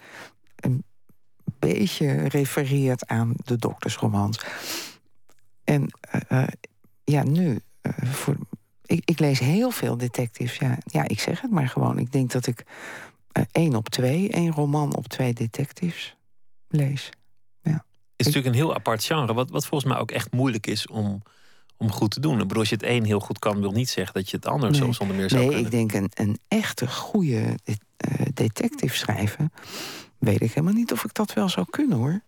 [0.57, 0.85] een
[1.59, 4.41] beetje refereert aan de doktersromans.
[5.65, 5.91] En
[6.29, 6.47] uh,
[7.05, 8.37] ja, nu, uh, voor,
[8.85, 10.57] ik, ik, lees heel veel detectives.
[10.57, 11.99] Ja, ja, ik zeg het maar gewoon.
[11.99, 12.65] Ik denk dat ik
[13.53, 16.17] één op twee, één roman op twee detectives
[16.69, 17.11] lees.
[17.63, 17.73] Ja.
[17.73, 17.83] Het
[18.17, 21.23] is natuurlijk een heel apart genre, wat, wat volgens mij ook echt moeilijk is om,
[21.77, 22.33] om goed te doen.
[22.33, 24.47] Ik bedoel, als je het één heel goed kan, wil niet zeggen dat je het
[24.47, 24.93] ander nee.
[24.93, 25.71] zonder meer zou nee, kunnen.
[25.71, 27.59] Nee, ik denk een, een echte goede
[28.35, 29.53] detective schrijven...
[30.19, 32.23] weet ik helemaal niet of ik dat wel zou kunnen, hoor.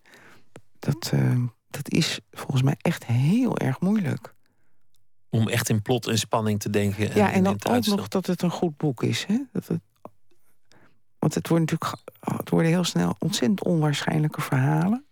[0.78, 1.12] Dat,
[1.70, 4.34] dat is volgens mij echt heel erg moeilijk.
[5.28, 7.10] Om echt in plot en spanning te denken.
[7.10, 9.24] En, ja, en dan ook nog dat het een goed boek is.
[9.24, 9.38] Hè?
[9.52, 9.80] Dat het,
[11.22, 15.04] want het, wordt natuurlijk, het worden heel snel ontzettend onwaarschijnlijke verhalen.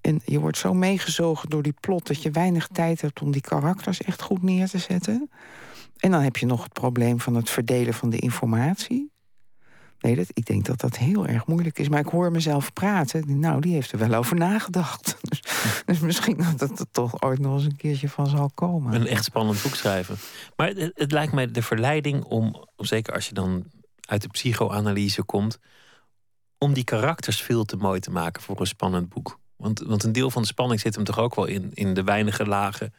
[0.00, 3.40] En je wordt zo meegezogen door die plot dat je weinig tijd hebt om die
[3.40, 5.30] karakters echt goed neer te zetten.
[5.96, 9.10] En dan heb je nog het probleem van het verdelen van de informatie.
[10.00, 11.88] Nee, dat, ik denk dat dat heel erg moeilijk is.
[11.88, 13.40] Maar ik hoor mezelf praten.
[13.40, 15.16] Nou, die heeft er wel over nagedacht.
[15.28, 15.42] Dus,
[15.84, 18.94] dus misschien dat het er toch ooit nog eens een keertje van zal komen.
[18.94, 20.16] Een echt spannend boek schrijven.
[20.56, 23.64] Maar het, het lijkt mij de verleiding om, zeker als je dan
[24.08, 25.58] uit de psychoanalyse komt,
[26.58, 29.38] om die karakters veel te mooi te maken voor een spannend boek.
[29.56, 32.04] Want, want een deel van de spanning zit hem toch ook wel in, in de
[32.04, 32.94] weinige lagen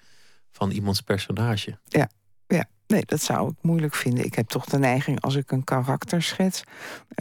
[0.51, 1.80] van iemands personage.
[1.84, 2.10] Ja,
[2.47, 2.66] ja.
[2.88, 4.26] Nee, dat zou ik moeilijk vinden.
[4.26, 6.64] Ik heb toch de neiging, als ik een karakter schets,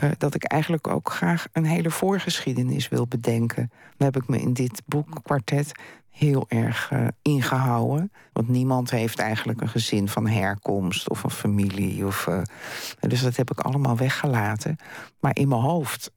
[0.02, 3.70] uh, dat ik eigenlijk ook graag een hele voorgeschiedenis wil bedenken.
[3.96, 5.72] Dan heb ik me in dit boek, Kwartet,
[6.18, 8.12] heel erg uh, ingehouden.
[8.32, 12.06] Want niemand heeft eigenlijk een gezin van herkomst of een familie.
[12.06, 12.42] Of, uh,
[13.00, 14.76] dus dat heb ik allemaal weggelaten.
[15.20, 16.12] Maar in mijn hoofd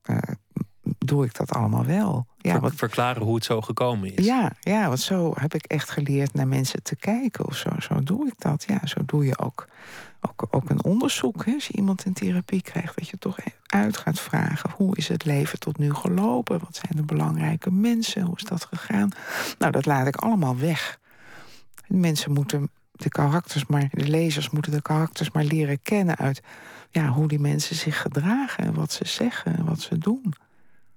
[0.97, 2.26] doe ik dat allemaal wel.
[2.38, 4.26] Ja, wat, verklaren hoe het zo gekomen is.
[4.26, 7.70] Ja, ja, want zo heb ik echt geleerd naar mensen te kijken of zo.
[7.80, 8.64] Zo doe ik dat.
[8.68, 9.68] Ja, zo doe je ook,
[10.22, 11.45] ook, ook een onderzoek.
[11.45, 15.07] Hè, als je iemand in therapie krijgt, dat je toch uit gaat vragen: hoe is
[15.07, 16.59] het leven tot nu gelopen?
[16.59, 18.22] Wat zijn de belangrijke mensen?
[18.22, 19.11] Hoe is dat gegaan?
[19.57, 20.99] Nou, dat laat ik allemaal weg.
[21.88, 26.41] De mensen moeten de karakters maar, de lezers moeten de karakters maar leren kennen uit
[26.89, 30.34] ja, hoe die mensen zich gedragen en wat ze zeggen en wat ze doen.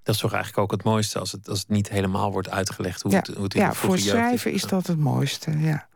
[0.02, 3.02] Dat is toch eigenlijk ook het mooiste als het, als het niet helemaal wordt uitgelegd
[3.02, 5.58] hoe, ja, het, hoe het in ja, de voor schrijven is, is dat het mooiste,
[5.58, 5.86] ja.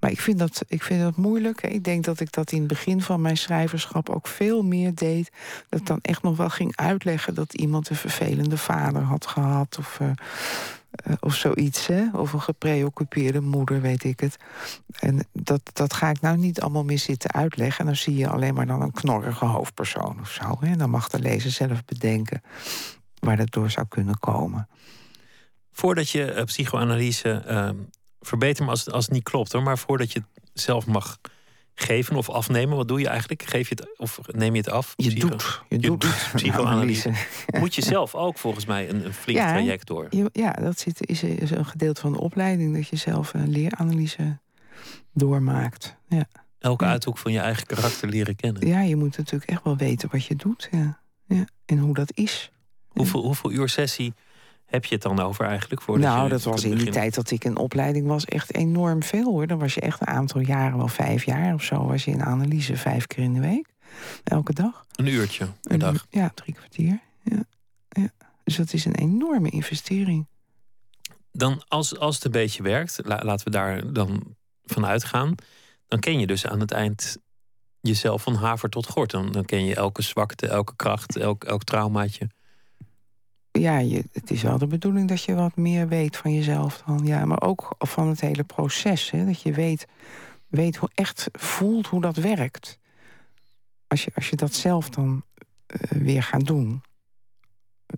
[0.00, 1.62] Maar ik vind dat, ik vind dat moeilijk.
[1.62, 5.30] Ik denk dat ik dat in het begin van mijn schrijverschap ook veel meer deed.
[5.68, 9.78] Dat ik dan echt nog wel ging uitleggen dat iemand een vervelende vader had gehad.
[9.78, 10.08] Of, uh,
[11.08, 12.04] uh, of zoiets, hè?
[12.12, 14.36] Of een gepreoccupeerde moeder, weet ik het.
[14.98, 17.80] En dat, dat ga ik nou niet allemaal meer zitten uitleggen.
[17.80, 20.56] En dan zie je alleen maar dan een knorrige hoofdpersoon of zo.
[20.60, 20.76] Hè?
[20.76, 22.42] Dan mag de lezer zelf bedenken
[23.18, 24.68] waar dat door zou kunnen komen.
[25.72, 27.42] Voordat je uh, psychoanalyse
[28.20, 31.18] verbetert, maar als, als het niet klopt hoor, maar voordat je het zelf mag
[31.74, 33.42] geven of afnemen, wat doe je eigenlijk?
[33.42, 34.94] Geef je het of neem je het af?
[34.96, 35.62] Je Psycho doet.
[35.68, 37.12] Je, je doet, doet psychoanalyse.
[37.58, 40.06] Moet je zelf ook volgens mij een, een flink ja, traject door?
[40.10, 43.50] Je, ja, dat zit, is, is een gedeelte van de opleiding dat je zelf een
[43.50, 44.38] leeranalyse
[45.12, 45.96] doormaakt.
[46.08, 46.28] Ja.
[46.58, 48.66] Elke uithoek van je eigen karakter leren kennen.
[48.66, 50.68] Ja, je moet natuurlijk echt wel weten wat je doet.
[50.70, 51.00] Ja.
[51.26, 51.44] Ja.
[51.66, 52.50] En hoe dat is.
[52.88, 54.14] Hoeveel, hoeveel uur sessie
[54.70, 55.86] heb je het dan over eigenlijk?
[55.86, 59.24] nou, je dat was in die tijd dat ik in opleiding was echt enorm veel
[59.24, 59.46] hoor.
[59.46, 62.22] Dan was je echt een aantal jaren, wel vijf jaar of zo, was je in
[62.22, 63.68] analyse vijf keer in de week.
[64.24, 64.86] Elke dag.
[64.94, 66.06] Een uurtje per dag?
[66.10, 67.00] Ja, drie kwartier.
[67.22, 67.44] Ja.
[67.88, 68.10] ja.
[68.44, 70.28] Dus dat is een enorme investering.
[71.32, 75.34] Dan als, als het een beetje werkt, laten we daar dan van uitgaan.
[75.86, 77.16] Dan ken je dus aan het eind
[77.80, 79.10] jezelf van haver tot gort.
[79.10, 82.28] Dan, dan ken je elke zwakte, elke kracht, elk, elk traumaatje
[83.52, 87.06] ja, je, het is wel de bedoeling dat je wat meer weet van jezelf dan.
[87.06, 89.10] Ja, maar ook van het hele proces.
[89.10, 89.86] Hè, dat je weet,
[90.46, 92.78] weet hoe echt voelt hoe dat werkt.
[93.86, 95.24] Als je, als je dat zelf dan
[95.66, 96.82] uh, weer gaat doen.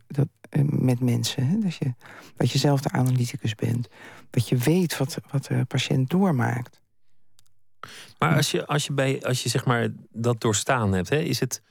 [0.06, 1.46] Dat, uh, met mensen.
[1.46, 1.94] Hè, dat, je,
[2.36, 3.88] dat je zelf de analyticus bent.
[4.30, 6.80] Dat je weet wat, wat de patiënt doormaakt.
[8.18, 11.40] Maar als je, als je, bij, als je zeg maar dat doorstaan hebt, hè, is,
[11.40, 11.62] het,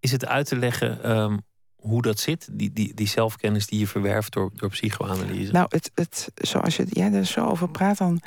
[0.00, 1.46] is het uit te leggen um,
[1.88, 5.52] hoe dat zit, die, die, die zelfkennis die je verwerft door, door psychoanalyse?
[5.52, 8.20] Nou, het, het, zoals je jij er zo over praat, dan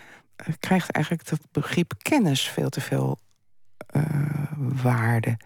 [0.59, 3.19] krijgt eigenlijk dat begrip kennis veel te veel
[3.95, 4.03] uh,
[4.83, 5.37] waarde.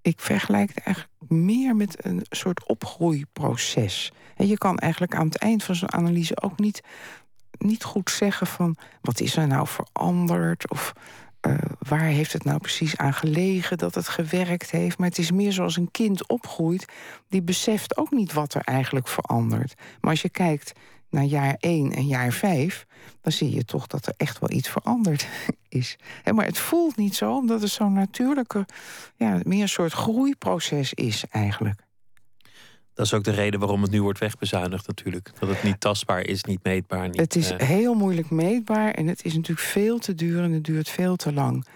[0.00, 4.12] Ik vergelijk het eigenlijk meer met een soort opgroeiproces.
[4.36, 6.82] En je kan eigenlijk aan het eind van zo'n analyse ook niet,
[7.58, 10.92] niet goed zeggen van wat is er nou veranderd of
[11.46, 14.98] uh, waar heeft het nou precies aan gelegen dat het gewerkt heeft.
[14.98, 16.84] Maar het is meer zoals een kind opgroeit,
[17.28, 19.74] die beseft ook niet wat er eigenlijk verandert.
[20.00, 20.72] Maar als je kijkt
[21.10, 22.86] naar jaar 1 en jaar 5,
[23.20, 25.28] dan zie je toch dat er echt wel iets veranderd
[25.68, 25.96] is.
[26.34, 28.66] Maar het voelt niet zo, omdat het zo'n natuurlijke,
[29.16, 31.80] ja, meer een soort groeiproces is eigenlijk.
[32.94, 35.30] Dat is ook de reden waarom het nu wordt wegbezuinigd natuurlijk.
[35.38, 37.08] Dat het niet tastbaar is, niet meetbaar.
[37.08, 40.52] Niet, het is eh, heel moeilijk meetbaar en het is natuurlijk veel te duur en
[40.52, 41.66] het duurt veel te lang.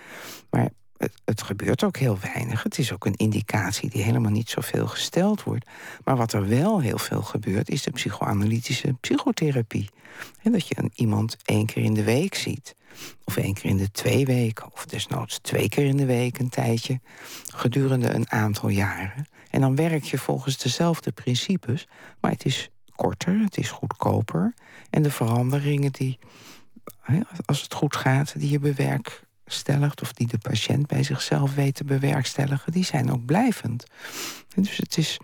[0.50, 2.62] Maar het, het, gebeurt ook heel weinig.
[2.62, 5.66] Het is ook een indicatie die helemaal niet zoveel gesteld wordt.
[6.04, 9.88] Maar wat er wel heel veel gebeurt, is de psychoanalytische psychotherapie.
[10.42, 12.74] En dat je een, iemand één keer in de week ziet.
[13.24, 14.72] Of één keer in de twee weken.
[14.72, 17.00] Of desnoods twee keer in de week een tijdje.
[17.54, 19.26] Gedurende een aantal jaren.
[19.56, 21.86] En dan werk je volgens dezelfde principes.
[22.20, 24.54] Maar het is korter, het is goedkoper.
[24.90, 26.18] En de veranderingen die,
[27.44, 30.02] als het goed gaat, die je bewerkstelligt...
[30.02, 32.72] of die de patiënt bij zichzelf weet te bewerkstelligen...
[32.72, 33.84] die zijn ook blijvend.
[34.54, 35.18] dus het is,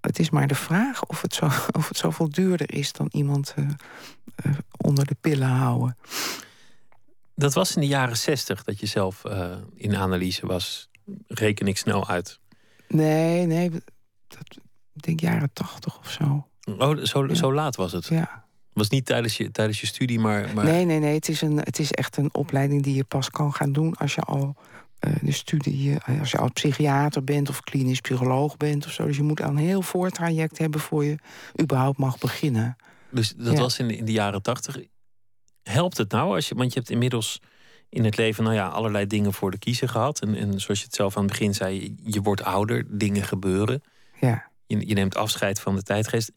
[0.00, 1.44] het is maar de vraag of het, zo,
[1.78, 2.92] of het zoveel duurder is...
[2.92, 3.68] dan iemand uh,
[4.46, 5.96] uh, onder de pillen houden.
[7.34, 10.88] Dat was in de jaren zestig dat je zelf uh, in analyse was.
[11.26, 12.40] Reken ik snel uit.
[12.94, 13.70] Nee, nee.
[14.28, 14.58] Dat,
[14.94, 16.46] ik denk jaren tachtig of zo.
[16.78, 18.06] Oh, zo, zo laat was het?
[18.06, 18.44] Ja.
[18.72, 20.64] Was niet tijdens je, tijdens je studie, maar, maar...
[20.64, 21.14] Nee, nee, nee.
[21.14, 24.14] Het is, een, het is echt een opleiding die je pas kan gaan doen als
[24.14, 24.56] je al
[25.00, 29.06] uh, de studie, uh, als je al psychiater bent of klinisch psycholoog bent of zo.
[29.06, 31.16] Dus je moet al een heel voortraject hebben voor je
[31.60, 32.76] überhaupt mag beginnen.
[33.10, 34.78] Dus dat was in de, in de jaren tachtig.
[35.62, 37.40] Helpt het nou als je, want je hebt inmiddels
[37.90, 40.20] in het leven, nou ja, allerlei dingen voor de kiezer gehad.
[40.20, 43.82] En, en zoals je het zelf aan het begin zei, je wordt ouder, dingen gebeuren.
[44.20, 44.50] Ja.
[44.66, 46.32] Je, je neemt afscheid van de tijdgeest.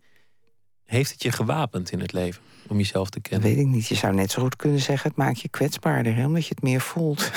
[0.85, 3.47] Heeft het je gewapend in het leven om jezelf te kennen?
[3.47, 3.87] Dat weet ik niet.
[3.87, 6.63] Je zou net zo goed kunnen zeggen: het maakt je kwetsbaarder, hè, omdat je het
[6.63, 7.31] meer voelt.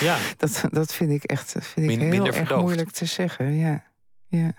[0.00, 0.18] ja.
[0.36, 3.52] Dat, dat vind ik echt vind ik heel erg moeilijk te zeggen.
[3.52, 3.84] Ja.
[4.28, 4.54] ja.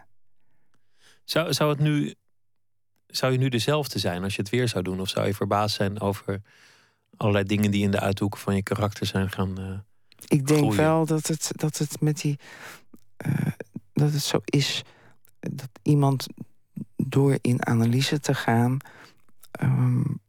[1.24, 2.14] Zou, zou, het nu,
[3.08, 5.00] zou je nu dezelfde zijn als je het weer zou doen?
[5.00, 6.42] Of zou je verbaasd zijn over
[7.18, 9.60] allerlei dingen die in de uithoeken van je karakter zijn gaan.
[9.60, 9.80] Uh,
[10.28, 12.40] ik denk wel dat het, dat het met die.
[13.26, 13.48] Uh,
[13.94, 14.84] dat het zo is
[15.40, 16.28] dat iemand
[16.96, 18.78] door in analyse te gaan.
[19.62, 20.20] Um,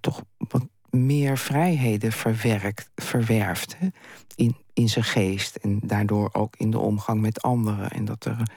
[0.00, 3.88] toch wat meer vrijheden verwerkt, verwerft hè?
[4.34, 5.56] In, in zijn geest.
[5.56, 7.90] En daardoor ook in de omgang met anderen.
[7.90, 8.50] En dat er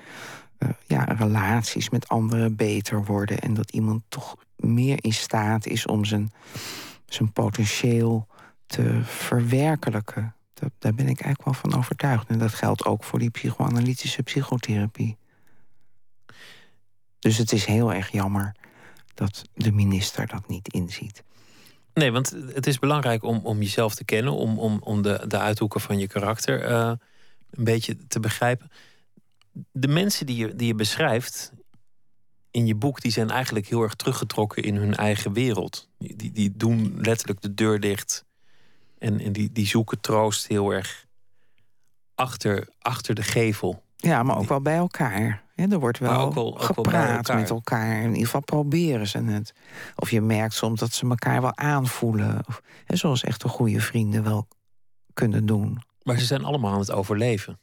[0.60, 3.40] uh, ja, relaties met anderen beter worden.
[3.40, 6.32] En dat iemand toch meer in staat is om zijn
[7.14, 8.28] zijn potentieel
[8.66, 10.36] te verwerkelijken.
[10.54, 12.30] Daar ben ik eigenlijk wel van overtuigd.
[12.30, 15.18] En dat geldt ook voor die psychoanalytische psychotherapie.
[17.20, 18.56] Dus het is heel erg jammer
[19.14, 21.24] dat de minister dat niet inziet.
[21.94, 25.38] Nee, want het is belangrijk om, om jezelf te kennen, om, om, om de, de
[25.38, 26.92] uithoeken van je karakter uh,
[27.50, 28.72] een beetje te begrijpen.
[29.72, 31.54] De mensen die je, die je beschrijft
[32.54, 35.90] in je boek, die zijn eigenlijk heel erg teruggetrokken in hun eigen wereld.
[35.98, 38.26] Die, die doen letterlijk de deur dicht.
[38.98, 41.06] En, en die, die zoeken troost heel erg
[42.16, 43.84] achter, achter de gevel.
[43.96, 45.44] Ja, maar ook wel bij elkaar.
[45.56, 47.40] er wordt wel, ook wel gepraat elkaar.
[47.40, 48.02] met elkaar.
[48.02, 49.54] In ieder geval proberen ze het.
[49.96, 52.44] Of je merkt soms dat ze elkaar wel aanvoelen.
[52.48, 54.48] Of, hè, zoals echte goede vrienden wel
[55.14, 55.82] kunnen doen.
[56.04, 57.60] Maar ze zijn allemaal aan het overleven.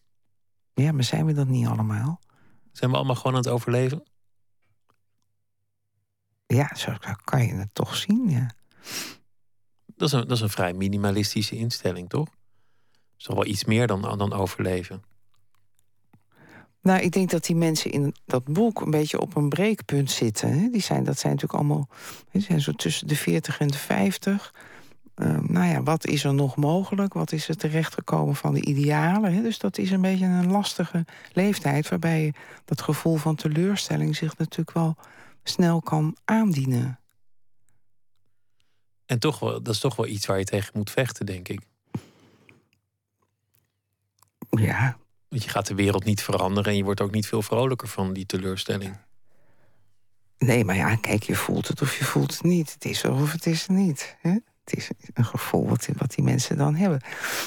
[0.75, 2.21] Ja, maar zijn we dat niet allemaal?
[2.73, 4.03] Zijn we allemaal gewoon aan het overleven?
[6.55, 6.93] Ja, zo
[7.25, 8.51] kan je het toch zien, ja.
[9.87, 12.25] Dat is een, dat is een vrij minimalistische instelling, toch?
[12.25, 15.03] Dat is toch wel iets meer dan, dan overleven.
[16.83, 20.73] Nou, ik denk dat die mensen in dat boek een beetje op een breekpunt zitten.
[20.73, 21.89] Die zijn, dat zijn natuurlijk allemaal
[22.31, 24.55] die zijn zo tussen de 40 en de 50.
[25.17, 27.15] Uh, ehm, nou ja, wat is er nog mogelijk?
[27.15, 29.35] Wat is er terechtgekomen van de idealen?
[29.35, 29.43] Hè?
[29.43, 31.89] Dus dat is een beetje een lastige leeftijd...
[31.89, 32.35] waarbij
[32.65, 34.97] dat gevoel van teleurstelling zich natuurlijk wel
[35.43, 37.01] snel kan aandienen.
[39.07, 41.61] En toch wel, dat is toch wel iets waar je tegen moet vechten, denk ik.
[44.51, 44.99] Ja.
[45.29, 48.13] Want je gaat de wereld niet veranderen en je wordt ook niet veel vrolijker van
[48.13, 48.97] die teleurstelling.
[50.39, 52.73] Nee, maar ja, kijk, je voelt het of je voelt het niet.
[52.73, 54.17] Het is zo of het is niet.
[54.21, 54.37] Hè?
[54.73, 57.01] Is een gevoel wat, wat die mensen dan hebben.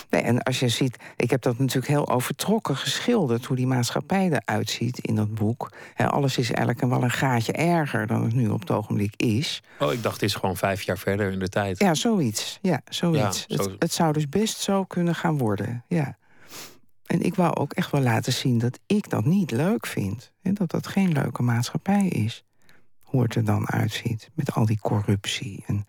[0.09, 4.29] Nee, en als je ziet, ik heb dat natuurlijk heel overtrokken geschilderd, hoe die maatschappij
[4.29, 5.71] eruit ziet in dat boek.
[5.95, 9.63] alles is eigenlijk wel een gaatje erger dan het nu op het ogenblik is.
[9.79, 11.79] Oh, ik dacht, het is gewoon vijf jaar verder in de tijd.
[11.79, 12.59] Ja, zoiets.
[12.61, 13.45] Ja, zoiets.
[13.47, 15.83] het, het zou dus best zo kunnen gaan worden.
[15.87, 16.17] Ja.
[17.05, 20.31] En ik wou ook echt wel laten zien dat ik dat niet leuk vind.
[20.41, 22.43] En dat dat geen leuke maatschappij is.
[23.01, 24.29] Hoe het er dan uitziet.
[24.33, 25.85] Met al die corruptie en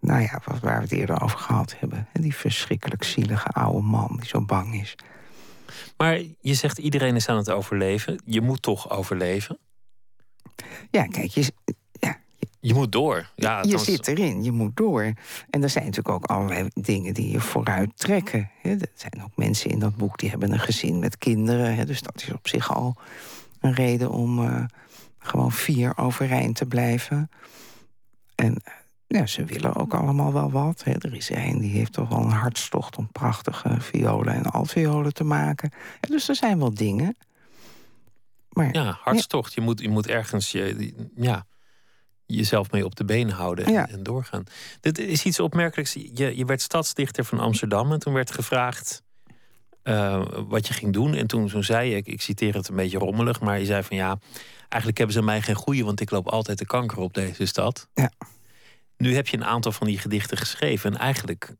[0.00, 2.08] nou ja, waar we het eerder over gehad hebben.
[2.12, 4.96] Die verschrikkelijk zielige oude man die zo bang is.
[5.96, 8.22] Maar je zegt iedereen is aan het overleven.
[8.24, 9.58] Je moet toch overleven?
[10.90, 11.52] Ja, kijk, je,
[11.92, 12.18] ja,
[12.60, 13.30] je moet door.
[13.34, 15.12] Ja, je zit erin, je moet door.
[15.50, 18.50] En er zijn natuurlijk ook allerlei dingen die je vooruit trekken.
[18.62, 21.86] Er zijn ook mensen in dat boek die hebben een gezin met kinderen.
[21.86, 22.96] Dus dat is op zich al
[23.60, 24.64] een reden om uh,
[25.18, 27.30] gewoon vier overeind te blijven.
[28.34, 28.62] En
[29.18, 30.82] ja, ze willen ook allemaal wel wat.
[30.84, 35.24] Er is een die heeft toch wel een hartstocht om prachtige violen en altviolen te
[35.24, 35.72] maken.
[36.00, 37.16] dus er zijn wel dingen.
[38.48, 39.54] Maar, ja, hartstocht.
[39.54, 41.46] Je, moet, je moet ergens je, ja,
[42.26, 44.44] jezelf mee op de benen houden en, en, doorgaan.
[44.80, 45.92] Dit is iets opmerkelijks.
[45.92, 49.02] Je, je werd stadsdichter van Amsterdam en toen werd gevraagd
[49.84, 51.14] uh, wat je ging doen.
[51.14, 53.82] En toen, toen zei je, ik, ik citeer het een beetje rommelig, maar je zei
[53.82, 54.18] van ja,
[54.68, 57.88] eigenlijk hebben ze mij geen goede, want ik loop altijd de kanker op deze stad.
[57.94, 58.10] Ja.
[58.96, 61.54] Nu heb je een aantal van die gedichten geschreven en eigenlijk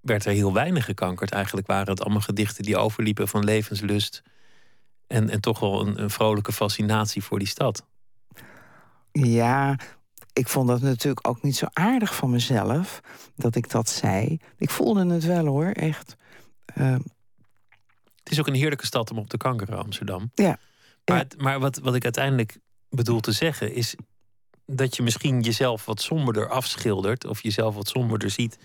[0.00, 1.30] werd er heel weinig gekankerd.
[1.30, 4.22] Eigenlijk waren het allemaal gedichten die overliepen van levenslust
[5.06, 7.86] en, en toch wel een, een vrolijke fascinatie voor die stad.
[9.12, 9.78] Ja,
[10.32, 13.00] ik vond dat natuurlijk ook niet zo aardig van mezelf
[13.36, 14.40] dat ik dat zei.
[14.56, 16.16] Ik voelde het wel hoor, echt.
[16.74, 16.96] Uh...
[18.22, 20.30] Het is ook een heerlijke stad om op te kankeren, Amsterdam.
[20.34, 20.58] Ja.
[21.04, 22.58] Maar, maar wat, wat ik uiteindelijk
[22.88, 23.94] bedoel te zeggen is
[24.66, 28.58] dat je misschien jezelf wat somberder afschildert of jezelf wat somberder ziet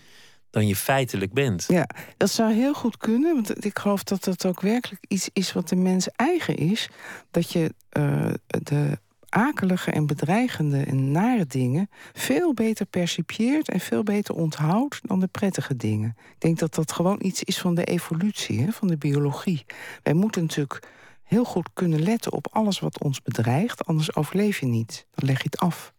[0.50, 1.66] dan je feitelijk bent.
[1.68, 3.34] Ja, dat zou heel goed kunnen.
[3.34, 6.90] Want ik geloof dat dat ook werkelijk iets is wat de mens eigen is.
[7.32, 14.04] Dat je uh, de akelige en bedreigende en nare dingen veel beter percipieert en veel
[14.04, 16.16] beter onthoudt dan de prettige dingen.
[16.18, 19.66] Ik denk dat dat gewoon iets is van de evolutie, hè, van de biologie.
[20.04, 20.88] Wij moeten natuurlijk
[21.28, 25.08] heel goed kunnen letten op alles wat ons bedreigt, anders overleef je niet.
[25.16, 25.94] Dan leg je het af.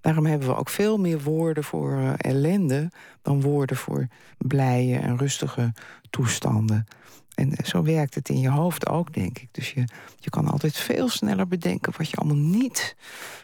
[0.00, 2.90] Daarom hebben we ook veel meer woorden voor uh, ellende
[3.22, 4.06] dan woorden voor
[4.38, 5.72] blije en rustige
[6.10, 6.86] toestanden.
[7.34, 9.48] En eh, zo werkt het in je hoofd ook, denk ik.
[9.52, 9.84] Dus je,
[10.18, 12.96] je kan altijd veel sneller bedenken wat je allemaal niet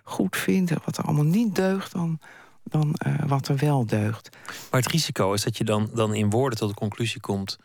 [0.03, 0.73] goed vindt...
[0.85, 2.19] wat er allemaal niet deugt dan,
[2.63, 4.37] dan uh, wat er wel deugt.
[4.71, 7.59] Maar het risico is dat je dan, dan in woorden tot de conclusie komt...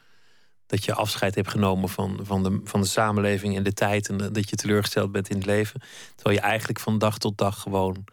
[0.74, 4.10] dat je afscheid hebt genomen van, van, de, van de samenleving en de tijd...
[4.10, 5.82] en dat je teleurgesteld bent in het leven.
[6.16, 8.04] Terwijl je eigenlijk van dag tot dag gewoon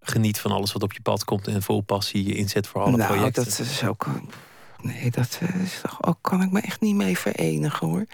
[0.00, 1.46] geniet van alles wat op je pad komt...
[1.46, 3.44] en vol passie je inzet voor alle nou, projecten.
[3.44, 4.06] dat is ook
[4.80, 8.04] nee, dat is toch ook, kan ik me echt niet mee verenigen hoor.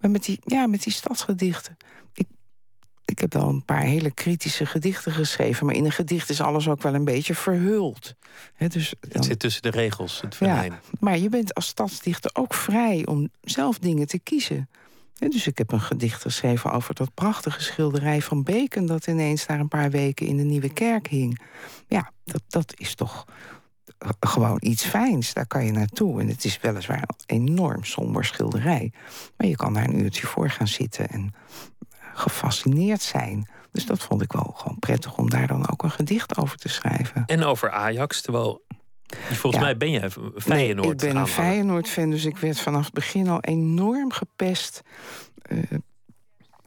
[0.00, 1.76] Maar met die, ja, met die stadsgedichten.
[2.12, 2.26] Ik,
[3.08, 5.66] ik heb wel een paar hele kritische gedichten geschreven.
[5.66, 8.14] Maar in een gedicht is alles ook wel een beetje verhuld.
[8.68, 10.72] dus dan, het zit tussen de regels, het venijn.
[10.72, 14.68] Ja, maar je bent als stadsdichter ook vrij om zelf dingen te kiezen.
[15.18, 18.86] dus ik heb een gedicht geschreven over dat prachtige schilderij van Beken...
[18.86, 21.40] dat ineens daar een paar weken in de Nieuwe Kerk hing.
[21.86, 23.24] Ja, dat, dat is toch
[24.20, 25.32] gewoon iets fijns.
[25.32, 26.20] Daar kan je naartoe.
[26.20, 28.92] En het is weliswaar een enorm somber schilderij.
[29.36, 31.34] Maar je kan daar een uurtje voor gaan zitten en
[32.18, 33.48] gefascineerd zijn.
[33.72, 36.68] Dus dat vond ik wel gewoon prettig om daar dan ook een gedicht over te
[36.68, 37.22] schrijven.
[37.26, 38.66] En over Ajax, terwijl
[39.16, 40.86] Volgens mij ben je Feyenoord.
[40.86, 44.82] Nee, ik ben een Feyenoord-fan, dus ik werd vanaf het begin al enorm gepest...
[45.48, 45.62] Uh,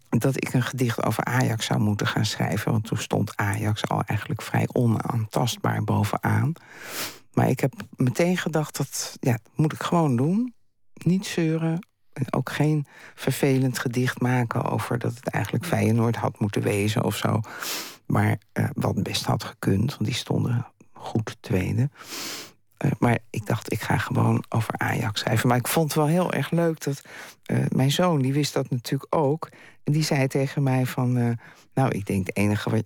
[0.10, 2.72] dat ik een gedicht over Ajax zou moeten gaan schrijven.
[2.72, 6.54] Want toen stond Ajax al eigenlijk vrij onaantastbaar bovenaan.
[7.34, 10.54] Maar ik heb meteen gedacht, dat ja, moet ik gewoon doen.
[10.94, 11.88] Niet zeuren.
[12.30, 12.86] Ook geen
[13.16, 17.42] vervelend gedicht maken over dat het eigenlijk Feyenoord had moeten wezen of zo.
[18.06, 21.90] Maar uh, wat best had gekund, want die stonden goed tweede.
[22.86, 25.48] Uh, maar ik dacht, ik ga gewoon over Ajax schrijven.
[25.48, 27.02] Maar ik vond het wel heel erg leuk dat
[27.52, 29.50] uh, mijn zoon, die wist dat natuurlijk ook.
[29.84, 31.18] En die zei tegen mij van...
[31.18, 31.32] Uh,
[31.74, 32.86] nou, ik denk het enige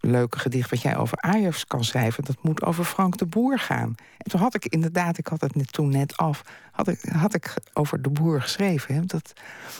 [0.00, 2.24] leuke gedicht wat jij over Ajax kan schrijven...
[2.24, 3.94] dat moet over Frank de Boer gaan.
[4.18, 6.42] En toen had ik inderdaad, ik had het net, toen net af...
[6.72, 8.94] had ik, had ik over de Boer geschreven.
[8.94, 9.00] Hè?
[9.00, 9.32] Dat,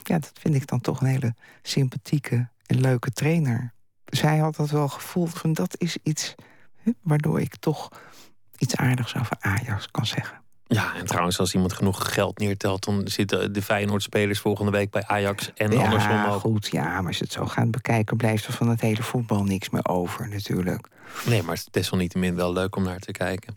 [0.02, 3.72] ja, dat vind ik dan toch een hele sympathieke en leuke trainer.
[4.04, 6.34] Zij had dat wel gevoeld van dat is iets...
[6.82, 7.88] Hè, waardoor ik toch
[8.64, 10.42] iets aardigs over Ajax kan zeggen.
[10.66, 15.04] Ja, en trouwens, als iemand genoeg geld neertelt, dan zitten de Feyenoord-spelers volgende week bij
[15.06, 16.40] Ajax en ja, andersom ook.
[16.40, 19.44] goed, ja, maar als je het zo gaat bekijken, blijft er van het hele voetbal
[19.44, 20.88] niks meer over, natuurlijk.
[21.26, 23.54] Nee, maar het is desalniettemin wel leuk om naar te kijken.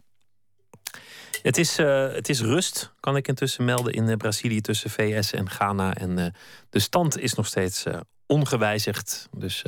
[1.41, 5.31] Het is, uh, het is rust, kan ik intussen melden, in uh, Brazilië tussen VS
[5.31, 5.93] en Ghana.
[5.93, 6.25] En uh,
[6.69, 7.83] de stand is nog steeds
[8.25, 9.29] ongewijzigd.
[9.37, 9.63] Dus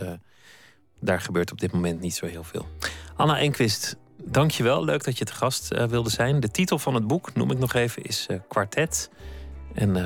[1.00, 2.68] daar gebeurt op dit moment niet zo heel veel.
[3.16, 6.40] Anna Enquist, Dankjewel, leuk dat je te gast uh, wilde zijn.
[6.40, 9.10] De titel van het boek, noem ik nog even, is uh, Quartet.
[9.74, 10.04] En uh,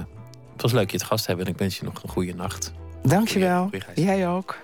[0.52, 2.34] het was leuk je te gast te hebben en ik wens je nog een goede
[2.34, 2.74] nacht.
[3.02, 3.70] Dankjewel.
[3.96, 4.58] Jij ook.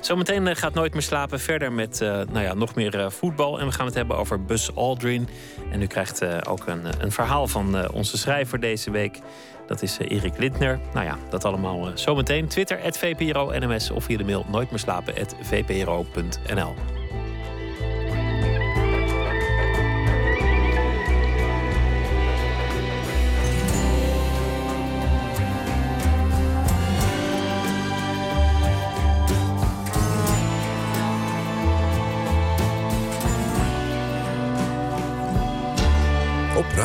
[0.00, 3.60] Zometeen eh, gaat Nooit meer slapen verder met nou ja, nog meer voetbal.
[3.60, 5.28] En we gaan het hebben over Bus Aldrin.
[5.70, 9.18] En u krijgt ook een, een verhaal van onze schrijver deze week.
[9.66, 10.80] Dat is Erik Lindner.
[10.94, 12.48] Nou ja, dat allemaal zometeen.
[12.48, 17.03] Twitter, VPRO NMS of via de mail nooitmeerslapen.vpro.nl.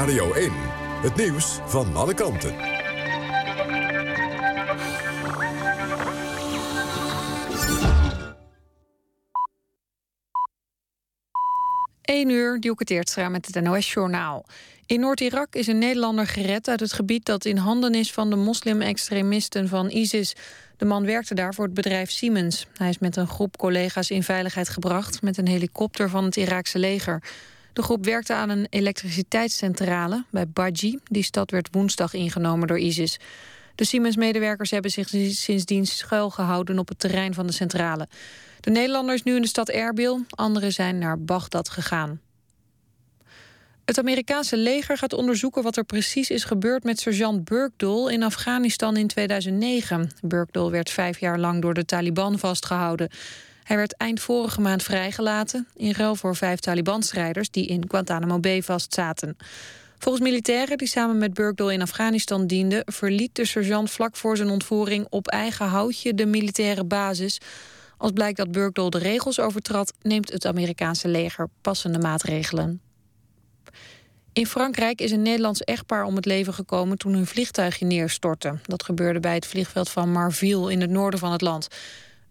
[0.09, 0.51] Radio 1.
[1.01, 2.55] Het nieuws van alle kanten.
[12.01, 14.45] 1 uur, Dielke Teertstra met het NOS-journaal.
[14.85, 17.25] In Noord-Irak is een Nederlander gered uit het gebied...
[17.25, 20.35] dat in handen is van de moslim-extremisten van ISIS.
[20.77, 22.67] De man werkte daar voor het bedrijf Siemens.
[22.77, 25.21] Hij is met een groep collega's in veiligheid gebracht...
[25.21, 27.23] met een helikopter van het Iraakse leger.
[27.73, 30.99] De groep werkte aan een elektriciteitscentrale bij Baji.
[31.03, 33.19] Die stad werd woensdag ingenomen door ISIS.
[33.75, 38.07] De Siemens-medewerkers hebben zich sindsdien schuilgehouden op het terrein van de centrale.
[38.59, 42.19] De Nederlander is nu in de stad Erbil, anderen zijn naar Bagdad gegaan.
[43.85, 48.97] Het Amerikaanse leger gaat onderzoeken wat er precies is gebeurd met sergeant Burkdol in Afghanistan
[48.97, 50.09] in 2009.
[50.21, 53.09] Burkdol werd vijf jaar lang door de Taliban vastgehouden.
[53.69, 55.67] Hij werd eind vorige maand vrijgelaten...
[55.75, 59.37] in ruil voor vijf Taliban-strijders die in Guantanamo Bay vastzaten.
[59.97, 62.83] Volgens militairen die samen met Burkdol in Afghanistan dienden...
[62.85, 67.37] verliet de sergeant vlak voor zijn ontvoering op eigen houtje de militaire basis.
[67.97, 69.93] Als blijkt dat Burkdol de regels overtrad...
[70.01, 72.81] neemt het Amerikaanse leger passende maatregelen.
[74.33, 78.59] In Frankrijk is een Nederlands echtpaar om het leven gekomen toen hun vliegtuigje neerstortte.
[78.63, 81.67] Dat gebeurde bij het vliegveld van Marville in het noorden van het land.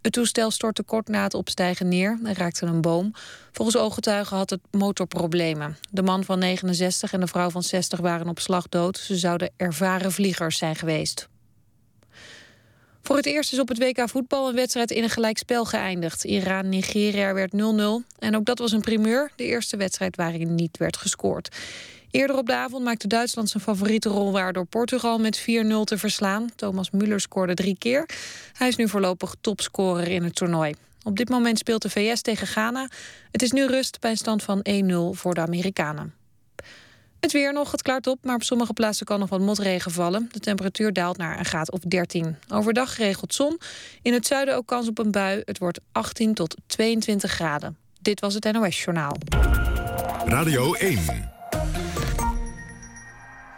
[0.03, 3.13] Het toestel stortte kort na het opstijgen neer en raakte een boom.
[3.53, 5.77] Volgens ooggetuigen had het motorproblemen.
[5.91, 8.99] De man van 69 en de vrouw van 60 waren op slag dood.
[8.99, 11.29] Ze zouden ervaren vliegers zijn geweest.
[13.03, 16.25] Voor het eerst is op het WK voetbal een wedstrijd in een gelijkspel geëindigd.
[16.25, 17.57] Iran-Nigeria werd 0-0.
[18.19, 21.57] En ook dat was een primeur, de eerste wedstrijd waarin niet werd gescoord.
[22.11, 25.45] Eerder op de avond maakte Duitsland zijn favoriete rol waar door Portugal met 4-0
[25.85, 26.51] te verslaan.
[26.57, 28.09] Thomas Müller scoorde drie keer.
[28.53, 30.75] Hij is nu voorlopig topscorer in het toernooi.
[31.03, 32.89] Op dit moment speelt de VS tegen Ghana.
[33.31, 36.15] Het is nu rust bij een stand van 1-0 voor de Amerikanen.
[37.21, 40.29] Het weer nog, het klaart op, maar op sommige plaatsen kan nog wat motregen vallen.
[40.33, 42.37] De temperatuur daalt naar een graad of 13.
[42.49, 43.61] Overdag geregeld zon.
[44.03, 45.43] In het zuiden ook kans op een bui.
[45.45, 47.77] Het wordt 18 tot 22 graden.
[48.01, 49.17] Dit was het NOS Journaal.
[50.25, 51.38] Radio 1.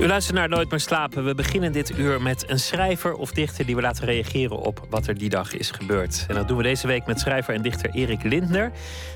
[0.00, 1.24] U luistert naar Nooit meer slapen.
[1.24, 5.06] We beginnen dit uur met een schrijver of dichter die we laten reageren op wat
[5.06, 6.24] er die dag is gebeurd.
[6.28, 8.72] En dat doen we deze week met schrijver en dichter Erik Lindner.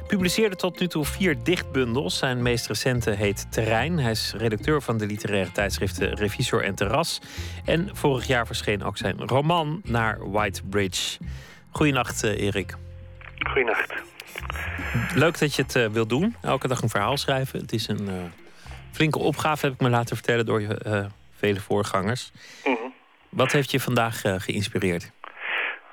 [0.06, 2.18] Publiceerde tot nu toe vier dichtbundels.
[2.18, 3.98] Zijn meest recente heet Terrein.
[3.98, 7.20] Hij is redacteur van de literaire tijdschriften Revisor en Terras.
[7.64, 11.18] En vorig jaar verscheen ook zijn roman Naar White Bridge.
[11.70, 12.76] Goedenacht, eh, Erik.
[13.38, 13.92] Goedenacht.
[15.14, 16.36] Leuk dat je het uh, wilt doen.
[16.40, 17.60] Elke dag een verhaal schrijven.
[17.60, 18.02] Het is een.
[18.02, 18.41] Uh
[18.92, 21.04] flinke opgave, heb ik me laten vertellen door je uh,
[21.36, 22.32] vele voorgangers.
[22.64, 22.76] Mhm.
[23.28, 25.10] Wat heeft je vandaag uh, geïnspireerd?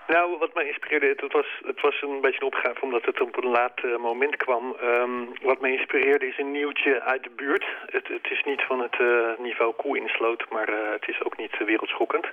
[0.07, 3.43] Nou, wat mij inspireerde, het was, het was een beetje een opgave omdat het op
[3.43, 4.75] een laat uh, moment kwam.
[4.83, 7.65] Um, wat mij inspireerde is een nieuwtje uit de buurt.
[7.85, 11.37] Het, het is niet van het uh, niveau koe insloot, maar uh, het is ook
[11.37, 12.25] niet wereldschokkend.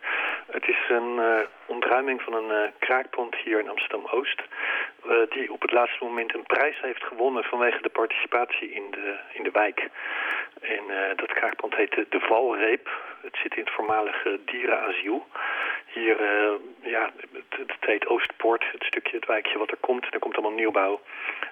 [0.46, 1.20] Het is een
[1.66, 4.42] ontruiming van een kraakpand hier in Amsterdam-Oost.
[5.28, 9.42] die op het laatste moment een prijs heeft gewonnen vanwege de participatie in de, in
[9.42, 9.88] de wijk.
[10.60, 10.82] En
[11.16, 12.88] dat kraakpand heet de Valreep.
[13.22, 15.26] Het zit in het voormalige dierenasiel.
[15.86, 16.16] Hier,
[16.82, 20.04] ja, het, het heet Oostpoort, het stukje, het wijkje wat er komt.
[20.10, 21.00] Er komt allemaal nieuwbouw.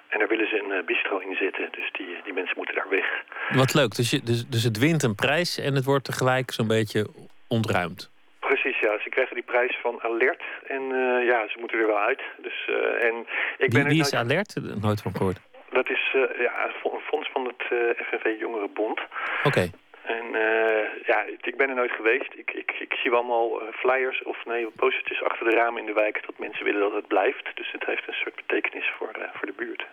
[0.07, 1.67] En daar willen ze een uh, bistro in zetten.
[1.71, 3.23] Dus die, die mensen moeten daar weg.
[3.49, 3.95] Wat leuk.
[3.95, 7.07] Dus, je, dus, dus het wint een prijs en het wordt tegelijk zo'n beetje
[7.47, 8.11] ontruimd.
[8.39, 8.99] Precies, ja.
[8.99, 10.43] Ze krijgen die prijs van Alert.
[10.67, 10.81] En
[11.25, 12.21] ja, ze moeten er wel uit.
[12.37, 13.25] Dus, en
[13.57, 14.55] ik wie, ben is Alert?
[14.81, 15.39] Nooit van gehoord.
[15.79, 16.03] Dat is
[16.37, 17.63] ja, een fonds van het
[18.07, 18.99] FNV Jongerenbond.
[19.43, 19.69] Oké.
[20.05, 22.31] En uh, ja, ik ben er nooit geweest.
[22.35, 25.85] Ik, ik, ik zie wel allemaal eh, flyers of nee, postertjes achter de ramen in
[25.85, 26.25] de wijk...
[26.25, 27.45] dat mensen willen dat het blijft.
[27.55, 29.85] Dus het heeft een soort betekenis voor, uh, voor de buurt.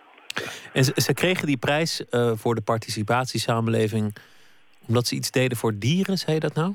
[0.73, 4.15] En ze, ze kregen die prijs uh, voor de participatiesamenleving...
[4.87, 6.73] omdat ze iets deden voor dieren, zei je dat nou?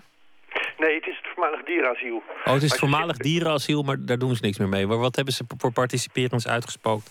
[0.79, 2.23] Nee, het is het voormalig dierenasiel.
[2.45, 4.87] Oh, het is het voormalig dierenasiel, maar daar doen ze niks meer mee.
[4.87, 7.11] Maar wat hebben ze voor participerends uitgespookt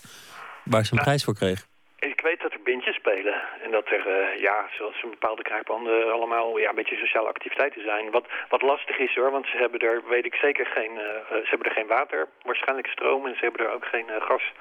[0.64, 1.66] waar ze een prijs voor kregen?
[1.98, 6.58] Ik weet dat er bandjes En dat er, uh, ja, zoals een bepaalde kraakpanden, allemaal
[6.58, 8.10] ja, een beetje sociale activiteiten zijn.
[8.10, 11.48] Wat, wat lastig is hoor, want ze hebben er, weet ik zeker, geen, uh, ze
[11.48, 13.26] hebben er geen water, waarschijnlijk stroom.
[13.26, 14.52] En ze hebben er ook geen gas.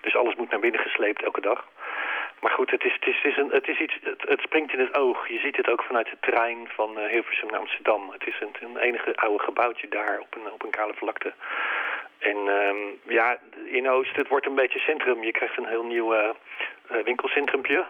[0.00, 1.68] Dus alles moet naar binnen gesleept elke dag.
[2.40, 4.72] Maar goed, het, is, het, is, het, is een, het, is iets, het, het, springt
[4.72, 5.28] in het oog.
[5.28, 8.10] Je ziet het ook vanuit de trein van Hilversum naar Amsterdam.
[8.10, 11.32] Het is een, een, enige oude gebouwtje daar op een, op een kale vlakte.
[12.18, 15.24] En um, ja, in Oost, het wordt een beetje centrum.
[15.24, 16.14] Je krijgt een heel nieuw
[17.04, 17.84] winkelcentrumpje.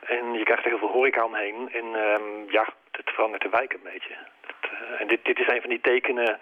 [0.00, 1.68] En je krijgt er heel veel horeca omheen.
[1.72, 4.14] En um, ja, het verandert de wijk een beetje.
[4.46, 6.38] Dat, uh, en dit, dit is een van die tekenen...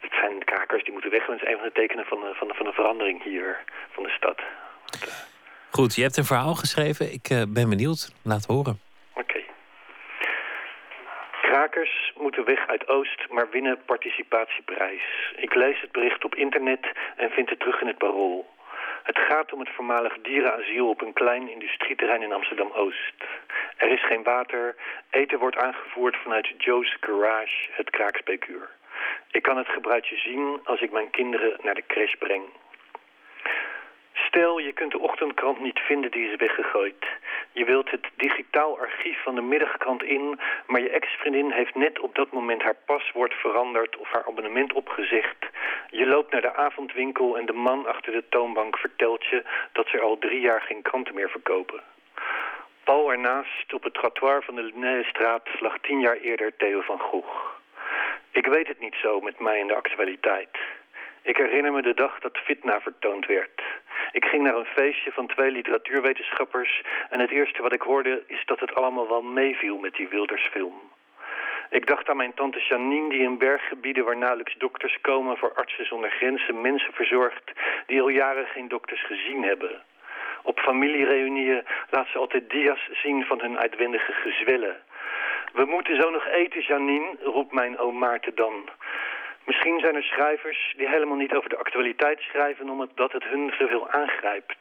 [0.00, 1.26] Het zijn kakers die moeten weg.
[1.26, 3.58] Het is een van de tekenen van, van, van de verandering hier
[3.90, 4.36] van de stad.
[4.84, 5.28] Dat,
[5.70, 7.12] Goed, je hebt een verhaal geschreven.
[7.12, 8.12] Ik uh, ben benieuwd.
[8.24, 8.80] Laat horen.
[9.14, 9.20] Oké.
[9.20, 9.46] Okay.
[11.42, 15.02] Krakers moeten weg uit Oost, maar winnen participatieprijs.
[15.36, 18.46] Ik lees het bericht op internet en vind het terug in het parool.
[19.02, 23.14] Het gaat om het voormalig dierenasiel op een klein industrieterrein in Amsterdam-Oost.
[23.76, 24.76] Er is geen water,
[25.10, 28.68] eten wordt aangevoerd vanuit Joe's Garage, het kraakspekuur.
[29.30, 32.42] Ik kan het gebruikje zien als ik mijn kinderen naar de crash breng.
[34.30, 37.04] Stel, je kunt de ochtendkrant niet vinden, die is weggegooid.
[37.52, 40.40] Je wilt het digitaal archief van de middagkrant in...
[40.66, 43.96] maar je ex-vriendin heeft net op dat moment haar paswoord veranderd...
[43.96, 45.46] of haar abonnement opgezegd.
[45.90, 49.44] Je loopt naar de avondwinkel en de man achter de toonbank vertelt je...
[49.72, 51.80] dat ze al drie jaar geen kranten meer verkopen.
[52.84, 55.60] Pal ernaast, op het trottoir van de Linnéestraat...
[55.60, 57.58] lag tien jaar eerder Theo van Gogh.
[58.30, 60.58] Ik weet het niet zo met mij in de actualiteit...
[61.22, 63.62] Ik herinner me de dag dat Fitna vertoond werd.
[64.12, 66.82] Ik ging naar een feestje van twee literatuurwetenschappers...
[67.10, 70.80] en het eerste wat ik hoorde is dat het allemaal wel meeviel met die Wildersfilm.
[71.70, 75.36] Ik dacht aan mijn tante Janine die in berggebieden waar nauwelijks dokters komen...
[75.36, 77.52] voor artsen zonder grenzen mensen verzorgt
[77.86, 79.82] die al jaren geen dokters gezien hebben.
[80.42, 84.76] Op familiereunieën laat ze altijd dia's zien van hun uitwendige gezwellen.
[85.52, 88.68] We moeten zo nog eten, Janine, roept mijn oom Maarten dan...
[89.44, 92.68] Misschien zijn er schrijvers die helemaal niet over de actualiteit schrijven...
[92.68, 94.56] omdat het hun zoveel aangrijpt.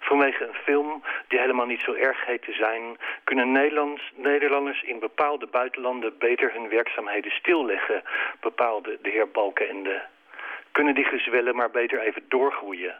[0.00, 2.96] Vanwege een film die helemaal niet zo erg heet te zijn...
[3.24, 8.02] kunnen Nederlands, Nederlanders in bepaalde buitenlanden beter hun werkzaamheden stilleggen...
[8.40, 10.02] bepaalde de heer Balkenende.
[10.72, 12.94] Kunnen die gezwellen maar beter even doorgroeien.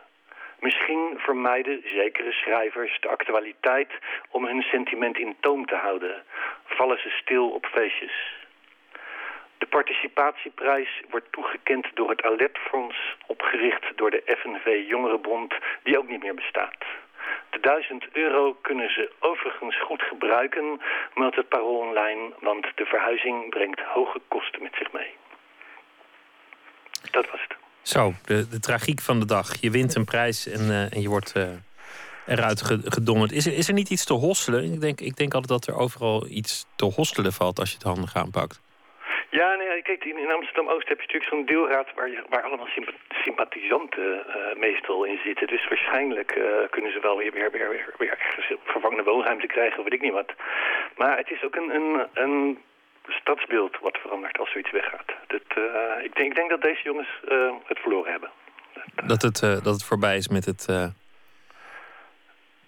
[0.61, 3.91] Misschien vermijden zekere schrijvers de actualiteit
[4.31, 6.23] om hun sentiment in toom te houden.
[6.65, 8.46] Vallen ze stil op feestjes.
[9.67, 16.23] De participatieprijs wordt toegekend door het Alepfonds, opgericht door de FNV Jongerenbond, die ook niet
[16.23, 16.85] meer bestaat.
[17.51, 20.81] De 1000 euro kunnen ze overigens goed gebruiken,
[21.15, 25.15] meldt het Parool Online, want de verhuizing brengt hoge kosten met zich mee.
[27.11, 27.57] Dat was het.
[27.83, 29.61] Zo, de, de tragiek van de dag.
[29.61, 31.49] Je wint een prijs en, uh, en je wordt uh,
[32.27, 33.33] eruit gedonderd.
[33.33, 34.73] Is er, is er niet iets te hosselen?
[34.73, 37.87] Ik denk, ik denk altijd dat er overal iets te hosselen valt als je het
[37.87, 38.65] handig aanpakt.
[39.31, 42.69] Ja, nee, kijk, in Amsterdam-Oost heb je natuurlijk zo'n deelraad waar, je, waar allemaal
[43.11, 45.47] sympathisanten uh, meestal in zitten.
[45.47, 49.83] Dus waarschijnlijk uh, kunnen ze wel weer, weer, weer, weer, weer ergens vervangende woonruimte krijgen,
[49.83, 50.33] weet ik niet wat.
[50.97, 52.59] Maar het is ook een, een, een
[53.09, 55.13] stadsbeeld wat verandert als zoiets weggaat.
[55.27, 57.09] Dat, uh, ik, denk, ik denk dat deze jongens
[57.65, 58.31] het verloren hebben.
[59.07, 60.67] Dat het, dat het voorbij is met het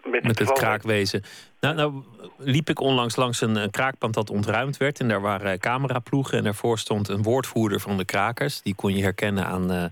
[0.05, 1.23] met, met het kraakwezen.
[1.61, 2.03] Nou, nou
[2.37, 5.01] liep ik onlangs langs een, een, kraakpand dat ontruimd werd.
[5.01, 6.39] En daar waren cameraploegen.
[6.39, 8.63] En daarvoor stond een woordvoerder van de krakers.
[8.63, 9.85] Die kon je herkennen aan, uh,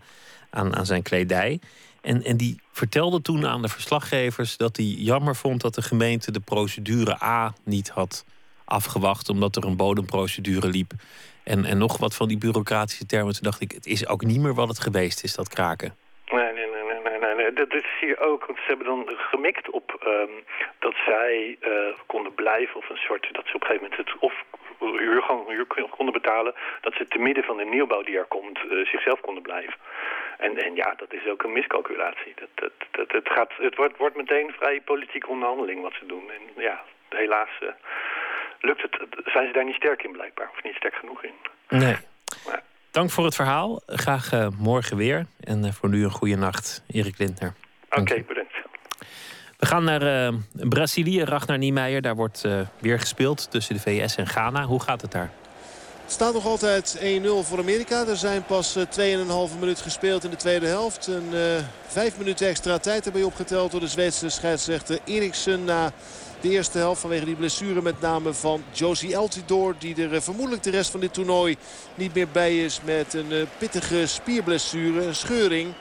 [0.50, 1.60] aan, aan zijn kledij.
[2.00, 6.30] En, en die vertelde toen aan de verslaggevers dat hij jammer vond dat de gemeente
[6.30, 8.24] de procedure A niet had
[8.64, 9.28] afgewacht.
[9.28, 10.92] Omdat er een bodemprocedure liep.
[11.42, 13.32] En, en nog wat van die bureaucratische termen.
[13.32, 15.94] Toen dacht ik, het is ook niet meer wat het geweest is, dat kraken.
[17.36, 17.52] Nee, nee.
[17.52, 18.46] Dat is hier ook.
[18.46, 20.44] Want ze hebben dan gemikt op um,
[20.78, 21.70] dat zij uh,
[22.06, 22.76] konden blijven.
[22.76, 24.44] Of een soort, dat ze op een gegeven moment het of
[24.78, 26.54] huur konden betalen.
[26.80, 29.74] Dat ze te midden van de nieuwbouw die er komt uh, zichzelf konden blijven.
[30.38, 32.34] En, en ja, dat is ook een miscalculatie.
[32.34, 36.30] Dat, dat, dat, het gaat, het wordt, wordt meteen vrij politieke onderhandeling wat ze doen.
[36.30, 37.68] En ja, helaas uh,
[38.60, 40.50] lukt het, zijn ze daar niet sterk in blijkbaar.
[40.50, 41.34] Of niet sterk genoeg in.
[41.68, 41.96] Nee.
[42.46, 42.62] Maar,
[42.96, 43.80] Dank voor het verhaal.
[43.86, 45.26] Graag uh, morgen weer.
[45.40, 47.54] En uh, voor nu een goede nacht, Erik Lindner.
[47.90, 48.52] Oké, okay, bedankt.
[49.58, 52.02] We gaan naar uh, Brazilië, Ragnar Niemeyer.
[52.02, 52.44] Daar wordt
[52.78, 54.64] weer gespeeld tussen de VS en Ghana.
[54.64, 55.30] Hoe gaat het daar?
[56.02, 58.06] Het staat nog altijd 1-0 voor Amerika.
[58.06, 58.84] Er zijn pas 2,5
[59.60, 61.06] minuut gespeeld in de tweede helft.
[61.06, 61.40] Een uh,
[61.86, 65.64] vijf minuten extra tijd erbij opgeteld door de Zweedse scheidsrechter Eriksen.
[65.64, 65.92] Na
[66.48, 69.74] de eerste helft vanwege die blessure met name van Josie Altidor.
[69.78, 71.56] Die er vermoedelijk de rest van dit toernooi
[71.94, 75.74] niet meer bij is met een pittige spierblessure, een scheuring.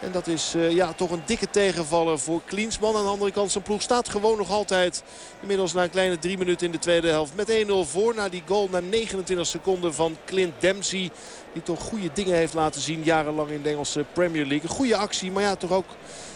[0.00, 2.96] En dat is uh, ja, toch een dikke tegenvaller voor Klinsman.
[2.96, 5.02] Aan de andere kant zijn ploeg staat gewoon nog altijd.
[5.40, 7.34] Inmiddels na een kleine drie minuten in de tweede helft.
[7.34, 11.10] Met 1-0 voor na die goal na 29 seconden van Clint Dempsey.
[11.52, 14.68] Die toch goede dingen heeft laten zien jarenlang in de Engelse Premier League.
[14.68, 15.86] Goede actie, maar ja toch ook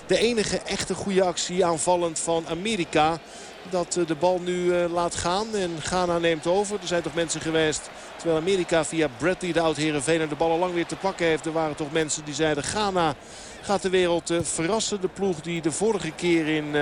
[0.07, 3.21] de enige echte goede actie aanvallend van Amerika.
[3.71, 6.79] Dat eh, de bal nu eh, laat gaan en Ghana neemt over.
[6.81, 10.75] Er zijn toch mensen geweest, terwijl Amerika via Bradley de oud-Herenveen de bal al lang
[10.75, 11.47] weer te pakken heeft.
[11.47, 13.15] Er waren toch mensen die zeiden Ghana
[13.63, 15.01] gaat de wereld eh, verrassen.
[15.01, 16.75] De ploeg die de vorige keer in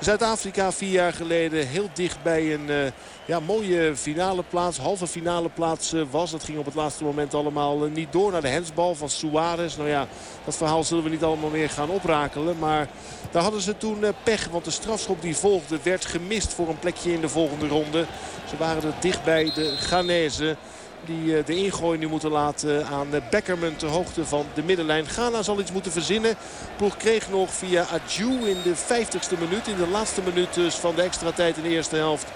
[0.00, 2.76] Zuid-Afrika vier jaar geleden heel dicht bij een uh,
[3.24, 6.30] ja, mooie finale plaats, halve finale plaats was.
[6.30, 9.76] Dat ging op het laatste moment allemaal niet door naar de hensbal van Suarez.
[9.76, 10.06] Nou ja,
[10.44, 12.58] dat verhaal zullen we niet allemaal meer gaan oprakelen.
[12.58, 12.88] Maar
[13.30, 17.12] daar hadden ze toen pech, want de strafschop die volgde werd gemist voor een plekje
[17.12, 18.06] in de volgende ronde.
[18.48, 20.56] Ze waren er dicht bij de Ghanese.
[21.04, 25.06] Die eh, de ingooi nu moeten laten aan eh, Beckerman ter hoogte van de middenlijn.
[25.06, 26.34] Ghana zal iets moeten verzinnen.
[26.76, 29.68] Ploeg kreeg nog via Adju in de 50ste minuut.
[29.68, 32.26] In de laatste minuut dus van de extra tijd in de eerste helft.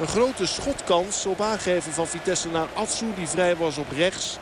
[0.00, 3.06] Een grote schotkans op aangeven van Vitesse naar Atsu.
[3.16, 4.38] Die vrij was op rechts.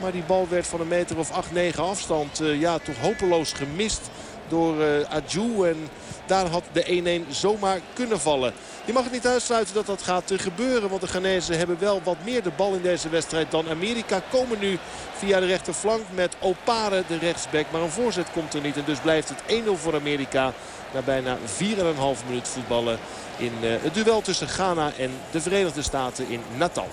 [0.00, 1.30] Maar die bal werd van een meter of
[1.74, 4.00] 8-9 afstand uh, ja, toch hopeloos gemist
[4.48, 5.68] door uh.
[5.68, 5.88] En
[6.26, 8.52] daar had de 1-1 zomaar kunnen vallen.
[8.84, 10.88] Je mag het niet uitsluiten dat dat gaat gebeuren.
[10.88, 14.20] Want de Ghanese hebben wel wat meer de bal in deze wedstrijd dan Amerika.
[14.30, 14.78] Komen nu
[15.16, 17.66] via de rechterflank met Opare de rechtsback.
[17.72, 18.76] Maar een voorzet komt er niet.
[18.76, 20.52] En dus blijft het 1-0 voor Amerika.
[20.94, 22.98] Na bijna 4,5 minuut voetballen
[23.36, 26.88] in eh, het duel tussen Ghana en de Verenigde Staten in Natal.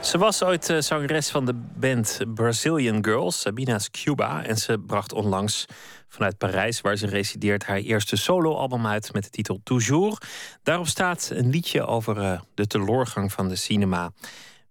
[0.00, 4.44] Ze was ooit uh, zangeres van de band Brazilian Girls, Sabina's Cuba.
[4.44, 5.66] En ze bracht onlangs
[6.12, 10.20] vanuit Parijs, waar ze resideert, haar eerste soloalbum uit met de titel Toujours.
[10.62, 14.12] Daarop staat een liedje over uh, de teloorgang van de cinema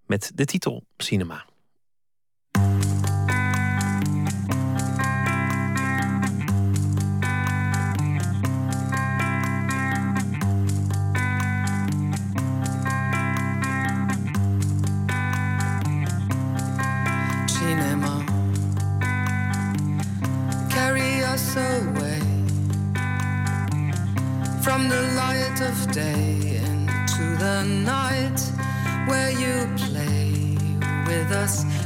[0.05, 1.45] met de titel Cinema.
[25.87, 28.39] Day into the night
[29.07, 30.57] where you play
[31.07, 31.80] with us.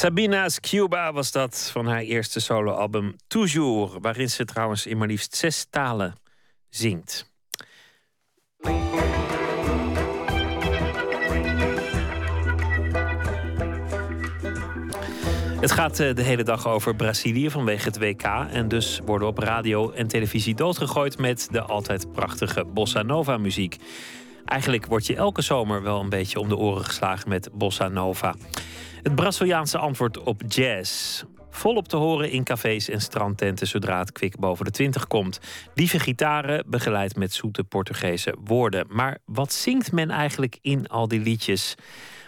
[0.00, 5.36] Sabina's Cuba was dat van haar eerste soloalbum Toujours, waarin ze trouwens in maar liefst
[5.36, 6.14] zes talen
[6.68, 7.32] zingt.
[15.60, 18.22] Het gaat eh, de hele dag over Brazilië vanwege het WK.
[18.50, 23.76] En dus worden op radio en televisie doodgegooid met de altijd prachtige bossa nova muziek.
[24.44, 28.34] Eigenlijk word je elke zomer wel een beetje om de oren geslagen met bossa nova.
[29.02, 31.22] Het Braziliaanse antwoord op jazz.
[31.50, 35.40] Volop te horen in cafés en strandtenten zodra het kwik boven de 20 komt.
[35.74, 38.86] Lieve gitaren, begeleid met zoete Portugese woorden.
[38.88, 41.74] Maar wat zingt men eigenlijk in al die liedjes?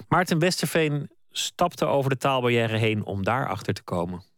[0.09, 4.32] Maarten Westerveen stapte over de taalbarrière heen om daarachter te komen.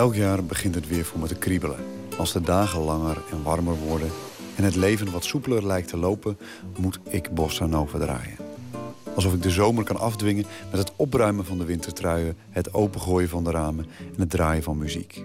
[0.00, 1.78] Elk jaar begint het weer voor me te kriebelen.
[2.18, 4.08] Als de dagen langer en warmer worden
[4.56, 6.38] en het leven wat soepeler lijkt te lopen,
[6.78, 8.36] moet ik bossa nova draaien.
[9.14, 13.44] Alsof ik de zomer kan afdwingen met het opruimen van de wintertruien, het opengooien van
[13.44, 15.24] de ramen en het draaien van muziek.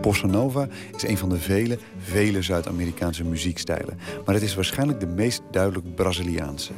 [0.00, 5.06] Bossa nova is een van de vele, vele Zuid-Amerikaanse muziekstijlen, maar het is waarschijnlijk de
[5.06, 6.72] meest duidelijk Braziliaanse.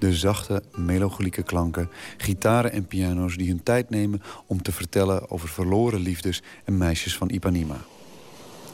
[0.00, 5.48] De zachte, melancholieke klanken, gitaren en piano's die hun tijd nemen om te vertellen over
[5.48, 7.76] verloren liefdes en meisjes van Ipanema.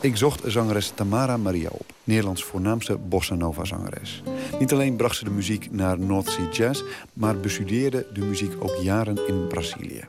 [0.01, 4.23] Ik zocht zangeres Tamara Maria op, Nederlands voornaamste bossa nova zangeres.
[4.59, 6.83] Niet alleen bracht ze de muziek naar North Sea Jazz,
[7.13, 10.09] maar bestudeerde de muziek ook jaren in Brazilië.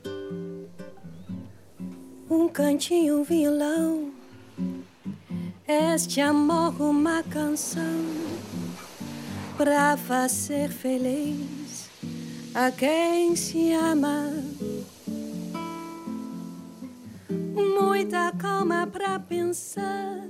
[2.30, 4.12] Um cantinho, violão.
[5.64, 8.04] Este amor, uma canção.
[9.58, 11.90] Pra fazer feliz
[12.54, 14.32] a quem se ama.
[17.28, 20.20] Muita calma pra pensar.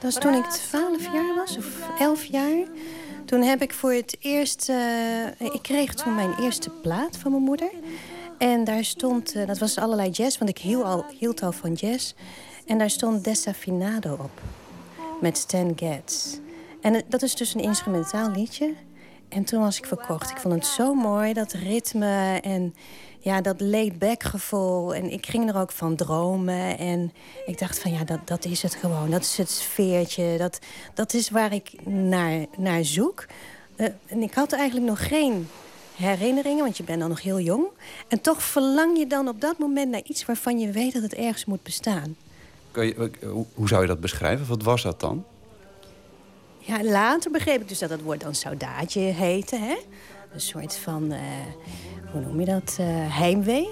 [0.00, 1.66] Dat is toen ik 12 jaar was, of
[1.98, 2.66] 11 jaar.
[3.24, 4.68] Toen heb ik voor het eerst...
[4.68, 7.70] eh, ik kreeg toen mijn eerste plaat van mijn moeder.
[8.38, 9.32] En daar stond...
[9.34, 12.12] eh, dat was allerlei jazz, want ik hield al, hield al van jazz.
[12.66, 14.40] En daar stond Desafinado op.
[15.20, 16.38] Met Stan Getz.
[16.80, 18.74] En dat is dus een instrumentaal liedje.
[19.28, 20.30] En toen was ik verkocht.
[20.30, 22.74] Ik vond het zo mooi, dat ritme en
[23.18, 24.94] ja, dat laid-back gevoel.
[24.94, 26.78] En ik ging er ook van dromen.
[26.78, 27.12] En
[27.46, 29.10] ik dacht van ja, dat, dat is het gewoon.
[29.10, 30.36] Dat is het sfeertje.
[30.38, 30.58] Dat,
[30.94, 33.26] dat is waar ik naar, naar zoek.
[33.76, 35.48] Eh, en ik had eigenlijk nog geen
[35.96, 37.66] herinneringen, want je bent dan nog heel jong.
[38.08, 41.14] En toch verlang je dan op dat moment naar iets waarvan je weet dat het
[41.14, 42.16] ergens moet bestaan.
[42.78, 43.10] Kan je,
[43.54, 44.46] hoe- zou je dat beschrijven?
[44.46, 45.24] Wat was dat dan?
[46.58, 49.56] Ja, later begreep ik dus dat het woord dan saudaatje heette.
[49.56, 49.76] Hè?
[50.32, 51.20] Een soort van, eh,
[52.12, 52.86] hoe noem je dat, eh,
[53.18, 53.68] heimwee.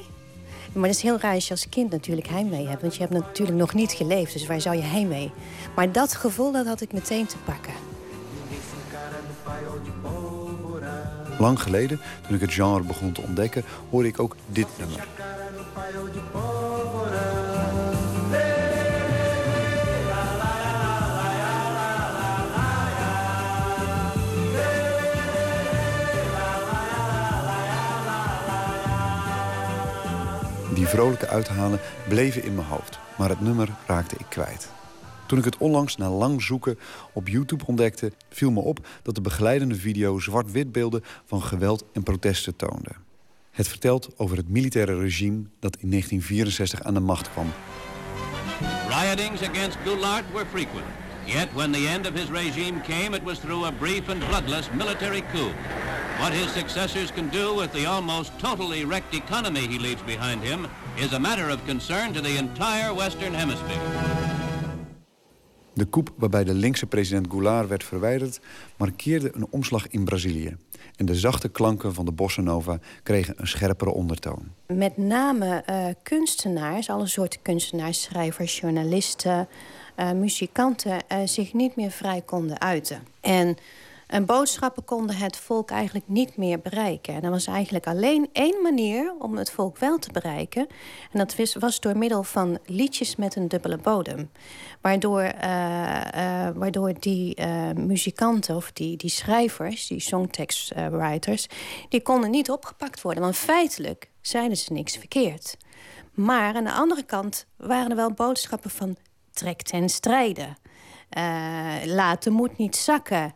[0.73, 2.81] Maar dat is heel raar als je als kind natuurlijk heimwee hebt.
[2.81, 5.31] Want je hebt natuurlijk nog niet geleefd, dus waar zou je heimwee?
[5.74, 7.73] Maar dat gevoel, dat had ik meteen te pakken.
[11.39, 15.07] Lang geleden, toen ik het genre begon te ontdekken, hoorde ik ook dit nummer.
[30.77, 34.69] Die vrolijke uithalen bleven in mijn hoofd, maar het nummer raakte ik kwijt.
[35.27, 36.78] Toen ik het onlangs na lang zoeken
[37.12, 42.03] op YouTube ontdekte, viel me op dat de begeleidende video zwart-wit beelden van geweld en
[42.03, 42.90] protesten toonde.
[43.51, 47.53] Het vertelt over het militaire regime dat in 1964 aan de macht kwam.
[48.89, 50.86] Riotings against Goulart were frequent.
[51.24, 54.70] Yet when the end of his regime came, it was through a brief and bloodless
[54.70, 55.51] military coup.
[56.18, 60.66] What his successors can do with the almost totally wrecked economy he leaves behind him
[60.97, 63.80] is a matter of concern to the entire Western Hemisphere.
[65.72, 68.40] De coup waarbij de linkse president Goulart werd verwijderd...
[68.76, 70.56] markeerde een omslag in Brazilië.
[70.97, 74.52] En de zachte klanken van de bossa nova kregen een scherpere ondertoon.
[74.66, 79.48] Met name uh, kunstenaars, alle soorten kunstenaars, schrijvers, journalisten,
[79.97, 83.06] uh, muzikanten, uh, zich niet meer vrij konden uiten.
[83.20, 83.56] En
[84.07, 87.15] en boodschappen konden het volk eigenlijk niet meer bereiken.
[87.15, 90.66] En er was eigenlijk alleen één manier om het volk wel te bereiken.
[91.12, 94.31] En dat was door middel van liedjes met een dubbele bodem.
[94.81, 95.31] Waardoor, uh,
[96.15, 101.47] uh, waardoor die uh, muzikanten of die, die schrijvers, die songtextwriters...
[101.89, 103.23] die konden niet opgepakt worden.
[103.23, 105.57] Want feitelijk zeiden ze niks verkeerd.
[106.15, 108.97] Maar aan de andere kant waren er wel boodschappen van...
[109.33, 110.57] trek ten strijde.
[111.85, 113.35] laat de moed niet zakken.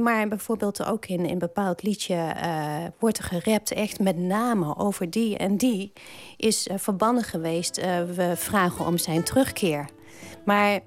[0.00, 5.10] Maar bijvoorbeeld ook in een bepaald liedje uh, wordt er gerept echt met name over
[5.10, 5.92] die en die
[6.36, 7.78] is uh, verbannen geweest.
[7.78, 9.88] Uh, we vragen om zijn terugkeer.
[10.44, 10.80] Maar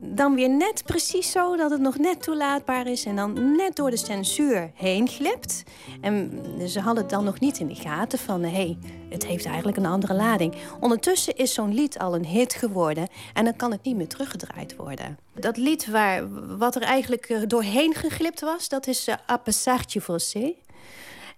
[0.00, 3.04] dan weer net precies zo dat het nog net toelaatbaar is...
[3.04, 5.62] en dan net door de censuur heen glipt.
[6.00, 8.42] En ze hadden het dan nog niet in de gaten van...
[8.42, 10.54] hé, hey, het heeft eigenlijk een andere lading.
[10.80, 13.08] Ondertussen is zo'n lied al een hit geworden...
[13.34, 15.18] en dan kan het niet meer teruggedraaid worden.
[15.34, 18.68] Dat lied waar, wat er eigenlijk doorheen geglipt was...
[18.68, 20.54] dat is uh, Appesartje Você.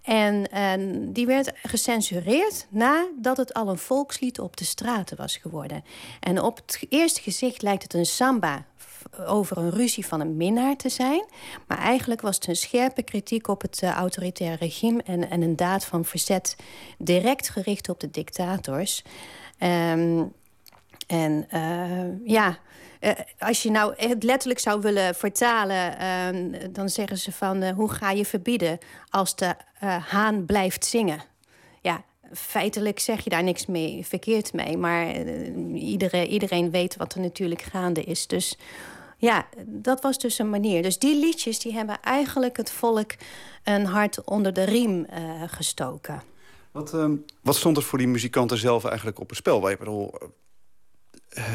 [0.01, 5.83] En, en, die werd gecensureerd nadat het al een volkslied op de straten was geworden.
[6.19, 8.65] En op het eerste gezicht lijkt het een samba
[9.25, 11.25] over een ruzie van een minnaar te zijn.
[11.67, 15.03] Maar eigenlijk was het een scherpe kritiek op het uh, autoritaire regime...
[15.03, 16.55] En, en een daad van verzet
[16.97, 19.03] direct gericht op de dictators.
[19.59, 20.33] Um,
[21.07, 22.59] en uh, ja...
[23.01, 25.95] Uh, als je nou het letterlijk zou willen vertalen...
[26.01, 28.77] Uh, dan zeggen ze van uh, hoe ga je verbieden
[29.09, 29.55] als de
[30.07, 31.21] haan blijft zingen?
[31.81, 32.03] Ja,
[32.33, 34.77] feitelijk zeg je daar niks mee, verkeerd mee.
[34.77, 35.15] Maar
[35.73, 38.27] iedereen, iedereen weet wat er natuurlijk gaande is.
[38.27, 38.57] Dus
[39.17, 40.81] ja, dat was dus een manier.
[40.81, 43.11] Dus die liedjes die hebben eigenlijk het volk
[43.63, 45.05] een hart onder de riem
[45.47, 46.21] gestoken.
[46.71, 49.59] Wat, ehm, wat stond er voor die muzikanten zelf eigenlijk op het spel?
[49.59, 50.27] Bedoel, eh,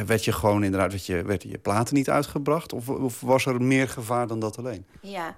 [0.06, 2.72] werd je gewoon inderdaad, werd je, werd je platen niet uitgebracht?
[2.72, 4.84] Of, of was er meer gevaar dan dat alleen?
[5.00, 5.36] Ja,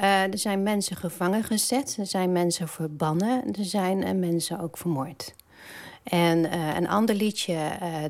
[0.00, 4.76] uh, er zijn mensen gevangen gezet, er zijn mensen verbannen, er zijn uh, mensen ook
[4.76, 5.34] vermoord.
[6.02, 7.58] En uh, een ander liedje,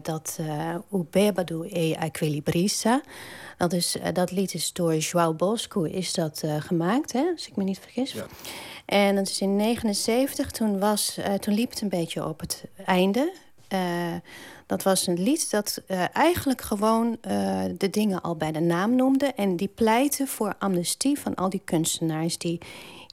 [0.02, 0.38] dat
[0.90, 3.02] O Bebado e Equilibrista...
[3.56, 7.64] Dat, is, dat lied is door João Bosco is dat, gemaakt, hè, als ik me
[7.64, 8.12] niet vergis.
[8.12, 8.26] Ja.
[8.84, 13.32] En dat is in 79, toen, was, toen liep het een beetje op het einde...
[14.66, 18.94] Dat was een lied dat uh, eigenlijk gewoon uh, de dingen al bij de naam
[18.94, 19.26] noemde.
[19.26, 22.60] En die pleitte voor amnestie van al die kunstenaars die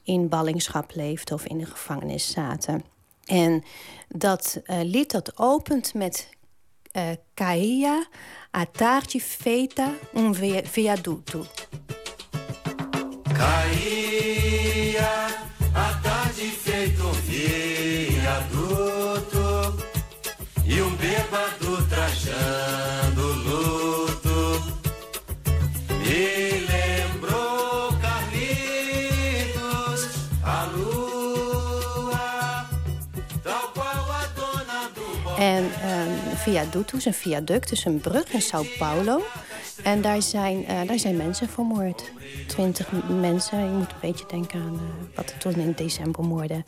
[0.04, 2.84] in ballingschap leefden of in de gevangenis zaten.
[3.24, 3.64] En
[4.08, 6.28] dat lied dat opent met
[6.96, 7.02] uh,
[7.34, 8.06] Caia,
[8.56, 10.34] a tarde feita um
[10.64, 11.46] viaduto.
[13.22, 14.45] Caia,
[22.46, 24.38] trajando luto
[25.88, 30.00] Me lembrou Carlitos,
[30.44, 32.68] a lua
[33.42, 35.06] Tal qual a dona do
[35.38, 35.70] En um,
[36.44, 39.22] viaductus, een viaduct, dus een brug in Sao Paulo.
[39.82, 42.12] En daar zijn, uh, daar zijn mensen vermoord.
[42.46, 43.58] Twintig mensen.
[43.58, 46.64] Je moet een beetje denken aan uh, wat er toen in decembermoorden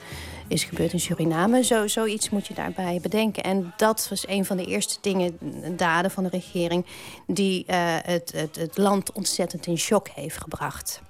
[0.48, 1.64] is gebeurd in Suriname.
[1.64, 3.43] Zo, zoiets moet je daarbij bedenken.
[3.43, 5.39] En dat was een van de eerste dingen,
[5.76, 6.86] daden van de regering...
[7.26, 11.01] die uh, het, het, het land ontzettend in shock heeft gebracht.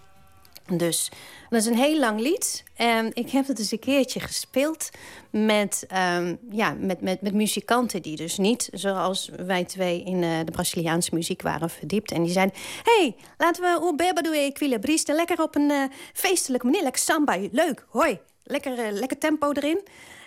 [0.77, 1.11] Dus
[1.49, 2.65] dat is een heel lang lied.
[2.75, 4.91] En ik heb het eens een keertje gespeeld
[5.31, 5.87] met,
[6.17, 10.51] um, ja, met, met, met muzikanten die dus niet, zoals wij twee in uh, de
[10.51, 12.11] Braziliaanse muziek waren verdiept.
[12.11, 16.83] En die zeiden: hey, laten we O Beba Equilibrista lekker op een uh, feestelijke manier,
[16.83, 19.81] lekker samba, leuk, hoi, lekker, uh, lekker tempo erin.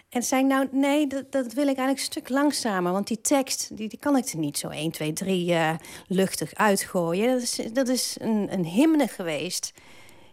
[0.10, 2.92] En zei nou, nee, dat, dat wil ik eigenlijk een stuk langzamer.
[2.92, 5.56] Want die tekst, die, die kan ik er niet zo 1, 2, 3
[6.08, 7.32] luchtig uitgooien.
[7.32, 9.74] Dat is, dat is een, een hymne geweest.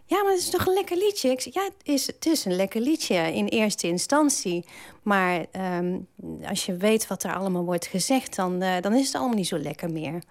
[0.09, 1.29] Ja, maar het is toch een lekker liedje?
[1.29, 4.65] Ik ja, het is, het is een lekker liedje in eerste instantie.
[5.03, 5.45] Maar
[5.79, 6.07] um,
[6.47, 8.35] als je weet wat er allemaal wordt gezegd...
[8.35, 10.21] Dan, uh, dan is het allemaal niet zo lekker meer.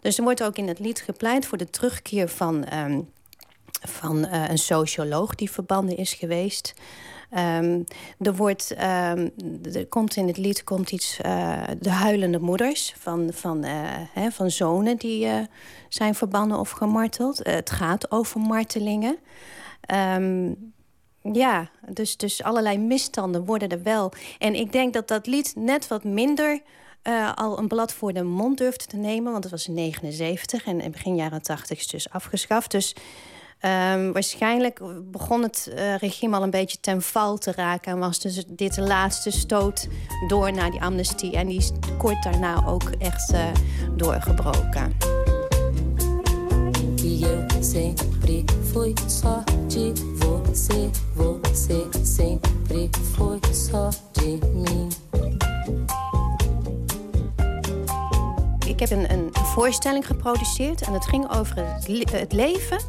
[0.00, 3.10] Dus er wordt ook in het lied gepleit voor de terugkeer van, um,
[3.88, 5.34] van uh, een socioloog...
[5.34, 6.74] die verbannen is geweest...
[7.38, 7.84] Um,
[8.18, 9.30] er, wordt, um,
[9.72, 13.72] er komt in het lied komt iets, uh, de huilende moeders van, van, uh,
[14.12, 15.38] hè, van zonen die uh,
[15.88, 17.40] zijn verbannen of gemarteld.
[17.42, 19.18] het gaat over martelingen.
[20.16, 20.72] Um,
[21.22, 24.12] ja, dus, dus allerlei misstanden worden er wel.
[24.38, 26.60] En ik denk dat dat lied net wat minder
[27.02, 29.32] eh, al een blad voor de mond durfde te nemen.
[29.32, 32.70] Want het was in 79 en in begin jaren 80 is dus afgeschaft.
[32.70, 32.94] Dus
[33.62, 34.80] um, waarschijnlijk
[35.10, 37.92] begon het uh, regime al een beetje ten val te raken.
[37.92, 39.88] En was dus dit de laatste stoot
[40.28, 41.36] door naar die amnestie.
[41.36, 43.44] En die is kort daarna ook echt uh,
[43.96, 44.96] doorgebroken.
[58.80, 61.56] Ik heb een, een, voorstelling geproduceerd en het ging over
[62.12, 62.80] het, leven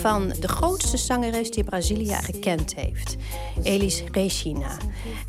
[0.00, 3.16] van de grootste zangeres die Brazilië gekend heeft,
[3.62, 4.76] Elis Regina.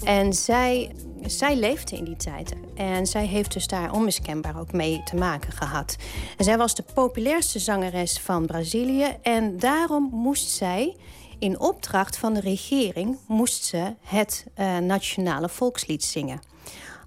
[0.04, 5.04] En zij, zij leefde in die tijd en zij heeft dus daar onmiskenbaar ook mee
[5.04, 5.96] te maken gehad.
[6.38, 10.96] En zij was de populairste zangeres van Brazilië en daarom moest zij
[11.40, 16.49] in opdracht van de regering moest ze het uh, nationale volkslied zingen.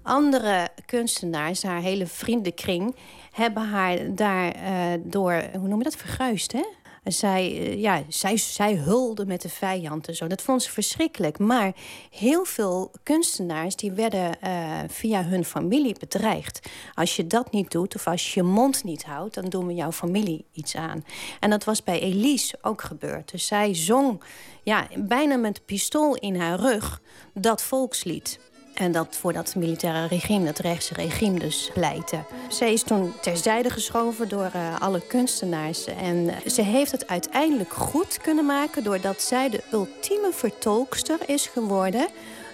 [0.03, 2.95] Andere kunstenaars, haar hele vriendenkring,
[3.31, 6.63] hebben haar daardoor, uh, hoe noem je dat, verguisd, hè?
[7.03, 10.27] Zij, uh, ja, zij, zij hulde met de vijand en zo.
[10.27, 11.39] Dat vond ze verschrikkelijk.
[11.39, 11.73] Maar
[12.09, 16.69] heel veel kunstenaars die werden uh, via hun familie bedreigd.
[16.93, 19.33] Als je dat niet doet of als je je mond niet houdt...
[19.33, 21.05] dan doen we jouw familie iets aan.
[21.39, 23.31] En dat was bij Elise ook gebeurd.
[23.31, 24.23] Dus zij zong
[24.63, 27.01] ja, bijna met pistool in haar rug
[27.33, 28.39] dat volkslied.
[28.73, 32.23] En dat voor dat militaire regime, dat rechtse regime dus pleitte.
[32.49, 35.85] Zij is toen terzijde geschoven door uh, alle kunstenaars.
[35.85, 38.83] En uh, ze heeft het uiteindelijk goed kunnen maken...
[38.83, 42.07] doordat zij de ultieme vertolkster is geworden...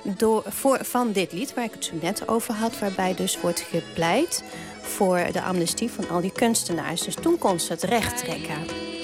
[0.04, 2.80] Door, voor, van dit lied waar ik het zo net over had...
[2.80, 4.44] waarbij dus wordt gepleit
[4.82, 7.02] voor de amnestie van al die kunstenaars.
[7.02, 8.99] Dus toen kon ze het recht trekken.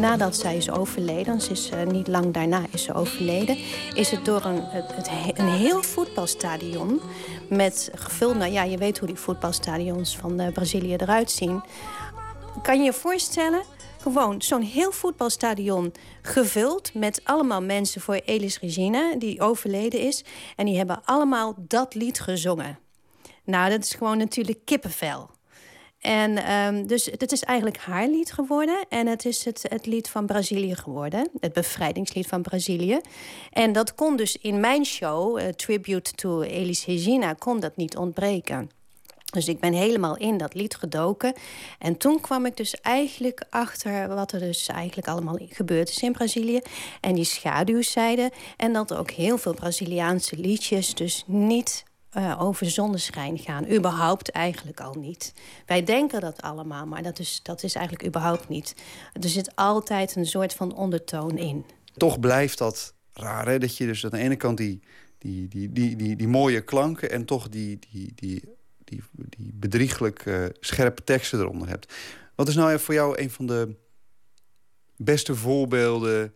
[0.00, 3.56] Nadat zij is overleden, is uh, niet lang daarna is ze overleden,
[3.94, 4.62] is het door een,
[5.34, 7.00] een heel voetbalstadion
[7.48, 11.62] met gevuld, nou ja, je weet hoe die voetbalstadions van uh, Brazilië eruit zien.
[12.62, 13.62] Kan je je voorstellen,
[14.00, 15.92] gewoon zo'n heel voetbalstadion
[16.22, 20.24] gevuld met allemaal mensen voor Elis Regina, die overleden is.
[20.56, 22.78] En die hebben allemaal dat lied gezongen.
[23.44, 25.30] Nou, dat is gewoon natuurlijk kippenvel.
[26.00, 28.84] En um, dus het is eigenlijk haar lied geworden.
[28.88, 31.30] En het is het, het lied van Brazilië geworden.
[31.40, 33.00] Het bevrijdingslied van Brazilië.
[33.50, 37.96] En dat kon dus in mijn show, uh, Tribute to Elis Regina, kon dat niet
[37.96, 38.70] ontbreken.
[39.32, 41.34] Dus ik ben helemaal in dat lied gedoken.
[41.78, 46.12] En toen kwam ik dus eigenlijk achter wat er dus eigenlijk allemaal gebeurd is in
[46.12, 46.60] Brazilië.
[47.00, 48.30] En die schaduwzijde.
[48.56, 51.84] En dat ook heel veel Braziliaanse liedjes dus niet
[52.16, 53.70] uh, over zonneschijn gaan.
[53.70, 55.34] Überhaupt eigenlijk al niet.
[55.66, 58.74] Wij denken dat allemaal, maar dat is, dat is eigenlijk überhaupt niet.
[59.12, 61.64] Er zit altijd een soort van ondertoon in.
[61.96, 63.58] Toch blijft dat raar, hè?
[63.58, 64.82] Dat je dus aan de ene kant die,
[65.18, 67.10] die, die, die, die, die mooie klanken...
[67.10, 71.94] en toch die, die, die, die, die bedrieglijk scherpe teksten eronder hebt.
[72.34, 73.76] Wat is nou voor jou een van de
[74.96, 76.34] beste voorbeelden...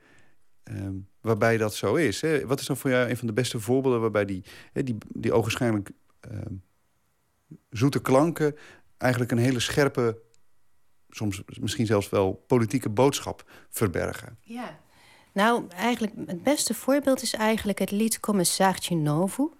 [0.64, 2.20] Um, waarbij dat zo is.
[2.20, 2.46] Hè?
[2.46, 4.00] Wat is dan voor jou een van de beste voorbeelden...
[4.00, 5.90] waarbij die, hè, die, die ogenschijnlijk
[6.30, 6.38] uh,
[7.70, 8.56] zoete klanken...
[8.98, 10.18] eigenlijk een hele scherpe,
[11.10, 14.38] soms misschien zelfs wel politieke boodschap verbergen?
[14.40, 14.80] Ja.
[15.32, 19.56] Nou, eigenlijk het beste voorbeeld is eigenlijk het lied Commissartje Novo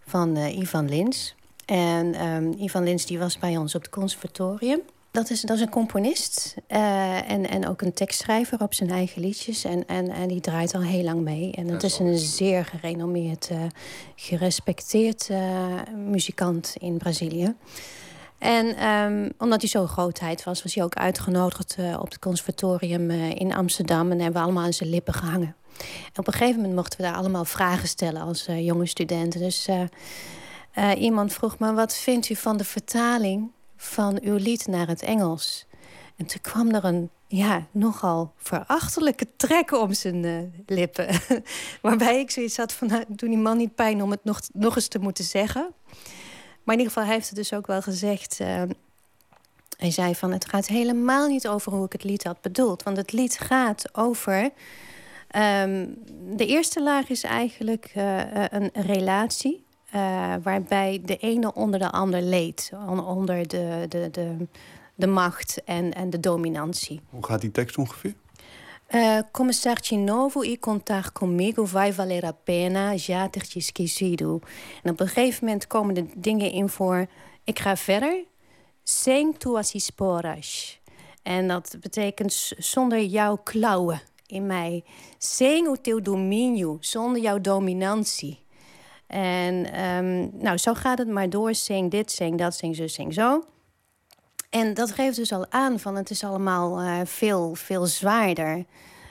[0.00, 1.34] van uh, Ivan Lins.
[1.64, 4.80] En um, Ivan Lins die was bij ons op het conservatorium...
[5.12, 9.20] Dat is, dat is een componist uh, en, en ook een tekstschrijver op zijn eigen
[9.22, 9.64] liedjes.
[9.64, 11.52] En, en, en die draait al heel lang mee.
[11.52, 13.58] En het is een zeer gerenommeerd, uh,
[14.16, 15.38] gerespecteerd uh,
[15.96, 17.54] muzikant in Brazilië.
[18.38, 23.54] En um, omdat hij zo'n grootheid was, was hij ook uitgenodigd op het conservatorium in
[23.54, 24.10] Amsterdam.
[24.10, 25.56] En hebben we allemaal aan zijn lippen gehangen.
[26.12, 29.40] En op een gegeven moment mochten we daar allemaal vragen stellen als jonge studenten.
[29.40, 29.68] Dus
[30.98, 33.50] iemand vroeg me, wat vindt u van de vertaling
[33.82, 35.66] van uw lied naar het Engels.
[36.16, 41.08] En toen kwam er een ja, nogal verachtelijke trek om zijn uh, lippen.
[41.82, 44.76] Waarbij ik zoiets had van, nou, doe die man niet pijn om het nog, nog
[44.76, 45.72] eens te moeten zeggen.
[46.62, 48.38] Maar in ieder geval, hij heeft het dus ook wel gezegd.
[48.40, 48.62] Uh,
[49.78, 52.82] hij zei van, het gaat helemaal niet over hoe ik het lied had bedoeld.
[52.82, 54.50] Want het lied gaat over...
[55.36, 55.98] Um,
[56.36, 59.64] de eerste laag is eigenlijk uh, een relatie
[59.94, 62.72] uh, waarbij de ene onder de ander leed.
[63.04, 64.36] Onder de, de, de,
[64.94, 67.00] de macht en, en de dominantie.
[67.10, 68.14] Hoe gaat die tekst ongeveer?
[68.94, 74.40] Uh, Commissarci novo e contar comigo vai valer a pena já ter te esquecido.
[74.82, 77.06] En op een gegeven moment komen de dingen in voor...
[77.44, 78.24] ik ga verder,
[78.82, 80.80] sem tuas esporas.
[81.22, 84.84] En dat betekent zonder jouw klauwen in mij.
[85.18, 88.41] Sem o teu domínio, zonder jouw dominantie.
[89.12, 91.54] En um, nou, zo gaat het maar door.
[91.54, 93.44] Zing dit, zing dat, zing zo, zing zo.
[94.50, 98.64] En dat geeft dus al aan van het is allemaal uh, veel, veel zwaarder.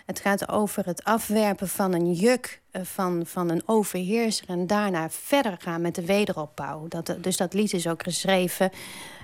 [0.06, 4.50] Het gaat over het afwerpen van een juk uh, van, van een overheerser...
[4.50, 6.88] en daarna verder gaan met de wederopbouw.
[6.88, 8.70] Dat, dus dat lied is ook geschreven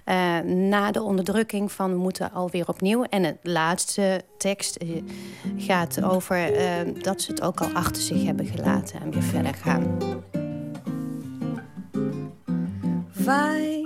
[0.06, 1.92] uh, na de onderdrukking van...
[1.92, 3.04] we moeten alweer opnieuw.
[3.04, 4.78] En het laatste tekst
[5.58, 6.52] gaat over
[7.02, 9.02] dat ze het ook al achter zich hebben gelaten...
[9.02, 9.98] en weer verder gaan.
[13.28, 13.84] Vai,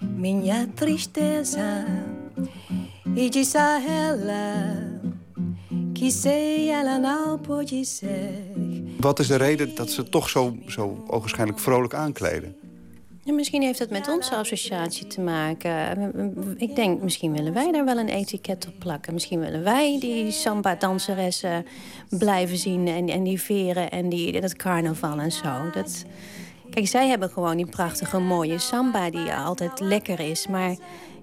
[0.00, 1.84] minha tristeza,
[3.14, 4.98] e diz a ela
[5.94, 8.32] que sei ela não pode ser.
[8.98, 12.56] Wat is de reden dat ze toch zo, zo ogenschijnlijk vrolijk aankleden?
[13.24, 16.56] Ja, misschien heeft het met onze associatie te maken.
[16.56, 19.12] Ik denk, misschien willen wij daar wel een etiket op plakken.
[19.12, 21.66] Misschien willen wij die samba-danseressen
[22.08, 22.88] blijven zien...
[22.88, 25.70] en, en die veren en die, dat carnaval en zo.
[25.72, 26.04] Dat,
[26.76, 30.46] Kijk, zij hebben gewoon die prachtige mooie samba die altijd lekker is.
[30.46, 30.76] Maar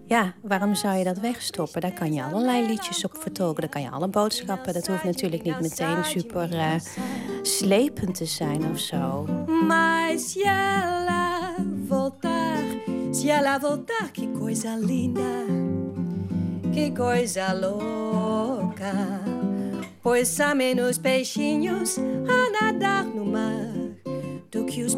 [0.06, 1.82] ja, waarom zou je dat wegstoppen?
[1.82, 3.62] Daar kan je allerlei liedjes op vertolken.
[3.62, 4.74] Daar kan je alle boodschappen.
[4.74, 6.74] Dat hoeft natuurlijk niet meteen super uh,
[7.42, 9.28] slepend te zijn of zo.
[9.68, 11.56] Mas se ela
[11.88, 12.64] voltar,
[13.12, 15.44] se ela voltar, que coisa linda,
[16.74, 19.22] que coisa louca.
[20.02, 21.98] Pois menos peixinhos
[22.28, 23.73] a nadar no mar
[24.54, 24.94] do que os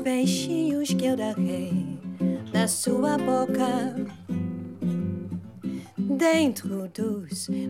[2.52, 3.96] na sua boca.
[5.98, 6.90] Dentro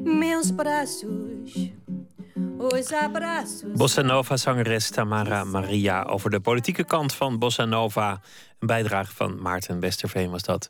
[0.04, 1.72] meus braços.
[3.76, 8.22] Bossa Nova-zangeres Tamara Maria over de politieke kant van Bossa Nova.
[8.60, 10.70] Een bijdrage van Maarten Westerveen was dat.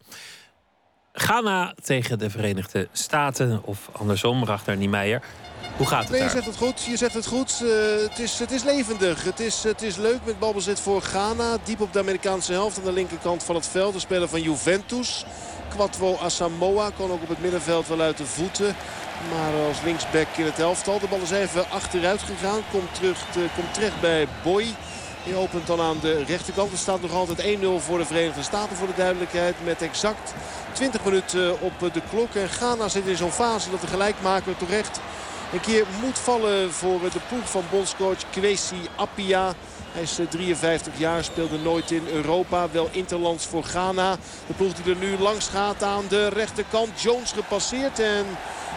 [1.15, 5.21] Ghana tegen de Verenigde Staten, of andersom, Ragnar Niemeyer.
[5.77, 6.83] Hoe gaat het nee, je zet het goed.
[6.83, 7.61] Je zet het goed.
[7.63, 7.69] Uh,
[8.09, 9.23] het, is, het is levendig.
[9.23, 11.57] Het is, het is leuk met balbezit voor Ghana.
[11.63, 13.93] Diep op de Amerikaanse helft aan de linkerkant van het veld.
[13.93, 15.25] De speler van Juventus.
[15.69, 18.75] Quattro Asamoah kon ook op het middenveld wel uit de voeten.
[19.31, 20.99] Maar als linksback in het elftal.
[20.99, 22.59] De bal is even achteruit gegaan.
[22.71, 23.25] Komt, terug,
[23.55, 24.65] komt terecht bij Boy.
[25.23, 26.71] Die opent dan aan de rechterkant.
[26.71, 29.55] Er staat nog altijd 1-0 voor de Verenigde Staten voor de duidelijkheid.
[29.63, 30.33] Met exact
[30.75, 32.33] 20 minuten op de klok.
[32.33, 34.99] En Ghana zit in zo'n fase dat de gelijkmaker toch echt
[35.53, 39.53] een keer moet vallen voor de ploeg van bondscoach Kwesi Appia.
[39.91, 42.67] Hij is 53 eh, jaar, speelde nooit in Europa.
[42.71, 44.17] Wel interlands voor Ghana.
[44.47, 47.01] De ploeg die er nu langs gaat aan de rechterkant.
[47.01, 48.25] Jones gepasseerd en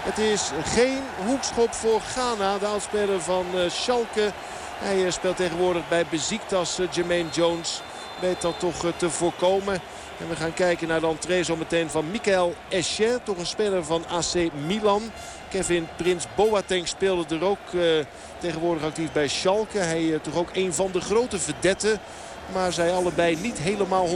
[0.03, 2.59] het is geen hoekschop voor Ghana.
[2.59, 4.33] De oudspeler van eh, Schalke.
[4.79, 7.83] Hij eh, speelt tegenwoordig bij Beziktas, Jermaine Jones.
[8.21, 9.81] Weet dat toch te voorkomen.
[10.21, 13.25] En we gaan kijken naar de entree zometeen van Michael Eschet.
[13.25, 15.03] Toch een speler van AC Milan.
[15.49, 17.83] Kevin Prins Boateng speelde er ook uh,
[18.39, 19.79] tegenwoordig actief bij Schalke.
[19.79, 22.01] Hij uh, toch ook een van de grote verdetten.
[22.53, 24.11] Maar zij allebei niet helemaal 100%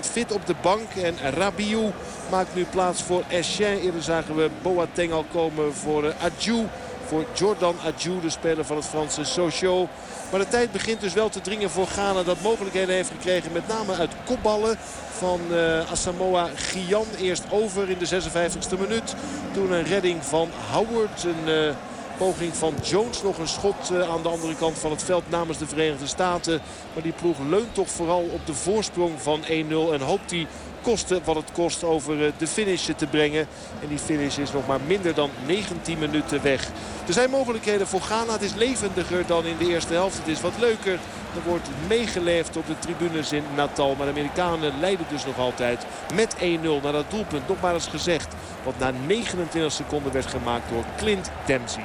[0.00, 0.90] fit op de bank.
[1.02, 1.90] En Rabiou
[2.30, 3.80] maakt nu plaats voor Eschen.
[3.80, 6.66] Eerder zagen we Boateng al komen voor uh, Adjou.
[7.12, 9.90] Voor Jordan Adjou, de speler van het Franse Sochaux.
[10.30, 12.22] Maar de tijd begint dus wel te dringen voor Ghana.
[12.22, 14.76] Dat mogelijkheden heeft gekregen met name uit kopballen
[15.10, 17.06] van uh, Asamoah Gyan.
[17.18, 19.14] Eerst over in de 56e minuut.
[19.52, 21.24] Toen een redding van Howard.
[21.24, 21.74] Een uh,
[22.16, 23.22] poging van Jones.
[23.22, 26.60] Nog een schot uh, aan de andere kant van het veld namens de Verenigde Staten.
[26.94, 29.48] Maar die ploeg leunt toch vooral op de voorsprong van 1-0.
[29.92, 30.46] En hoopt die
[30.82, 33.46] kosten wat het kost over eh, de finish te brengen.
[33.82, 36.68] En die finish is nog maar minder dan 19 minuten weg.
[37.06, 38.32] Er zijn mogelijkheden voor Ghana.
[38.32, 40.18] Het is levendiger dan in de eerste helft.
[40.18, 40.92] Het is wat leuker.
[40.92, 43.94] Er wordt meegeleefd op de tribunes in Natal.
[43.94, 46.40] Maar de Amerikanen leiden dus nog altijd met 1-0
[46.82, 47.48] naar dat doelpunt.
[47.48, 48.34] Nog maar eens gezegd.
[48.64, 51.84] Wat na 29 seconden werd gemaakt door Clint Dempsey.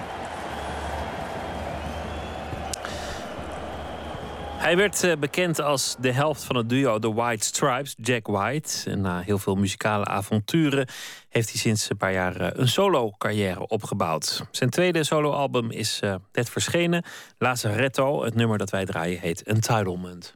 [4.58, 8.90] Hij werd eh, bekend als de helft van het duo The White Stripes, Jack White.
[8.90, 10.88] En na heel veel muzikale avonturen
[11.30, 14.46] heeft hij sinds een paar jaar eh, een solo-carrière opgebouwd.
[14.52, 17.04] Zijn tweede soloalbum is uh, net verschenen.
[17.38, 20.36] Lazaretto, het nummer dat wij draaien, heet Entitlement.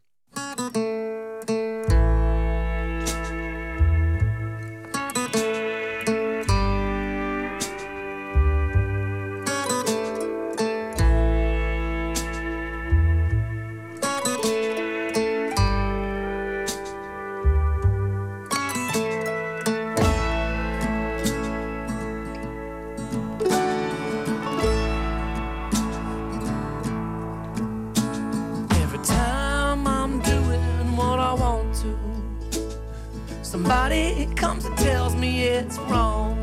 [33.62, 36.36] Somebody comes and tells me it's wrong.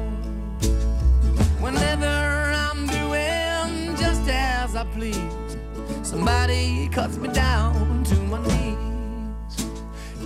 [1.59, 5.57] Whenever I'm doing just as I please,
[6.05, 9.67] somebody cuts me down to my knees.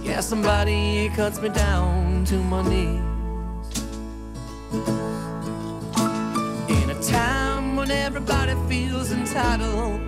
[0.02, 3.00] Yeah, somebody cuts me down to my knees.
[6.68, 9.98] In a time when everybody feels entitled,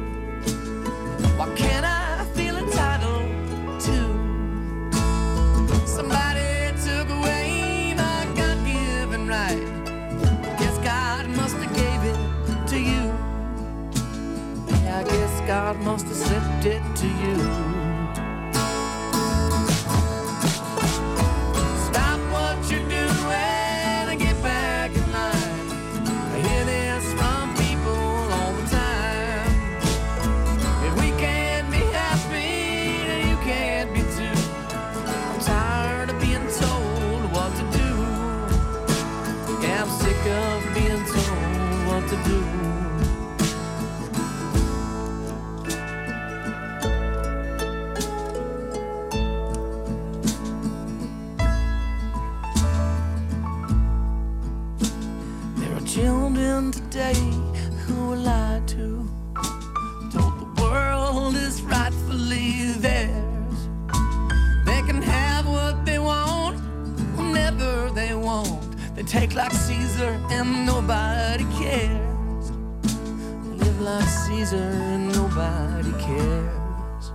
[1.39, 2.04] why can't I?
[15.55, 17.64] God must have slipped it to you.
[69.07, 72.51] Take like Caesar and nobody cares.
[73.61, 77.13] Live like Caesar and nobody cares.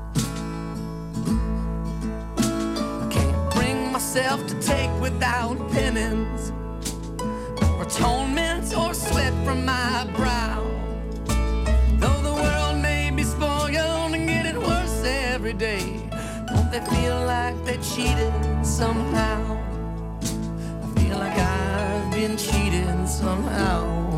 [2.37, 6.51] I can't bring myself to take without penance
[7.61, 10.63] or atonement or sweat from my brow.
[11.99, 15.83] Though the world may be spoiled and getting worse every day,
[16.47, 18.33] don't they feel like they cheated
[18.63, 19.57] somehow?
[20.21, 21.48] I feel like I've
[22.19, 24.08] been cheated somehow.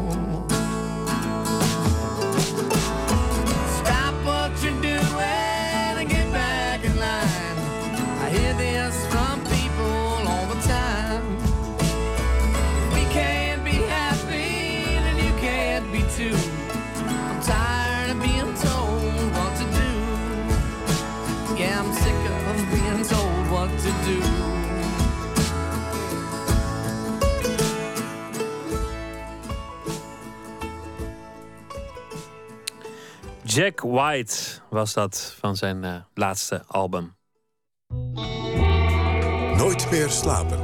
[33.53, 34.35] Jack White
[34.69, 37.15] was dat van zijn eh, laatste album.
[39.57, 40.59] Nooit meer slapen.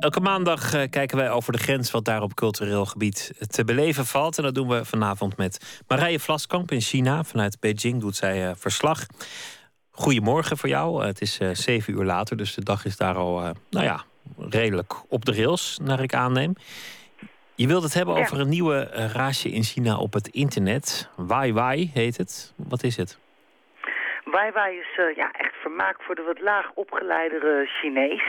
[0.00, 4.06] Elke maandag eh, kijken wij over de grens wat daar op cultureel gebied te beleven
[4.06, 4.38] valt.
[4.38, 7.24] En dat doen we vanavond met Marije Vlaskamp in China.
[7.24, 9.06] Vanuit Beijing doet zij eh, verslag.
[9.90, 11.06] Goedemorgen voor jou.
[11.06, 13.40] Het is zeven uur later, dus de dag is daar al,
[13.70, 14.04] nou ja,
[14.38, 16.54] redelijk op de rails, naar ik aanneem.
[17.62, 18.20] Je wilt het hebben Ja.
[18.20, 21.10] over een nieuwe eh, raasje in China op het internet.
[21.16, 22.54] Wai Wai heet het.
[22.56, 23.18] Wat is het?
[24.24, 28.22] Wai is eh, ja, echt vermaak voor de wat laag opgeleidere Chinees.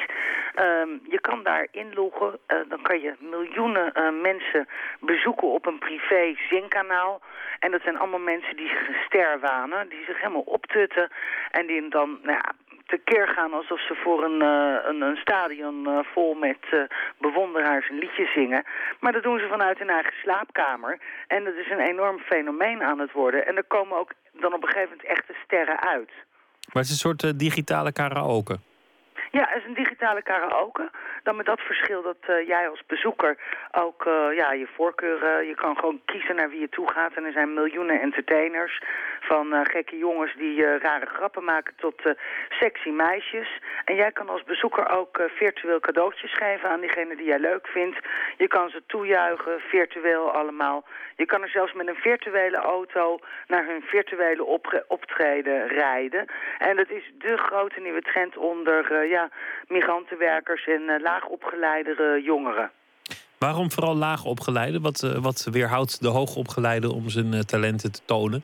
[0.55, 3.91] Ehm, je kan daar inloggen, eh, dan kan je miljoenen
[4.21, 4.67] mensen
[4.99, 7.21] bezoeken op een privé zinkanaal.
[7.59, 11.09] En dat zijn allemaal mensen die zich een ster wanen, die zich helemaal optutten.
[11.51, 12.51] En die dan nou ja,
[12.89, 16.79] tekeer gaan alsof ze voor een, eh, een, een stadion eh, vol met eh,
[17.17, 18.63] bewonderaars een liedje zingen.
[18.99, 20.99] Maar dat doen ze vanuit hun eigen slaapkamer.
[21.27, 23.47] En dat is een enorm fenomeen aan het worden.
[23.47, 26.11] En er komen ook dan op een gegeven moment echte sterren uit.
[26.71, 28.59] Maar het is een soort digitale karaoke.
[29.31, 30.89] Ja, het is een digitale karaoke.
[31.23, 33.37] Dan met dat verschil dat eh, jij als bezoeker
[33.71, 35.47] ook eh, ja, je voorkeuren...
[35.47, 37.13] je kan gewoon kiezen naar wie je toe gaat.
[37.13, 38.81] En er zijn miljoenen entertainers.
[39.19, 42.13] Van eh, gekke jongens die eh, rare grappen maken tot eh,
[42.49, 43.59] sexy meisjes.
[43.85, 47.67] En jij kan als bezoeker ook eh, virtueel cadeautjes geven aan diegene die jij leuk
[47.67, 47.97] vindt.
[48.37, 50.83] Je kan ze toejuichen, virtueel allemaal.
[51.15, 54.45] Je kan er zelfs met een virtuele auto naar hun virtuele
[54.87, 56.25] optreden rijden.
[56.57, 59.29] En dat is de grote nieuwe trend onder eh, ja,
[59.67, 62.71] migrantenwerkers en eh, laagopgeleidere jongeren.
[63.37, 64.79] Waarom vooral laag opgeleide?
[64.79, 68.43] Wat, eh, wat weerhoudt de hoogopgeleide om zijn eh, talenten te tonen?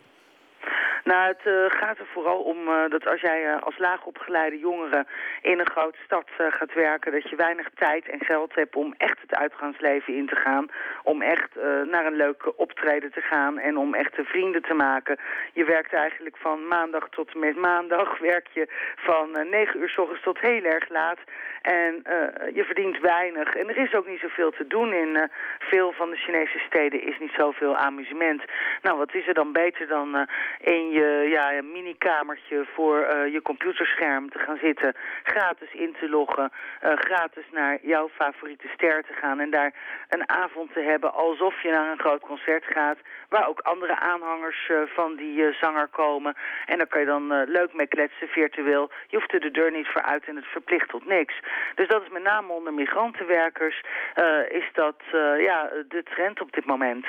[1.11, 5.05] Nou, het eh, gaat er vooral om eh, dat als jij eh, als laagopgeleide jongere
[5.41, 9.21] in een grote stad gaat werken, dat je weinig tijd en geld hebt om echt
[9.21, 10.67] het uitgaansleven in te gaan.
[11.03, 11.55] Om echt
[11.89, 15.19] naar een leuke optreden te gaan en om echte vrienden te maken.
[15.53, 18.19] Je werkt eigenlijk van maandag tot en met maandag.
[18.31, 21.19] Werk je van 9 uur s ochtends tot heel erg laat.
[21.65, 23.55] En eh, je verdient weinig.
[23.55, 25.23] En er is ook niet zoveel te doen in eh,
[25.59, 28.43] veel van de Chinese steden is niet zoveel amusement.
[28.81, 32.99] Nou, wat is er dan beter dan eh, in je ja, mini-kamertje voor
[33.31, 34.95] je computerscherm te gaan zitten.
[35.23, 36.51] Gratis in te loggen.
[36.81, 39.39] gratis naar jouw favoriete ster te gaan.
[39.39, 39.73] En daar
[40.09, 42.97] een avond te hebben alsof je naar een groot concert gaat.
[43.29, 46.35] Waar ook andere aanhangers van die zanger komen.
[46.65, 48.91] En daar kan je dan leuk mee kletsen virtueel.
[49.07, 51.33] Je hoeft er de deur niet voor uit en het verplicht tot niks.
[51.74, 53.84] Dus dat is met name onder migrantenwerkers.
[54.14, 57.06] eh, is dat eh, ja, de trend op dit moment.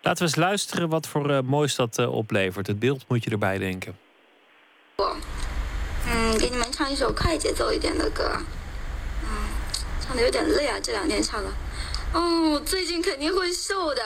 [0.00, 2.66] Laten we eens luisteren wat voor eh, moois dat eh, oplevert.
[2.66, 3.98] Het beeld moet je erbij denken.
[6.10, 8.22] 嗯，给你们唱一首快节奏一点的歌。
[9.22, 9.28] 嗯，
[10.00, 11.50] 唱的有点累啊，这两天唱的。
[12.14, 14.02] 哦，我最近肯定会瘦的。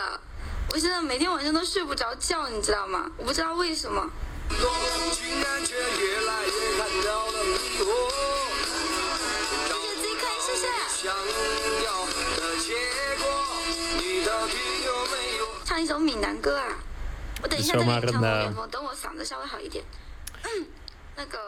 [0.73, 3.09] 我现在每天晚上都睡不着觉，你知道吗？
[3.19, 4.11] 我不知道为什么。
[4.49, 8.26] 竟然却越来越看到了迷惑。
[10.97, 11.09] 自己可以谢谢。
[11.09, 11.13] 想
[11.85, 11.87] 要
[12.37, 12.69] 的结
[13.23, 13.25] 果，
[13.99, 14.55] 你到底
[14.85, 15.41] 有没有？
[15.65, 16.67] 唱一首闽南歌啊！
[17.43, 19.85] 我等一下再给 Zomaar 你唱 een, 到 eh, 远方，等我嗓子稍微好一点。
[20.45, 20.67] 嗯，
[21.17, 21.39] 那个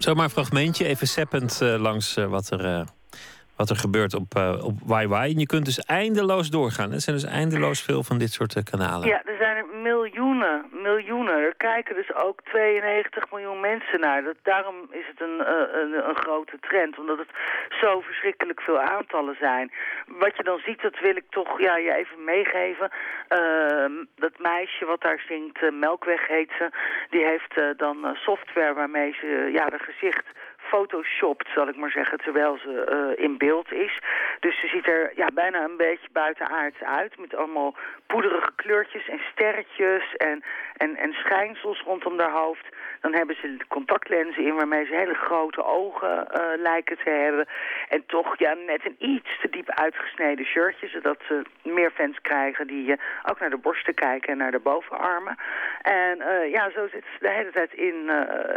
[0.00, 2.86] Zomaar een fragmentje, even seppend eh, langs eh, wat, er, eh,
[3.55, 5.31] wat er gebeurt op, eh op YY.
[5.33, 6.91] En je kunt dus eindeloos doorgaan.
[6.91, 9.07] Er zijn dus eindeloos veel van dit soort eh, kanalen.
[9.07, 11.35] Ja, er zijn er miljoenen, miljoenen.
[11.35, 14.23] Er kijken dus ook 92 miljoen mensen naar.
[14.23, 17.31] Dat, daarom is het een, eh, een, een grote trend, omdat het
[17.81, 19.71] zo verschrikkelijk veel aantallen zijn.
[20.07, 22.89] Wat je dan ziet, dat wil ik toch ja, je even meegeven.
[23.27, 26.69] Ehm, dat meisje wat daar zingt, Melkweg heet ze,
[27.09, 30.25] die heeft dan software waarmee ze ja, haar gezicht
[30.69, 33.99] photoshopt, zal ik maar zeggen, terwijl ze eh, in beeld is.
[34.39, 37.75] Dus ze ziet er ja, bijna een beetje buitenaards uit, met allemaal
[38.07, 40.43] poederige kleurtjes en sterretjes en,
[40.77, 42.67] en, en schijnsels rondom haar hoofd.
[43.05, 47.45] Dan hebben ze contactlenzen in waarmee ze hele grote ogen eh, lijken te hebben.
[47.89, 52.67] En toch ja, net een iets te diep uitgesneden shirtje, zodat ze meer fans krijgen
[52.67, 52.97] die eh,
[53.29, 55.35] ook naar de borsten kijken en naar de bovenarmen.
[55.81, 57.95] En eh, ja, zo zit ze de hele tijd in,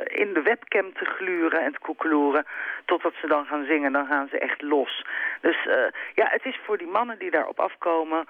[0.07, 2.47] in de webcam te gluren en te koekeloeren.
[2.85, 5.05] Totdat ze dan gaan zingen, dan gaan ze echt los.
[5.41, 5.69] Dus
[6.15, 8.25] ja, het is voor die mannen die daarop afkomen,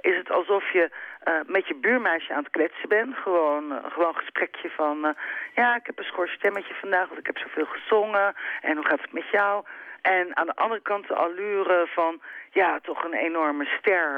[0.00, 3.16] is het alsof je eh, met je buurmeisje aan het kletsen bent.
[3.16, 5.10] Gewoon, eh, gewoon een gesprekje van, eh,
[5.54, 8.34] ja, ik heb een schor stemmetje vandaag, want ik heb zoveel gezongen.
[8.60, 9.64] En hoe gaat het met jou?
[10.02, 12.20] En aan de andere kant de allure van,
[12.52, 14.08] ja, toch een enorme ster.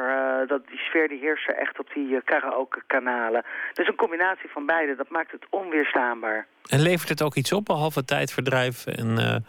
[0.46, 3.44] dat, die sfeer die heerst er echt op die karaoke-kanalen.
[3.72, 6.46] Dus een combinatie van beide, dat maakt het onweerstaanbaar.
[6.68, 9.44] En levert het ook iets op, behalve tijdverdrijf en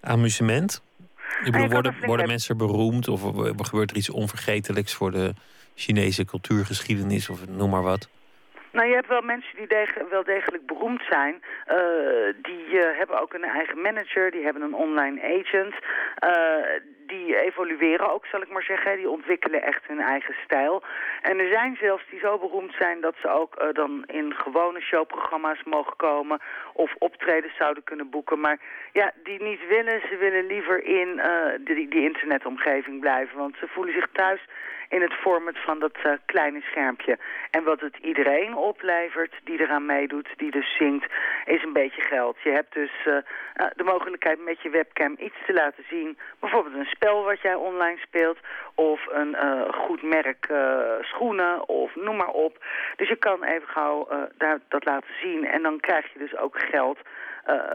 [0.00, 0.82] amusement?
[1.44, 3.20] Ik bedoel, kan worden, worden mensen beroemd of
[3.68, 5.34] gebeurt er iets onvergetelijks voor de
[5.76, 8.08] Chinese cultuurgeschiedenis of noem maar wat?
[8.72, 9.68] Nou, je hebt wel mensen die
[10.10, 11.42] wel degelijk beroemd zijn.
[11.66, 11.76] Eh,
[12.42, 15.74] die eh, hebben ook een eigen manager, die hebben een online agent.
[16.16, 18.96] Eh, die evolueren ook, zal ik maar zeggen.
[18.96, 20.82] Die ontwikkelen echt hun eigen stijl.
[21.22, 25.62] En er zijn zelfs die zo beroemd zijn dat ze ook dan in gewone showprogramma's
[25.64, 26.40] mogen komen.
[26.72, 28.40] Of optredens zouden kunnen boeken.
[28.40, 28.58] Maar
[28.92, 31.30] ja, die niet willen, ze willen liever in eh,
[31.64, 33.38] die, die internetomgeving blijven.
[33.38, 34.40] Want ze voelen zich thuis
[34.88, 37.18] in het format van dat eh, kleine schermpje.
[37.50, 41.12] En wat het iedereen oplevert die eraan meedoet, die dus zingt,
[41.44, 42.36] is een beetje geld.
[42.42, 46.18] Je hebt dus eh, eh, de mogelijkheid met je webcam iets te laten zien.
[46.40, 48.38] Bijvoorbeeld een spel wat jij online speelt.
[48.74, 50.48] Of een eh, goed merk
[51.00, 52.64] schoenen of noem maar op.
[52.96, 54.08] Dus je kan even gauw
[54.38, 55.46] daar, dat laten zien.
[55.46, 56.98] En dan krijg je dus ook geld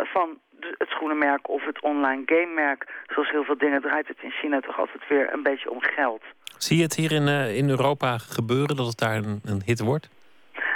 [0.01, 0.39] van
[0.77, 2.85] het schoenenmerk of het online gamemerk.
[3.05, 6.23] Zoals heel veel dingen draait het in China toch altijd weer een beetje om geld.
[6.65, 9.79] Zie je het hier in, eh, in Europa gebeuren dat het daar een, een hit
[9.79, 10.09] wordt?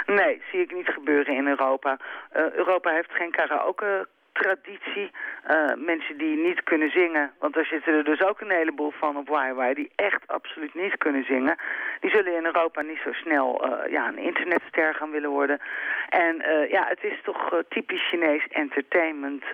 [0.06, 1.98] Nee, zie ik niet gebeuren in Europa.
[2.30, 5.10] Eh, Europa heeft geen karaoke traditie.
[5.44, 9.16] Eh, mensen die niet kunnen zingen, want daar zitten er dus ook een heleboel van
[9.16, 9.74] op YY...
[9.74, 11.56] die echt absoluut niet kunnen zingen.
[12.00, 15.58] Die zullen in Europa niet zo snel eh, ja, een internetster gaan willen worden.
[16.08, 16.34] En
[16.68, 19.44] ja, het is toch typisch Chinees entertainment...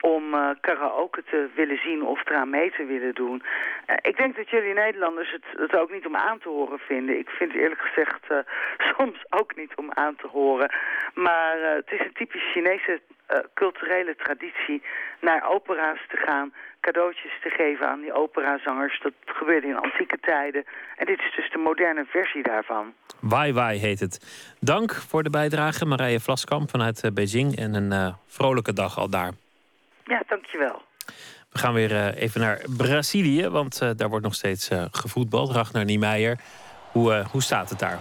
[0.00, 3.42] om eh, karaoke te willen zien of eraan mee te willen doen.
[3.86, 7.18] Eh, ik denk dat jullie Nederlanders het, het ook niet om aan te horen vinden.
[7.18, 8.38] Ik vind het eerlijk gezegd eh,
[8.96, 10.72] soms ook niet om aan te horen.
[11.14, 13.00] Maar het is een typisch Chinese
[13.54, 14.82] culturele traditie
[15.20, 19.00] naar opera's te gaan, cadeautjes te geven aan die operazangers.
[19.02, 20.64] Dat gebeurde in antieke tijden.
[20.96, 22.94] En dit is dus de moderne versie daarvan.
[23.20, 24.54] Wai Wai heet het.
[24.60, 27.56] Dank voor de bijdrage, Marije Vlaskamp vanuit Beijing.
[27.56, 29.32] En een vrolijke dag al daar.
[30.06, 30.82] Ja, dankjewel.
[31.52, 35.50] We gaan weer eh, even naar Brazilië, want eh, daar wordt nog steeds eh, gevoetbald.
[35.50, 36.38] Ragnar Niemeyer,
[36.92, 37.98] hoe, eh, hoe staat het daar?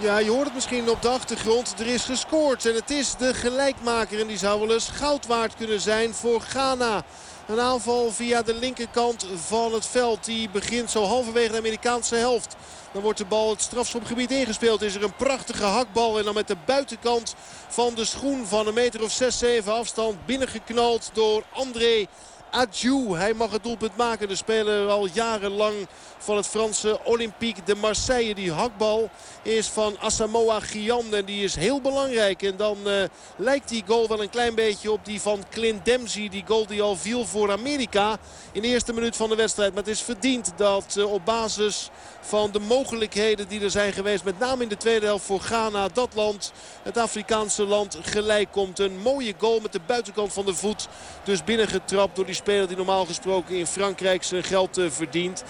[0.00, 1.80] Ja, je hoort het misschien op de achtergrond.
[1.80, 4.20] Er is gescoord en het is de gelijkmaker.
[4.20, 7.02] En die zou wel eens goud waard kunnen zijn voor Ghana.
[7.46, 10.24] Een aanval via de linkerkant van het veld.
[10.24, 12.56] Die begint zo halverwege de Amerikaanse helft.
[12.92, 14.82] Dan wordt de bal het strafschopgebied ingespeeld.
[14.82, 16.18] Is er een prachtige hakbal.
[16.18, 17.34] En dan met de buitenkant
[17.68, 20.26] van de schoen van een meter of 6, 7 afstand.
[20.26, 22.06] Binnengeknald door André
[22.54, 23.16] Adjou.
[23.16, 24.28] Hij mag het doelpunt maken.
[24.28, 25.74] De speler al jarenlang
[26.18, 28.34] van het Franse Olympique de Marseille.
[28.34, 29.10] Die hakbal
[29.42, 32.42] is van Asamoah Gyan en die is heel belangrijk.
[32.42, 33.02] En dan uh,
[33.36, 36.28] lijkt die goal wel een klein beetje op die van Clint Dempsey.
[36.28, 38.16] Die goal die al viel voor Amerika
[38.52, 39.74] in de eerste minuut van de wedstrijd.
[39.74, 41.90] Maar het is verdiend dat uh, op basis
[42.20, 44.24] van de mogelijkheden die er zijn geweest.
[44.24, 45.88] Met name in de tweede helft voor Ghana.
[45.88, 46.52] Dat land,
[46.82, 48.78] het Afrikaanse land, gelijk komt.
[48.78, 50.88] Een mooie goal met de buitenkant van de voet.
[51.24, 55.44] Dus binnengetrapt door die speler die normaal gesproken in Frankrijk zijn geld uh, verdient.
[55.44, 55.46] 1-1,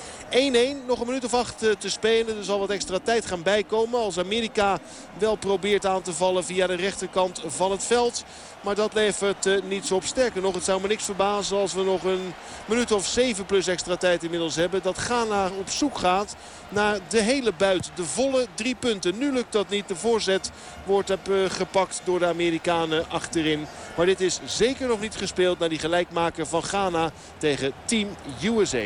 [0.87, 2.37] nog een minuut of acht uh, te spelen.
[2.37, 4.01] Er zal wat extra tijd gaan bijkomen.
[4.01, 4.79] Als Amerika
[5.19, 8.25] wel probeert aan te vallen via de rechterkant van het veld.
[8.65, 10.05] Maar dat levert uh, niets op.
[10.05, 12.35] Sterker nog, het zou me niks verbazen als we nog een
[12.65, 14.83] minuut of zeven plus extra tijd inmiddels hebben.
[14.83, 16.37] Dat Ghana op zoek gaat
[16.69, 17.91] naar de hele buit.
[17.95, 19.19] De volle drie punten.
[19.19, 19.89] Nu lukt dat niet.
[19.89, 20.51] De voorzet
[20.85, 21.17] wordt uh,
[21.49, 23.67] gepakt door de Amerikanen achterin.
[23.97, 28.09] Maar dit is zeker nog niet gespeeld naar die gelijkmaker van Ghana tegen Team
[28.43, 28.85] USA.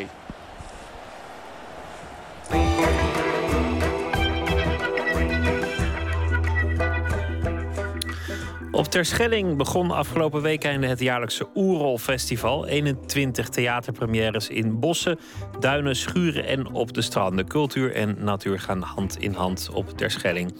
[8.71, 12.65] Op Terschelling begon afgelopen weekende het jaarlijkse Oerol Festival.
[12.65, 15.19] 21 theaterpremières in bossen,
[15.59, 17.47] duinen, schuren en op de stranden.
[17.47, 20.53] Cultuur en natuur gaan hand in hand op Terschelling.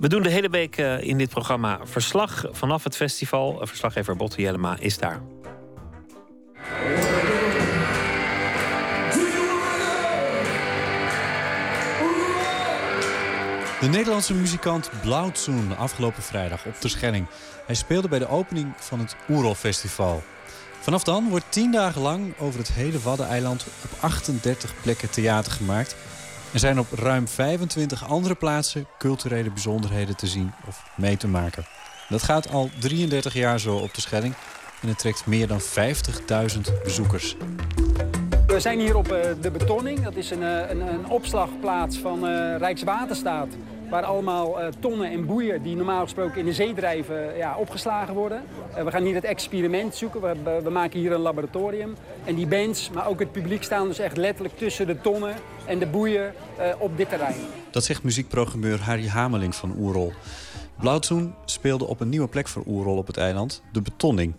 [0.00, 3.60] We doen de hele week in dit programma verslag vanaf het festival.
[3.62, 5.22] Verslaggever Botte Jellema is daar.
[13.80, 17.26] De Nederlandse muzikant Blauwtsoen afgelopen vrijdag op Terschelling.
[17.66, 20.22] Hij speelde bij de opening van het Oerol Festival.
[20.80, 25.96] Vanaf dan wordt tien dagen lang over het hele Waddeneiland op 38 plekken theater gemaakt.
[26.52, 31.66] Er zijn op ruim 25 andere plaatsen culturele bijzonderheden te zien of mee te maken.
[32.08, 34.34] Dat gaat al 33 jaar zo op de Schelling
[34.82, 37.36] en het trekt meer dan 50.000 bezoekers.
[38.56, 39.08] We zijn hier op
[39.40, 40.02] de Betonning.
[40.02, 43.48] Dat is een, een, een opslagplaats van uh, Rijkswaterstaat.
[43.90, 48.42] Waar allemaal tonnen en boeien die normaal gesproken in de zee drijven ja, opgeslagen worden.
[48.84, 50.20] We gaan hier het experiment zoeken.
[50.20, 51.94] We, we, maken hier een laboratorium.
[52.24, 55.34] En die bands, maar ook het publiek staan dus echt letterlijk tussen de tonnen
[55.66, 56.34] en de boeien
[56.78, 57.40] op dit terrein.
[57.70, 60.12] Dat zegt muziekprogrammeur Harry Hameling van Oerol.
[60.78, 64.34] Blauwtsoen speelde op een nieuwe plek voor Oerol op het eiland, de Betonning.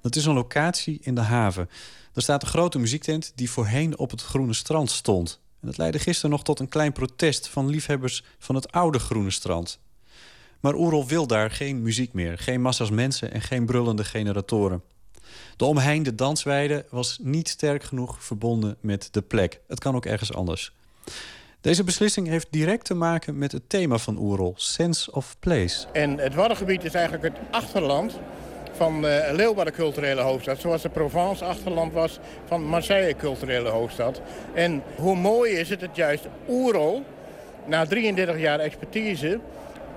[0.00, 1.68] Dat is een locatie in de haven.
[2.18, 5.40] Er staat een grote muziektent die voorheen op het Groene Strand stond.
[5.60, 9.30] En dat leidde gisteren nog tot een klein protest van liefhebbers van het oude Groene
[9.30, 9.78] Strand.
[10.60, 14.82] Maar Oerol wil daar geen muziek meer, geen massa's mensen en geen brullende generatoren.
[15.56, 19.60] De omheinde dansweide was niet sterk genoeg verbonden met de plek.
[19.66, 20.72] Het kan ook ergens anders.
[21.60, 25.86] Deze beslissing heeft direct te maken met het thema van Oerol, Sense of Place.
[25.92, 28.18] En het Waddengebied is eigenlijk het achterland
[28.78, 30.60] van uh, Leeuwarden culturele hoofdstad.
[30.60, 34.20] Zoals de Provence achterland was van Marseille culturele hoofdstad.
[34.54, 37.02] En hoe mooi is het dat juist Oerol,
[37.64, 39.38] na 33 jaar expertise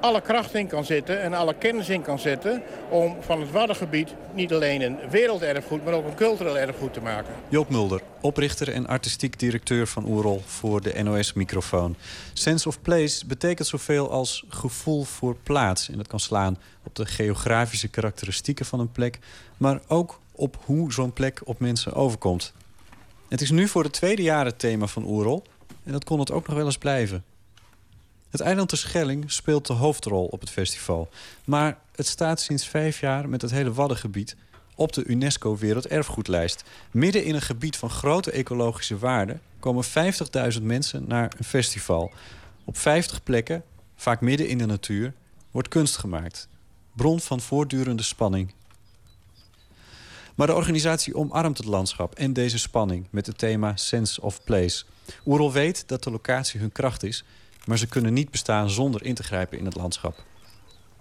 [0.01, 2.61] alle kracht in kan zetten en alle kennis in kan zetten...
[2.89, 7.33] om van het Waddengebied niet alleen een werelderfgoed, maar ook een cultureel erfgoed te maken.
[7.49, 11.95] Joop Mulder, oprichter en artistiek directeur van Oerol voor de NOS-microfoon.
[12.33, 15.89] Sense of place betekent zoveel als gevoel voor plaats.
[15.89, 19.19] En dat kan slaan op de geografische karakteristieken van een plek...
[19.57, 22.53] maar ook op hoe zo'n plek op mensen overkomt.
[23.29, 25.43] Het is nu voor het tweede jaar het thema van Oerol...
[25.83, 27.23] en dat kon het ook nog wel eens blijven.
[28.31, 31.09] Het eiland de Schelling speelt de hoofdrol op het festival.
[31.45, 34.35] Maar het staat sinds vijf jaar met het hele Waddengebied
[34.75, 36.63] op de UNESCO Werelderfgoedlijst.
[36.91, 39.39] Midden in een gebied van grote ecologische waarde...
[39.59, 39.85] komen
[40.55, 42.11] 50.000 mensen naar een festival.
[42.63, 43.63] Op 50 plekken,
[43.95, 45.13] vaak midden in de natuur,
[45.51, 46.47] wordt kunst gemaakt.
[46.95, 48.53] Bron van voortdurende spanning.
[50.35, 53.07] Maar de organisatie omarmt het landschap en deze spanning...
[53.09, 54.83] met het thema Sense of Place.
[55.25, 57.23] Oerol weet dat de locatie hun kracht is...
[57.65, 60.23] maar ze kunnen niet bestaan zonder in te grijpen in het landschap.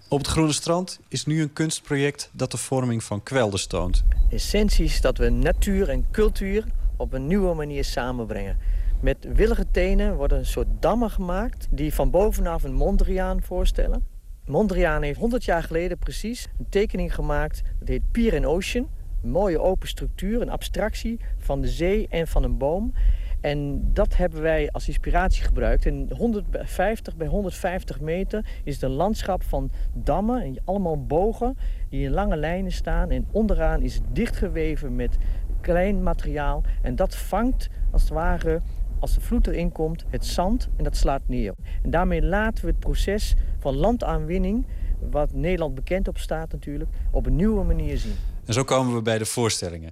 [0.09, 4.03] Op het Groene Strand is nu een kunstproject dat de vorming van kwelden toont.
[4.29, 6.65] Essentie is dat we natuur en cultuur
[6.97, 8.57] op een nieuwe manier samenbrengen.
[9.01, 11.67] Met willige tenen worden een soort dammen gemaakt...
[11.69, 14.03] die van bovenaf een Mondriaan voorstellen.
[14.45, 17.61] Mondriaan heeft 100 jaar geleden precies een tekening gemaakt.
[17.79, 18.89] Dat heet Pier in Ocean.
[19.23, 22.93] Een mooie open structuur, een abstractie van de zee en van een boom.
[23.41, 25.85] En dat hebben wij als inspiratie gebruikt.
[25.85, 30.41] En 150 bij 150 meter is het een landschap van dammen.
[30.41, 31.57] En allemaal bogen
[31.89, 33.09] die in lange lijnen staan.
[33.09, 35.17] En onderaan is het dichtgeweven met
[35.61, 36.63] klein materiaal.
[36.81, 38.61] En dat vangt als het ware,
[38.99, 41.53] als de vloed erin komt, het zand en dat slaat neer.
[41.83, 44.65] En daarmee laten we het proces van landaanwinning,
[45.11, 48.15] wat Nederland bekend op staat natuurlijk, op een nieuwe manier zien.
[48.45, 49.91] En zo komen we bij de voorstellingen.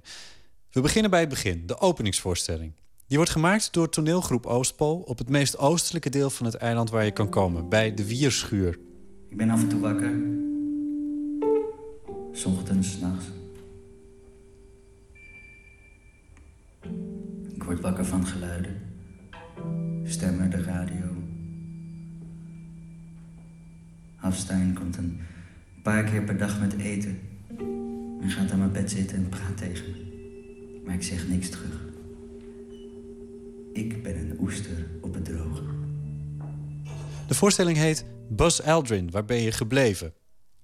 [0.70, 2.72] We beginnen bij het begin, de openingsvoorstelling.
[3.10, 7.04] Die wordt gemaakt door toneelgroep Oostpool op het meest oostelijke deel van het eiland waar
[7.04, 8.78] je kan komen, bij de Wierschuur.
[9.28, 10.20] Ik ben af en toe wakker.
[12.32, 13.24] S ochtends, nachts.
[17.54, 18.82] Ik word wakker van geluiden.
[20.04, 21.06] Stemmen, de radio.
[24.16, 25.20] Hafstein komt een
[25.82, 27.20] paar keer per dag met eten.
[28.20, 30.82] En gaat aan mijn bed zitten en praat tegen me.
[30.84, 31.89] Maar ik zeg niks terug.
[33.72, 35.62] Ik ben een oester op het droge.
[37.28, 40.14] De voorstelling heet Buzz Aldrin, waar ben je gebleven?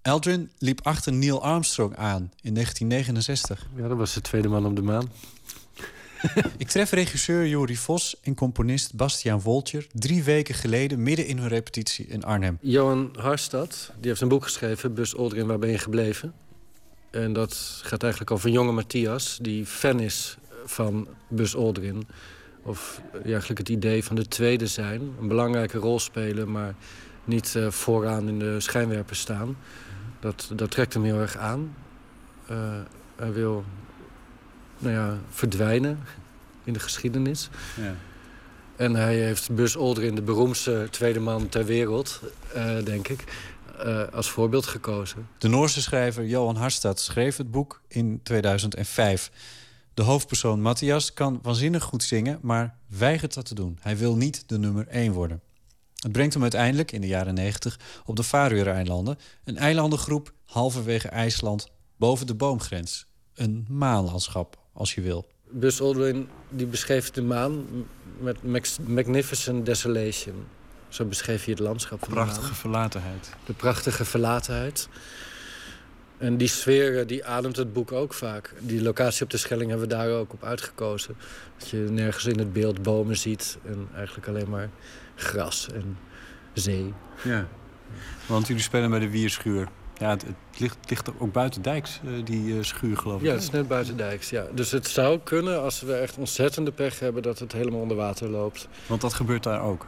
[0.03, 3.67] Aldrin liep achter Neil Armstrong aan in 1969.
[3.77, 5.11] Ja, dat was de tweede man op de maan.
[6.59, 9.87] Ik tref regisseur Jori Vos en componist Bastiaan Woltjer...
[9.93, 12.59] drie weken geleden midden in hun repetitie in Arnhem.
[12.61, 14.95] Johan Harstad, die heeft een boek geschreven...
[14.95, 16.35] Bus Aldrin, waar ben je gebleven?
[17.11, 19.39] En dat gaat eigenlijk over jonge Matthias...
[19.43, 22.07] die fan is van Bus Aldrin.
[22.67, 25.01] Of ja, eigenlijk het idee van de tweede zijn.
[25.21, 26.75] Een belangrijke rol spelen, maar
[27.25, 29.57] niet uh, vooraan in de schijnwerpers staan.
[30.21, 31.75] Dat, dat trekt hem heel erg aan.
[32.51, 32.57] Uh,
[33.17, 33.65] hij wil
[34.79, 35.99] nou ja, verdwijnen
[36.65, 37.49] in de geschiedenis.
[37.77, 37.95] Ja.
[38.77, 42.21] En hij heeft Bus Aldrin, de beroemdste tweede man ter wereld,
[42.57, 43.25] uh, denk ik,
[44.13, 45.29] als voorbeeld gekozen.
[45.39, 49.31] De Noorse schrijver Johan Harstad schreef het boek in 2005.
[49.97, 53.79] De hoofdpersoon Matthias kan waanzinnig goed zingen, maar weigert dat te doen.
[53.81, 55.41] Hij wil niet de nummer 1 worden.
[55.95, 59.19] Het brengt hem uiteindelijk in de jaren 90 op de Faroe-eilanden...
[59.45, 63.07] een eilandengroep halverwege IJsland boven de boomgrens.
[63.35, 65.27] Een maanlandschap, als je wil.
[65.51, 67.65] Bus Aldrin die beschreef de maan
[68.41, 70.47] met Magnificent Desolation.
[70.89, 72.55] Zo beschreef hij het landschap van Prachtige de maan.
[72.55, 73.31] verlatenheid.
[73.45, 74.89] De prachtige verlatenheid.
[76.19, 78.55] En die sfeer die ademt het boek ook vaak.
[78.61, 81.17] Die locatie op de Schelling hebben we daar ook op uitgekozen.
[81.59, 84.69] Dat je nergens in het beeld bomen ziet en eigenlijk alleen maar
[85.15, 85.99] gras en
[86.53, 86.95] zee.
[87.25, 87.47] Ja,
[88.27, 89.69] want jullie spelen bij de Wierschuur.
[89.99, 93.27] Ja, het, het ligt, ligt ook buiten dijks, uh, die uh, schuur geloof ik.
[93.27, 94.47] Ja, het is net buiten dijks, ja.
[94.55, 97.23] Dus het zou kunnen, als we echt ontzettende pech hebben...
[97.23, 98.69] dat het helemaal onder water loopt.
[98.87, 99.87] Want dat gebeurt daar ook?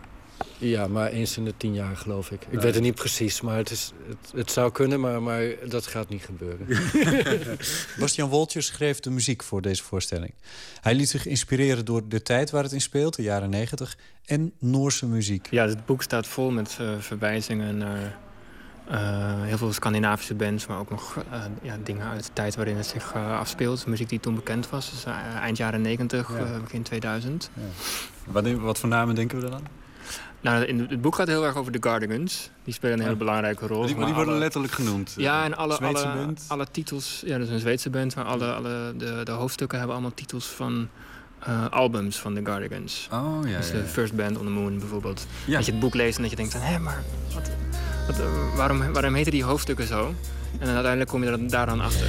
[0.59, 2.43] Ja, maar eens in de tien jaar geloof ik.
[2.43, 2.61] Ik nee.
[2.61, 6.09] weet het niet precies, maar het, is, het, het, zou kunnen, maar, maar dat gaat
[6.09, 6.67] niet gebeuren.
[8.01, 10.33] Bastian Woltjes schreef de muziek voor deze voorstelling.
[10.81, 14.53] Hij liet zich inspireren door de tijd waar het in speelt, de jaren negentig, en
[14.59, 15.49] Noorse muziek.
[15.51, 18.19] Ja, het boek staat vol met uh, verwijzingen naar
[18.91, 22.77] uh, heel veel Scandinavische bands, maar ook nog uh, ja, dingen uit de tijd waarin
[22.77, 23.87] het zich uh, afspeelt.
[23.87, 25.05] Muziek die toen bekend was, dus,
[25.41, 26.61] eind jaren 90, ja.
[26.61, 27.51] begin 2000.
[27.55, 27.63] Ja.
[28.33, 29.78] Wat, wat voor namen denken we dan aan?
[30.41, 32.51] Nou, in het boek gaat het heel erg over de Cardigans.
[32.65, 33.87] Die spelen een hele belangrijke rol.
[33.87, 34.39] Die, die worden alle...
[34.39, 35.15] letterlijk genoemd.
[35.17, 37.23] Ja, en alle, alle, alle, titels...
[37.25, 40.47] Ja, dat is een Zweedse band, maar alle, alle de, de hoofdstukken hebben allemaal titels
[40.47, 40.89] van...
[41.49, 43.09] Uh, albums van de Cardigans.
[43.13, 43.85] Oh, ja, dus de ja.
[43.85, 45.27] First Band on the Moon bijvoorbeeld.
[45.47, 45.57] Ja.
[45.57, 46.61] Dat je het boek leest en dat je denkt van...
[46.61, 47.03] hé, maar
[47.35, 47.51] wat,
[48.07, 50.07] wat, uh, waarom, waarom heten die hoofdstukken zo?
[50.53, 52.09] En dan uiteindelijk kom je er, daar dan achter.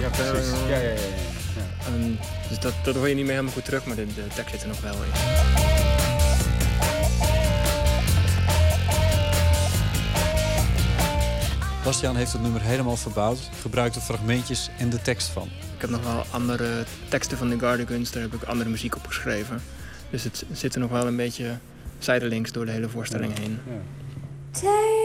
[0.00, 0.50] Ja, precies.
[0.68, 0.88] Ja, ja, ja.
[0.90, 1.94] ja.
[1.94, 2.18] Um,
[2.48, 4.62] dus dat, dat hoor je niet meer helemaal goed terug, maar de, de tekst zit
[4.62, 5.10] er nog wel in.
[11.84, 15.48] Bastiaan heeft het nummer helemaal verbouwd, gebruikt de fragmentjes en de tekst van.
[15.74, 19.06] Ik heb nog wel andere teksten van de Gardigans, daar heb ik andere muziek op
[19.06, 19.62] geschreven.
[20.10, 21.58] Dus het zit er nog wel een beetje
[21.98, 23.58] zijdelings door de hele voorstelling heen.
[23.66, 25.03] Ja.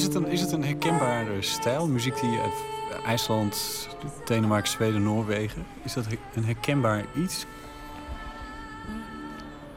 [0.00, 1.88] Is het, een, is het een herkenbare stijl?
[1.88, 2.52] Muziek die uit
[3.04, 3.88] IJsland,
[4.24, 5.66] Denemarken, Zweden, Noorwegen.
[5.84, 7.46] Is dat een herkenbaar iets?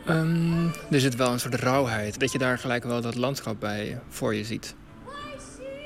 [0.09, 2.19] Um, er zit wel een soort rauwheid.
[2.19, 4.75] Dat je daar gelijk wel dat landschap bij voor je ziet.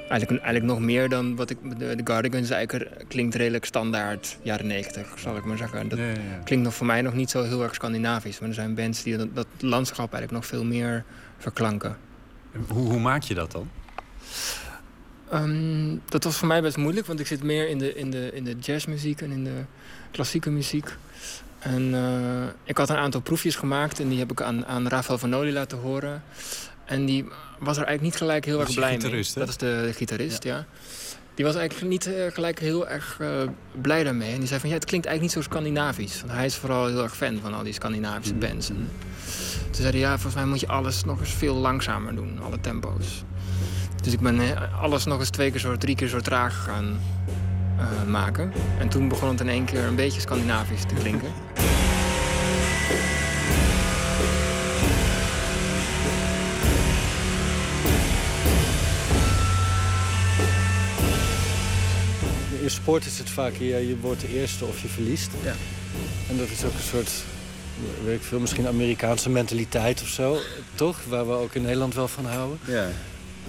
[0.10, 1.58] Eigenlijk, eigenlijk nog meer dan wat ik...
[1.78, 5.90] De, de Gardigans eigenlijk klinkt redelijk standaard jaren 90, zal ik maar zeggen.
[5.90, 6.44] Dat ja, ja, ja.
[6.44, 8.40] klinkt nog voor mij nog niet zo heel erg Scandinavisch.
[8.40, 11.04] Maar er zijn bands die dat, dat landschap eigenlijk nog veel meer
[11.38, 11.98] verklanken.
[12.68, 13.70] Hoe, hoe maak je dat dan?
[15.34, 18.32] Um, dat was voor mij best moeilijk, want ik zit meer in de, in de,
[18.34, 19.64] in de jazzmuziek en in de
[20.12, 20.96] klassieke muziek.
[21.60, 25.18] En uh, ik had een aantal proefjes gemaakt en die heb ik aan, aan Rafael
[25.18, 26.24] Vanoli laten horen.
[26.86, 27.24] En die
[27.60, 29.12] was er eigenlijk niet gelijk heel erg blij mee.
[29.12, 29.24] Hè?
[29.34, 30.56] Dat is de, de gitarist, ja.
[30.56, 30.66] ja.
[31.36, 33.30] Die was eigenlijk niet eh, gelijk heel erg eh,
[33.82, 34.34] blij daarmee.
[34.34, 36.20] En die zei van, ja, het klinkt eigenlijk niet zo Scandinavisch.
[36.22, 38.48] Want hij is vooral heel erg fan van al die Scandinavische Mhm.
[38.48, 38.70] bands.
[38.70, 38.90] En
[39.66, 42.40] toen zei hij, ja, volgens mij moet je alles nog eens veel langzamer doen.
[42.42, 43.24] Alle tempo's.
[44.08, 47.00] Dus ik ben eh, alles nog eens twee keer zo, drie keer zo traag gaan
[47.78, 48.54] eh, maken.
[48.80, 51.32] En toen begon het in één keer een beetje Scandinavisch te klinken.
[62.62, 65.32] In sport is het vaak, ja, je wordt de eerste of je verliest.
[65.44, 65.54] Ja.
[66.30, 67.12] En dat is ook een soort,
[68.04, 70.38] weet ik veel, misschien Amerikaanse mentaliteit of zo.
[70.76, 71.00] Toch?
[71.08, 72.60] Waar we ook in Nederland wel van houden.
[72.66, 72.88] Ja.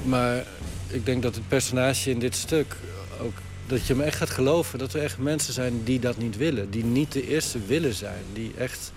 [0.05, 0.45] Maar
[0.89, 2.77] ik denk dat het personage in dit stuk
[3.20, 3.33] ook...
[3.66, 6.70] dat je hem echt gaat geloven dat er echt mensen zijn die dat niet willen.
[6.70, 8.23] Die niet de eerste willen zijn.
[8.33, 8.93] Die echt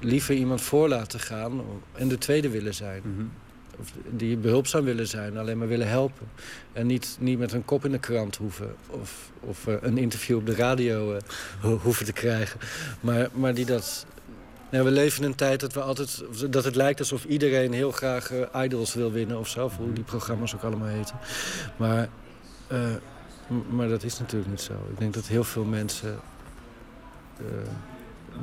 [0.00, 1.60] liever iemand voor laten gaan
[1.92, 3.02] en de tweede willen zijn.
[3.80, 6.26] Of die behulpzaam willen zijn, alleen maar willen helpen.
[6.72, 8.74] En niet, niet met een kop in de krant hoeven.
[8.90, 11.20] Of, of eh, een interview op de radio eh,
[11.60, 12.60] ho- hoeven te krijgen.
[13.00, 14.06] Maar, maar die dat...
[14.70, 17.90] Ja, we leven in een tijd dat, we altijd, dat het lijkt alsof iedereen heel
[17.90, 19.64] graag eh, idols wil winnen of zo.
[19.64, 21.16] Of hoe die programma's ook allemaal heten.
[21.76, 22.08] Maar,
[22.66, 22.78] eh,
[23.68, 24.72] maar dat is natuurlijk niet zo.
[24.72, 26.18] Ik denk dat heel veel mensen
[27.36, 27.44] eh,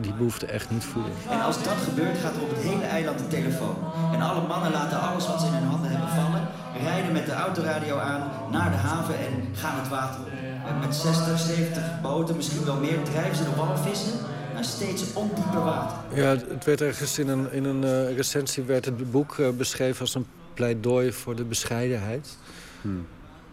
[0.01, 1.11] die behoefte echt niet voelen.
[1.29, 3.77] En als dat gebeurt, gaat er op het hele eiland een telefoon.
[4.13, 6.47] En alle mannen laten alles wat ze in hun handen hebben vallen,
[6.83, 10.31] rijden met de autoradio aan naar de haven en gaan het water op.
[10.79, 14.19] Met 60, 70 boten, misschien wel meer, drijven ze de walvissen
[14.53, 16.17] naar steeds ondieper water.
[16.17, 20.01] Ja, het werd ergens in een, in een eh, recensie werd het boek eh, beschreven
[20.01, 22.37] als een pleidooi voor de bescheidenheid.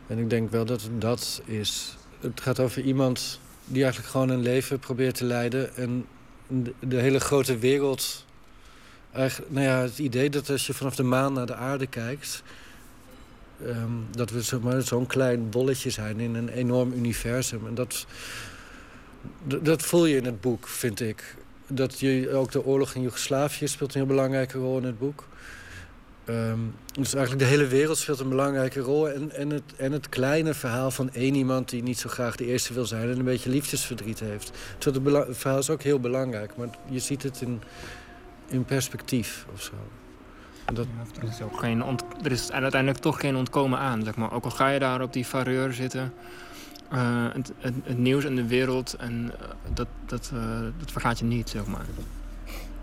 [0.07, 1.97] En ik denk wel dat het dat is.
[2.21, 6.07] Het gaat over iemand die eigenlijk gewoon een leven probeert te leiden en
[6.47, 8.25] de, de hele grote wereld.
[9.13, 12.43] Eigenlijk, nou ja, het idee dat als je vanaf de maan naar de aarde kijkt,
[13.67, 17.67] ehm, dat we zeg maar, zo'n klein bolletje zijn in een enorm universum.
[17.67, 18.07] En dat,
[19.63, 21.37] dat voel je in het boek, vind ik.
[21.67, 25.25] Dat je, ook de oorlog in Joegoslavië speelt een heel belangrijke rol in het boek.
[26.25, 26.59] Ehm,
[26.93, 29.11] dus eigenlijk de hele wereld speelt een belangrijke rol.
[29.11, 32.47] En, en, het, en het kleine verhaal van één iemand die niet zo graag de
[32.47, 33.11] eerste wil zijn...
[33.11, 34.51] en een beetje liefdesverdriet heeft.
[34.79, 34.99] Het,
[35.31, 36.57] verhaal is ook heel belangrijk.
[36.57, 37.63] Maar je ziet het in,
[38.49, 39.73] in perspectief of zo.
[40.73, 40.87] Dat,
[41.21, 41.83] Er is, ook geen
[42.23, 44.05] er is uiteindelijk toch geen ontkomen aan.
[44.05, 44.33] Zeg maar.
[44.33, 46.13] Ook al ga je daar op die vareur zitten.
[46.91, 51.19] Eh, het, het, het nieuws en de wereld, en, eh, dat, dat, eh, dat vergaat
[51.19, 51.85] je niet, zeg maar.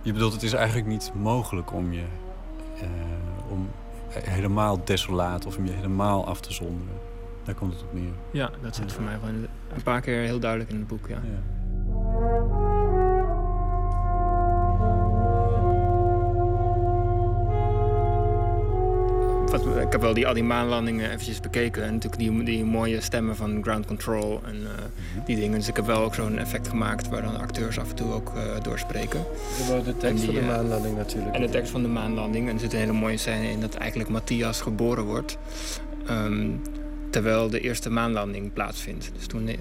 [0.02, 2.04] Je bedoelt, het is eigenlijk niet mogelijk om je
[3.50, 3.70] om
[4.12, 6.94] helemaal desolaat of om je helemaal af te zonderen.
[7.44, 8.14] Daar komt het op neer.
[8.32, 11.20] Ja, dat zit voor mij gewoon een paar keer heel duidelijk in het boek, ja.
[19.58, 21.84] Wat, ik heb wel die, al die maanlandingen eventjes bekeken.
[21.84, 25.60] En natuurlijk die, die mooie stemmen van ground control en eh, die dingen.
[25.60, 28.32] Dus ik heb wel ook zo'n effect gemaakt waar dan acteurs af en toe ook
[28.36, 29.24] eh, doorspreken.
[29.70, 31.36] Ja, de tekst van de eh, maanlanding natuurlijk.
[31.36, 32.48] En de tekst van de maanlanding.
[32.48, 35.38] En er zit een hele mooie scène in dat eigenlijk Matthias geboren wordt.
[36.08, 36.50] ehm,
[37.10, 39.12] terwijl de eerste maanlanding plaatsvindt.
[39.16, 39.56] Dus toen de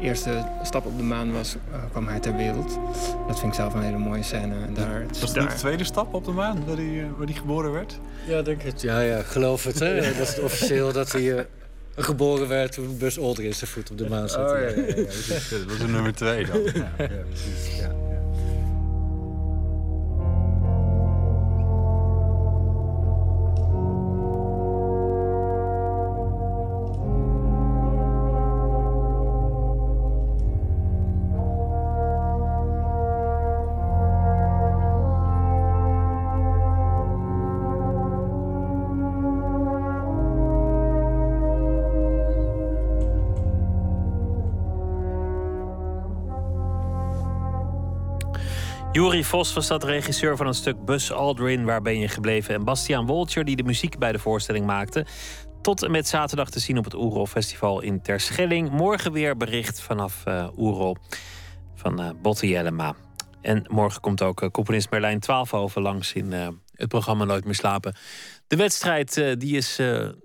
[0.00, 2.78] eerste stap op de maan was, eh, kwam hij ter wereld.
[3.26, 4.54] Dat vind ik zelf een hele mooie scène.
[4.66, 7.06] En daar, Was het daar, niet de tweede stap op de maan waar die, eh,
[7.16, 7.98] waar die geboren werd?
[8.26, 8.80] Ja, denk het.
[8.80, 9.78] Ja, ja, geloof het.
[9.78, 9.94] Hè?
[10.00, 11.44] Dat is het officieel dat hij eh,
[11.96, 14.52] geboren werd toen Bus Aldrin zijn voet op de maan zette.
[14.52, 14.94] Oh, ja, ja, ja.
[14.94, 16.60] Dus, Dat was een nummer twee dan.
[16.74, 17.78] Ja, ja, precies.
[17.78, 18.07] Ja.
[48.98, 52.54] Juri Vos was dat regisseur van het stuk Bus Aldrin, Waar ben je gebleven?
[52.54, 55.06] En Bastiaan Woltjer, die de muziek bij de voorstelling maakte.
[55.62, 58.70] Tot en met zaterdag te zien op het Oerol Festival in Terschelling.
[58.70, 60.96] Morgen weer bericht vanaf eh Oerol
[61.74, 62.94] van eh Botte Jellema.
[63.40, 66.32] En morgen komt ook eh, componist Merlijn Twaalfhoven langs in
[66.72, 67.94] het programma Nooit meer slapen.
[68.46, 69.80] De wedstrijd die is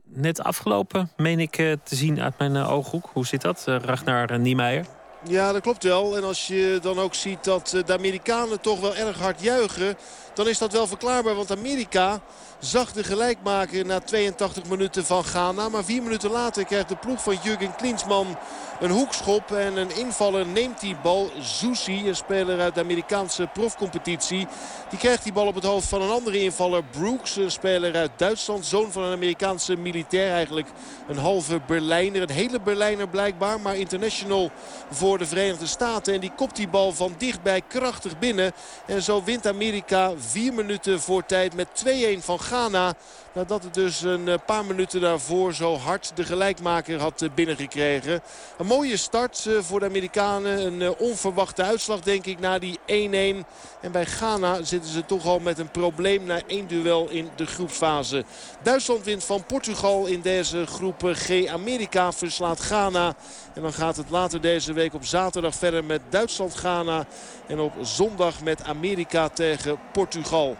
[0.06, 1.52] net afgelopen, meen ik
[1.84, 3.10] te zien uit mijn ooghoek.
[3.14, 4.86] Hoe zit dat, uh, Ragnar Niemeyer?
[5.28, 6.18] Ja, dat klopt wel.
[6.18, 9.98] En als je dan ook ziet dat eh, de Amerikanen toch wel erg hard juichen...
[10.34, 11.35] dan is dat wel verklaarbaar.
[11.35, 12.22] Want Amerika
[12.60, 15.69] zag de gelijkmaker na 82 minuten van Ghana.
[15.69, 18.38] Maar vier minuten later krijgt de ploeg van Jurgen Klinsman
[18.80, 19.51] een hoekschop.
[19.51, 21.31] En een invaller neemt die bal.
[21.39, 24.47] Zusi, een speler uit de Amerikaanse profcompetitie.
[24.89, 26.84] Die krijgt die bal op het hoofd van een andere invaller.
[26.84, 28.65] Brooks, een speler uit Duitsland.
[28.65, 30.31] Zoon van een Amerikaanse militair.
[30.31, 30.68] Eigenlijk
[31.07, 32.22] een halve Berlijner.
[32.22, 33.60] Een hele Berlijner blijkbaar.
[33.60, 34.51] Maar international
[34.91, 36.14] voor de Verenigde Staten.
[36.14, 38.51] En die kopt die bal van dichtbij krachtig binnen.
[38.85, 42.94] En zo wint Amerika vier minuten voor tijd met 2-1 van Ghana.
[43.34, 48.22] Nadat het dus een eh, paar minuten daarvoor zo hard de gelijkmaker had eh, binnengekregen.
[48.57, 50.65] Een mooie start eh, voor de Amerikanen.
[50.65, 53.45] Een onverwachte uitslag denk ik na die 1-1.
[53.81, 57.45] En bij Ghana zitten ze toch al met een probleem na één duel in de
[57.45, 58.23] groepsfase.
[58.64, 61.47] Duitsland wint van Portugal in deze groep G.
[61.47, 63.15] Amerika verslaat Ghana.
[63.53, 67.05] En dan gaat het later deze week op zaterdag verder met Duitsland-Ghana.
[67.47, 70.57] En op zondag met Amerika tegen Portugal.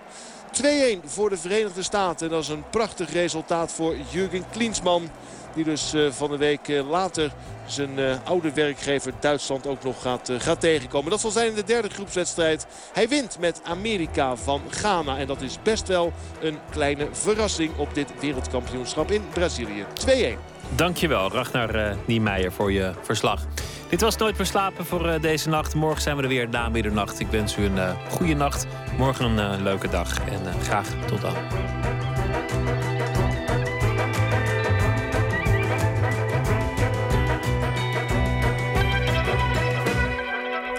[0.61, 2.27] 2-1 voor de Verenigde Staten.
[2.27, 5.09] En dat is een prachtig resultaat voor Jurgen Klinsman.
[5.55, 7.31] Die dus uh, van de week uh, later
[7.65, 11.11] zijn uh, oude werkgever Duitsland ook nog gaat, gaat tegenkomen.
[11.11, 12.65] Dat zal zijn in de derde groepswedstrijd.
[12.93, 15.17] Hij wint met Amerika van Ghana.
[15.17, 19.85] En dat is best wel een kleine verrassing op dit wereldkampioenschap in Brazilië.
[20.07, 20.52] 2-1.
[20.69, 23.41] Dankjewel Ragnar uh, Niemeyer voor je verslag.
[23.90, 25.76] Dit was Nooit meer slapen voor uh, deze nacht.
[25.76, 27.19] Morgen zijn we er weer na middernacht.
[27.19, 28.68] Ik wens u een uh, goede nacht.
[28.98, 30.18] Morgen een leuke dag.
[30.19, 31.34] En graag tot dan.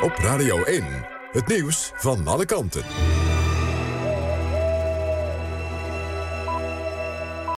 [0.01, 0.85] Op Radio 1.
[1.33, 2.83] Het nieuws van alle kanten.